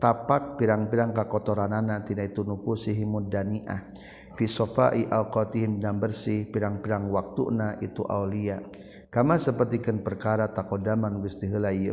tapak 0.00 0.56
pirang-pirang 0.56 1.12
kakotoranana 1.12 2.02
tidak 2.02 2.32
itu 2.32 2.42
nupusihimud 2.42 3.28
Daniah. 3.28 3.92
Fisofaai 4.34 5.04
alqotihim 5.12 5.84
dan 5.84 6.00
bersih 6.00 6.48
pirang-pirang 6.48 7.12
waktu 7.12 7.42
na 7.52 7.76
itu 7.84 8.00
Aulia. 8.08 8.64
Kama 9.12 9.36
sepertikan 9.36 10.00
perkara 10.00 10.48
takodaman 10.48 11.20
Gusti 11.20 11.44
heula 11.44 11.74
ieu 11.74 11.92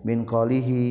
min 0.00 0.24
qalihi 0.24 0.84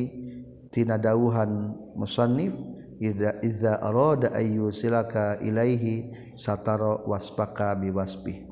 tina 0.70 0.94
dawuhan 0.94 1.74
musannif 1.98 2.54
idza 3.00 3.42
iza 3.42 3.80
arada 3.82 4.30
ayu 4.36 4.70
silaka 4.70 5.40
ilaihi 5.42 6.10
satara 6.38 7.02
wasbaka 7.08 7.74
biwasbi 7.80 8.44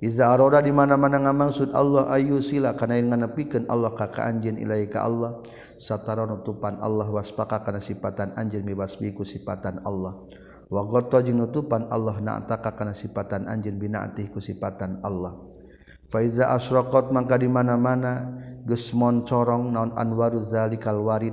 iza 0.00 0.32
arada 0.32 0.64
di 0.64 0.72
mana-mana 0.72 1.20
ngamaksud 1.28 1.76
Allah 1.76 2.08
ayu 2.14 2.40
sila 2.40 2.72
kana 2.72 2.96
yang 2.96 3.12
nganepikeun 3.12 3.68
Allah 3.68 3.92
ka 3.92 4.08
ka 4.08 4.24
anjeun 4.24 4.56
ilaihi 4.56 4.88
ka 4.88 5.04
Allah 5.04 5.44
satara 5.80 6.28
nutupan 6.28 6.76
Allah 6.84 7.08
wasbaka 7.08 7.64
kana 7.64 7.80
sifatan 7.80 8.36
anjeun 8.36 8.68
biwasbi 8.68 9.16
ku 9.16 9.24
sifatan 9.24 9.80
Allah. 9.88 10.20
Wa 10.68 10.84
nutupan 10.84 11.88
Allah 11.88 12.20
na'taka 12.20 12.76
kana 12.76 12.92
sifatan 12.92 13.48
anjeun 13.48 13.80
binaatih 13.80 14.28
ku 14.28 14.44
sifatan 14.44 15.00
Allah. 15.00 15.40
Faiza 16.12 16.52
asraqat 16.52 17.08
mangka 17.08 17.40
di 17.40 17.48
mana-mana 17.48 18.28
geus 18.68 18.92
corong 19.24 19.72
naon 19.72 19.96
anwaru 19.96 20.44
zalikal 20.44 21.00
warid 21.00 21.32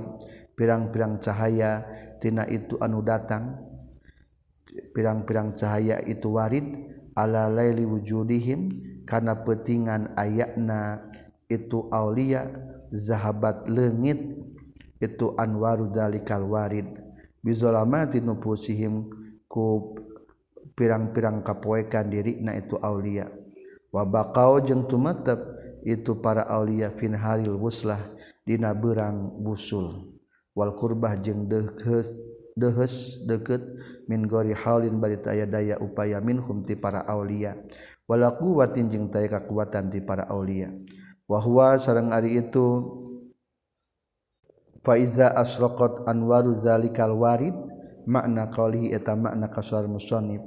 pirang-pirang 0.56 1.20
cahaya 1.20 1.84
tina 2.22 2.48
itu 2.48 2.80
anu 2.80 3.04
datang 3.04 3.58
pirang-pirang 4.94 5.54
cahaya 5.54 6.00
itu 6.06 6.30
warid 6.30 6.66
ala 7.14 7.50
laili 7.50 7.86
wujudihim 7.86 8.70
kana 9.02 9.42
petingan 9.42 10.14
ayatna 10.14 11.10
itu 11.50 11.90
aulia 11.90 12.46
zahabat 12.92 13.68
leungit 13.68 14.18
itu 14.98 15.34
anwaru 15.38 15.90
zalikal 15.94 16.44
warid. 16.46 16.86
Bizolamati 17.38 18.18
nupusihim 18.18 19.08
ku 19.46 19.94
pirang-pirang 20.74 21.40
kapoekan 21.46 22.10
diri 22.10 22.42
na 22.42 22.58
itu 22.58 22.76
aulia. 22.82 23.30
Wa 23.88 24.04
baqau 24.04 24.60
jeung 24.60 24.84
tumetep 24.84 25.38
itu 25.86 26.18
para 26.18 26.44
aulia 26.50 26.92
fin 26.92 27.14
haril 27.14 27.56
wuslah 27.56 28.02
dina 28.44 28.74
beurang 28.74 29.38
busul. 29.40 30.12
Wal 30.52 30.74
kurbah 30.74 31.14
jeung 31.22 31.46
deukeut 31.46 32.10
dehes 32.58 33.22
deket 33.22 33.62
min 34.10 34.26
gori 34.26 34.50
halin 34.50 34.98
bari 34.98 35.14
aya 35.30 35.46
daya 35.46 35.78
upaya 35.78 36.18
minhum 36.18 36.66
ti 36.66 36.74
para 36.74 37.06
aulia. 37.06 37.54
Wala 38.10 38.34
quwwatin 38.34 38.90
jeung 38.90 39.06
taya 39.14 39.30
kakuatan 39.30 39.94
ti 39.94 40.02
para 40.02 40.26
aulia. 40.26 40.74
wahwa 41.28 41.76
sareng 41.76 42.10
ari 42.10 42.40
itu 42.40 42.88
faiza 44.80 45.28
asraqat 45.36 46.08
anwaru 46.08 46.56
zalikal 46.56 47.12
warid 47.14 47.54
makna 48.08 48.48
qali 48.48 48.90
eta 48.96 49.12
makna 49.12 49.52
kasar 49.52 49.84
musannif 49.84 50.40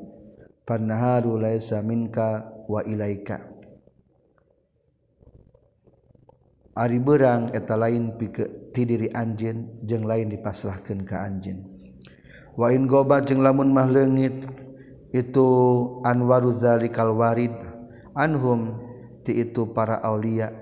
fannaharu 0.65 1.37
laisa 1.37 1.79
minka 1.85 2.49
wa 2.65 2.81
ilaika. 2.81 3.45
Ari 6.71 6.97
berang 7.03 7.51
eta 7.53 7.75
lain 7.75 8.15
pikeun 8.15 8.61
tidiri 8.71 9.11
diri 9.11 9.15
anjeun 9.15 9.83
jeung 9.83 10.07
lain 10.07 10.31
dipasrahkeun 10.31 11.03
ka 11.03 11.27
anjeun. 11.27 11.67
Wa 12.55 12.71
in 12.71 12.87
goba 12.87 13.19
jeung 13.19 13.43
lamun 13.43 13.75
mah 13.75 13.91
leungit 13.91 14.47
itu 15.11 15.47
anwaru 16.07 16.55
zalikal 16.55 17.11
warid 17.11 17.51
anhum 18.15 18.79
ti 19.27 19.43
itu 19.43 19.67
para 19.75 19.99
aulia. 19.99 20.60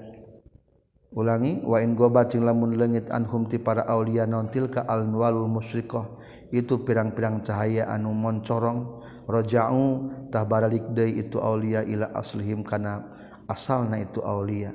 ulangi 1.10 1.66
wain 1.66 1.98
goba 1.98 2.30
jeung 2.30 2.46
lamun 2.46 2.78
lengit 2.78 3.10
anhum 3.10 3.50
ti 3.50 3.58
para 3.58 3.86
aulia 3.90 4.30
nontil 4.30 4.70
ka 4.70 4.86
alwalul 4.86 5.50
musyriqah 5.50 6.06
itu 6.50 6.82
pirang-pirang 6.82 7.46
cahaya 7.46 7.90
anu 7.90 8.14
moncorong. 8.14 9.02
Raja'u 9.30 10.10
tah 10.34 10.42
baralik 10.42 10.90
deui 10.98 11.22
itu 11.22 11.38
aulia 11.38 11.86
ila 11.86 12.10
aslihim 12.18 12.66
kana 12.66 13.06
asalna 13.46 14.02
itu 14.02 14.26
aulia. 14.26 14.74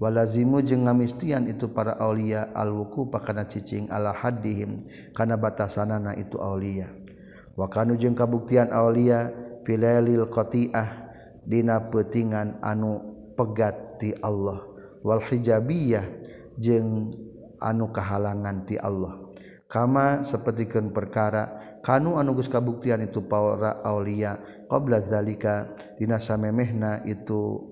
Walazimu 0.00 0.64
jeung 0.64 0.88
ngamistian 0.88 1.44
itu 1.44 1.68
para 1.68 2.00
aulia 2.00 2.48
alwuku 2.56 3.12
pakana 3.12 3.44
cicing 3.44 3.92
ala 3.92 4.16
haddihim 4.16 4.88
kana 5.12 5.36
batasanana 5.36 6.16
itu 6.16 6.40
aulia. 6.40 6.88
Wa 7.52 7.68
kanu 7.68 8.00
jeung 8.00 8.16
kabuktian 8.16 8.72
aulia 8.72 9.28
filailil 9.68 10.32
qati'ah 10.32 11.12
dina 11.44 11.92
peutingan 11.92 12.56
anu 12.64 13.04
pegat 13.36 14.00
ti 14.00 14.16
Allah. 14.24 14.69
wal 15.04 15.22
hijabiyah 15.24 16.04
jeung 16.56 17.12
anu 17.60 17.92
kahalangan 17.92 18.64
ti 18.64 18.80
Allah. 18.80 19.16
Kama 19.70 20.26
sapertikeun 20.26 20.90
perkara 20.90 21.78
kanu 21.86 22.18
anu 22.18 22.34
geus 22.34 22.50
kabuktian 22.50 23.06
itu 23.06 23.22
para 23.22 23.78
aulia 23.86 24.36
qabla 24.66 24.98
zalika 24.98 25.70
dina 25.94 26.18
samemehna 26.18 27.06
itu 27.06 27.70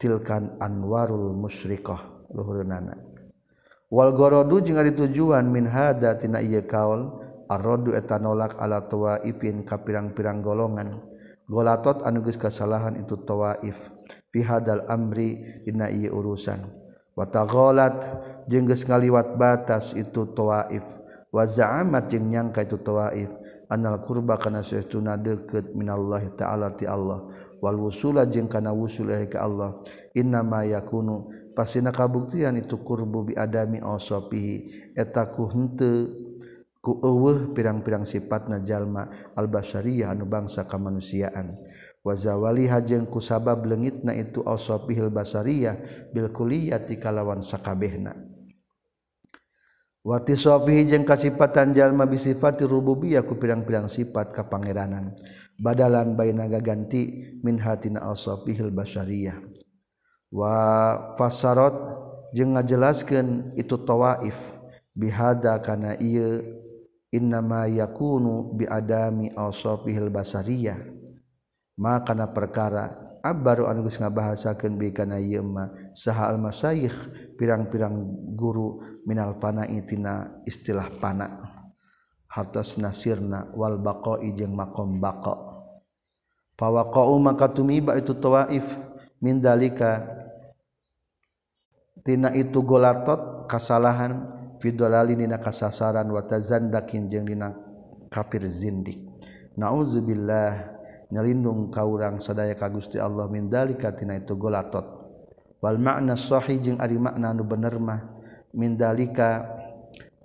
tilkan 0.00 0.56
anwarul 0.56 1.36
musyrikah 1.36 2.28
luhurna 2.32 2.96
wal 3.92 4.16
gorodu 4.16 4.64
jeung 4.64 4.80
ari 4.80 4.96
tujuan 4.96 5.44
min 5.46 5.68
hada 5.68 6.16
tina 6.16 6.40
ieu 6.40 6.64
kaul 6.64 7.20
arrodu 7.46 7.94
eta 7.94 8.18
nolak 8.18 8.58
ala 8.58 8.82
tawaifin 8.82 9.62
ka 9.62 9.78
pirang-pirang 9.82 10.42
golongan. 10.42 10.98
Golatot 11.46 12.02
anu 12.02 12.26
geus 12.26 12.34
kasalahan 12.34 12.98
itu 12.98 13.14
tawaif. 13.22 13.78
pihadal 14.36 14.84
amri 14.84 15.64
dina 15.64 15.88
ieu 15.88 16.12
urusan. 16.12 16.68
Wa 17.16 17.24
taghalat 17.24 18.04
jeung 18.44 18.68
geus 18.68 18.84
ngaliwat 18.84 19.40
batas 19.40 19.96
itu 19.96 20.28
tawaif. 20.36 20.84
Wa 21.32 21.48
za'amat 21.48 22.12
jeung 22.12 22.28
nyangka 22.28 22.68
itu 22.68 22.76
tawaif. 22.76 23.32
Anal 23.72 24.04
kurba 24.04 24.36
kana 24.36 24.60
saestuna 24.60 25.16
deukeut 25.16 25.72
minallah 25.72 26.20
ta'ala 26.36 26.76
ti 26.76 26.84
Allah. 26.84 27.24
Wal 27.64 27.80
wusula 27.80 28.28
jeung 28.28 28.52
kana 28.52 28.76
wusul 28.76 29.08
ka 29.32 29.40
Allah. 29.48 29.80
Inna 30.12 30.44
ma 30.44 30.68
yakunu 30.68 31.32
pasina 31.56 31.88
kabuktian 31.88 32.60
itu 32.60 32.76
kurbu 32.84 33.32
bi 33.32 33.34
adami 33.34 33.80
asafihi. 33.80 34.92
Eta 34.92 35.32
ku 35.32 35.48
henteu 35.48 36.12
ku 36.84 37.02
eueuh 37.02 37.50
pirang-pirang 37.50 38.06
sifatna 38.06 38.62
jalma 38.62 39.32
al-basyariyah 39.34 40.14
anu 40.14 40.28
bangsa 40.28 40.68
kamanusiaan. 40.68 41.58
wazawali 42.06 42.70
hajeng 42.70 43.10
kusabab 43.10 43.66
lengit 43.66 44.06
na 44.06 44.14
itu 44.14 44.46
awsopihil 44.46 45.10
basariyah 45.10 46.06
bil 46.14 46.30
kuliyati 46.30 47.02
kalawan 47.02 47.42
sakabehna. 47.42 48.14
Wati 50.06 50.38
sofihi 50.38 50.86
jeng 50.86 51.02
kasipatan 51.02 51.74
jalma 51.74 52.06
bisifati 52.06 52.62
rububiyah 52.62 53.26
ku 53.26 53.34
pirang-pirang 53.34 53.90
sifat 53.90 54.30
kapangeranan. 54.30 55.18
Badalan 55.58 56.14
baina 56.14 56.46
gaganti 56.46 57.34
min 57.42 57.58
hatina 57.58 58.06
awsopihil 58.06 58.70
basariyah. 58.70 59.34
Wa 60.30 60.54
fasarot 61.18 61.74
jeng 62.30 62.54
ngajelaskeun 62.54 63.58
itu 63.58 63.74
tawaif. 63.82 64.54
Bihada 64.94 65.58
kana 65.58 65.98
ieu 65.98 66.54
innama 67.10 67.66
yakunu 67.66 68.54
biadami 68.54 69.34
awsopihil 69.34 70.06
basariyah. 70.14 70.95
Maka 71.76 72.16
na 72.16 72.26
perkara 72.28 73.06
baru 73.26 73.66
angus 73.66 73.98
ngabahasakeun 73.98 74.78
bi 74.78 74.94
kana 74.94 75.18
ieu 75.18 75.42
ma 75.42 75.66
saha 75.98 76.30
al 76.30 76.38
pirang-pirang 77.34 77.96
guru 78.38 78.78
minal 79.02 79.34
fana 79.42 79.66
itina 79.66 80.42
istilah 80.46 80.94
pana 81.02 81.26
hartos 82.30 82.76
nasirna 82.78 83.50
wal 83.56 83.80
baqai 83.80 84.30
jeung 84.36 84.54
makom 84.54 85.00
baqa. 85.00 85.56
Fawaqau 86.56 87.16
maka 87.20 87.48
tumiba 87.48 87.96
itu 87.96 88.12
tawaif 88.16 88.64
min 89.20 89.40
dalika 89.40 90.04
tina 92.04 92.32
itu 92.32 92.60
golatot 92.62 93.48
kasalahan 93.48 94.28
fidolali 94.60 95.16
dina 95.16 95.40
kasasaran 95.40 96.08
wa 96.08 96.22
tazandakin 96.24 97.08
jeung 97.08 97.26
dina 97.26 97.56
kafir 98.12 98.44
zindik. 98.48 99.00
Nauzubillah 99.56 100.75
nyelindung 101.10 101.70
kaurang 101.70 102.18
sadaya 102.18 102.58
ka 102.58 102.66
Gusti 102.66 102.98
Allah 102.98 103.30
min 103.30 103.46
dalika 103.46 103.94
tina 103.94 104.18
itu 104.18 104.34
golatot. 104.34 105.06
Wal 105.62 105.78
makna 105.78 106.18
sahih 106.18 106.58
jeung 106.60 106.78
ari 106.82 106.98
makna 106.98 107.32
nu 107.32 107.46
bener 107.46 107.78
mah. 107.78 108.02
Min 108.56 108.74
dalika 108.74 109.46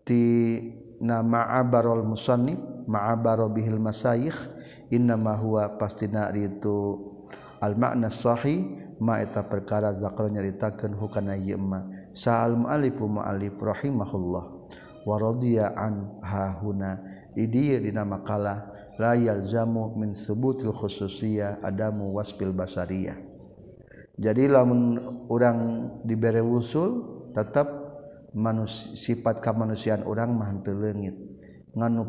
ti 0.01 0.57
na 1.01 1.21
ma'abarul 1.21 2.05
musannif 2.05 2.59
ma'abaro 2.87 3.49
bihil 3.49 3.81
masayikh 3.81 4.37
inna 4.93 5.17
ma 5.17 5.37
huwa 5.37 5.67
pastina 5.77 6.29
itu 6.35 6.97
al 7.61 7.77
makna 7.77 8.09
sahih 8.09 8.65
ma 9.01 9.17
eta 9.21 9.41
perkara 9.41 9.97
zakar 9.97 10.29
nyaritakeun 10.29 10.93
hukana 10.93 11.33
ieu 11.37 11.57
ma 11.57 11.85
sa'al 12.13 12.57
mu'alifu 12.57 13.05
mu'alif 13.05 13.55
rahimahullah. 13.57 14.43
Wa 15.01 15.15
radiya 15.17 15.73
an 15.73 16.21
hahuna 16.21 17.01
di 17.33 17.49
dieu 17.49 17.81
dina 17.81 18.05
makalah. 18.05 18.80
Yalzamu 19.17 19.97
min 19.97 20.13
sebutil 20.13 20.73
khususiyah 20.73 21.65
adamu 21.65 22.13
waspil 22.13 22.53
basariyah. 22.53 23.17
Jadi 24.21 24.45
lamun 24.45 25.01
orang 25.33 25.57
diberi 26.05 26.45
wusul 26.45 27.09
tetap 27.33 27.65
manus 28.37 28.93
sifat 28.93 29.41
kemanusiaan 29.41 30.05
orang 30.05 30.29
mah 30.37 30.51
teu 30.61 30.77
leungit 30.77 31.17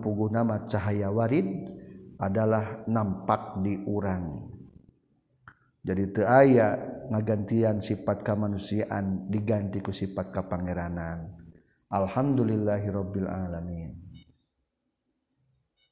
puguh 0.03 0.29
nama 0.29 0.69
cahaya 0.69 1.09
warid 1.09 1.47
adalah 2.21 2.85
nampak 2.85 3.63
di 3.65 3.81
urang. 3.89 4.53
Jadi 5.83 6.03
teu 6.13 6.27
aya 6.29 6.79
ngagantian 7.11 7.81
sifat 7.81 8.23
kemanusiaan 8.23 9.33
diganti 9.33 9.81
ku 9.81 9.91
sifat 9.91 10.31
kapangeranan. 10.31 11.33
Alhamdulillahirabbil 11.91 13.29
alamin 13.31 14.02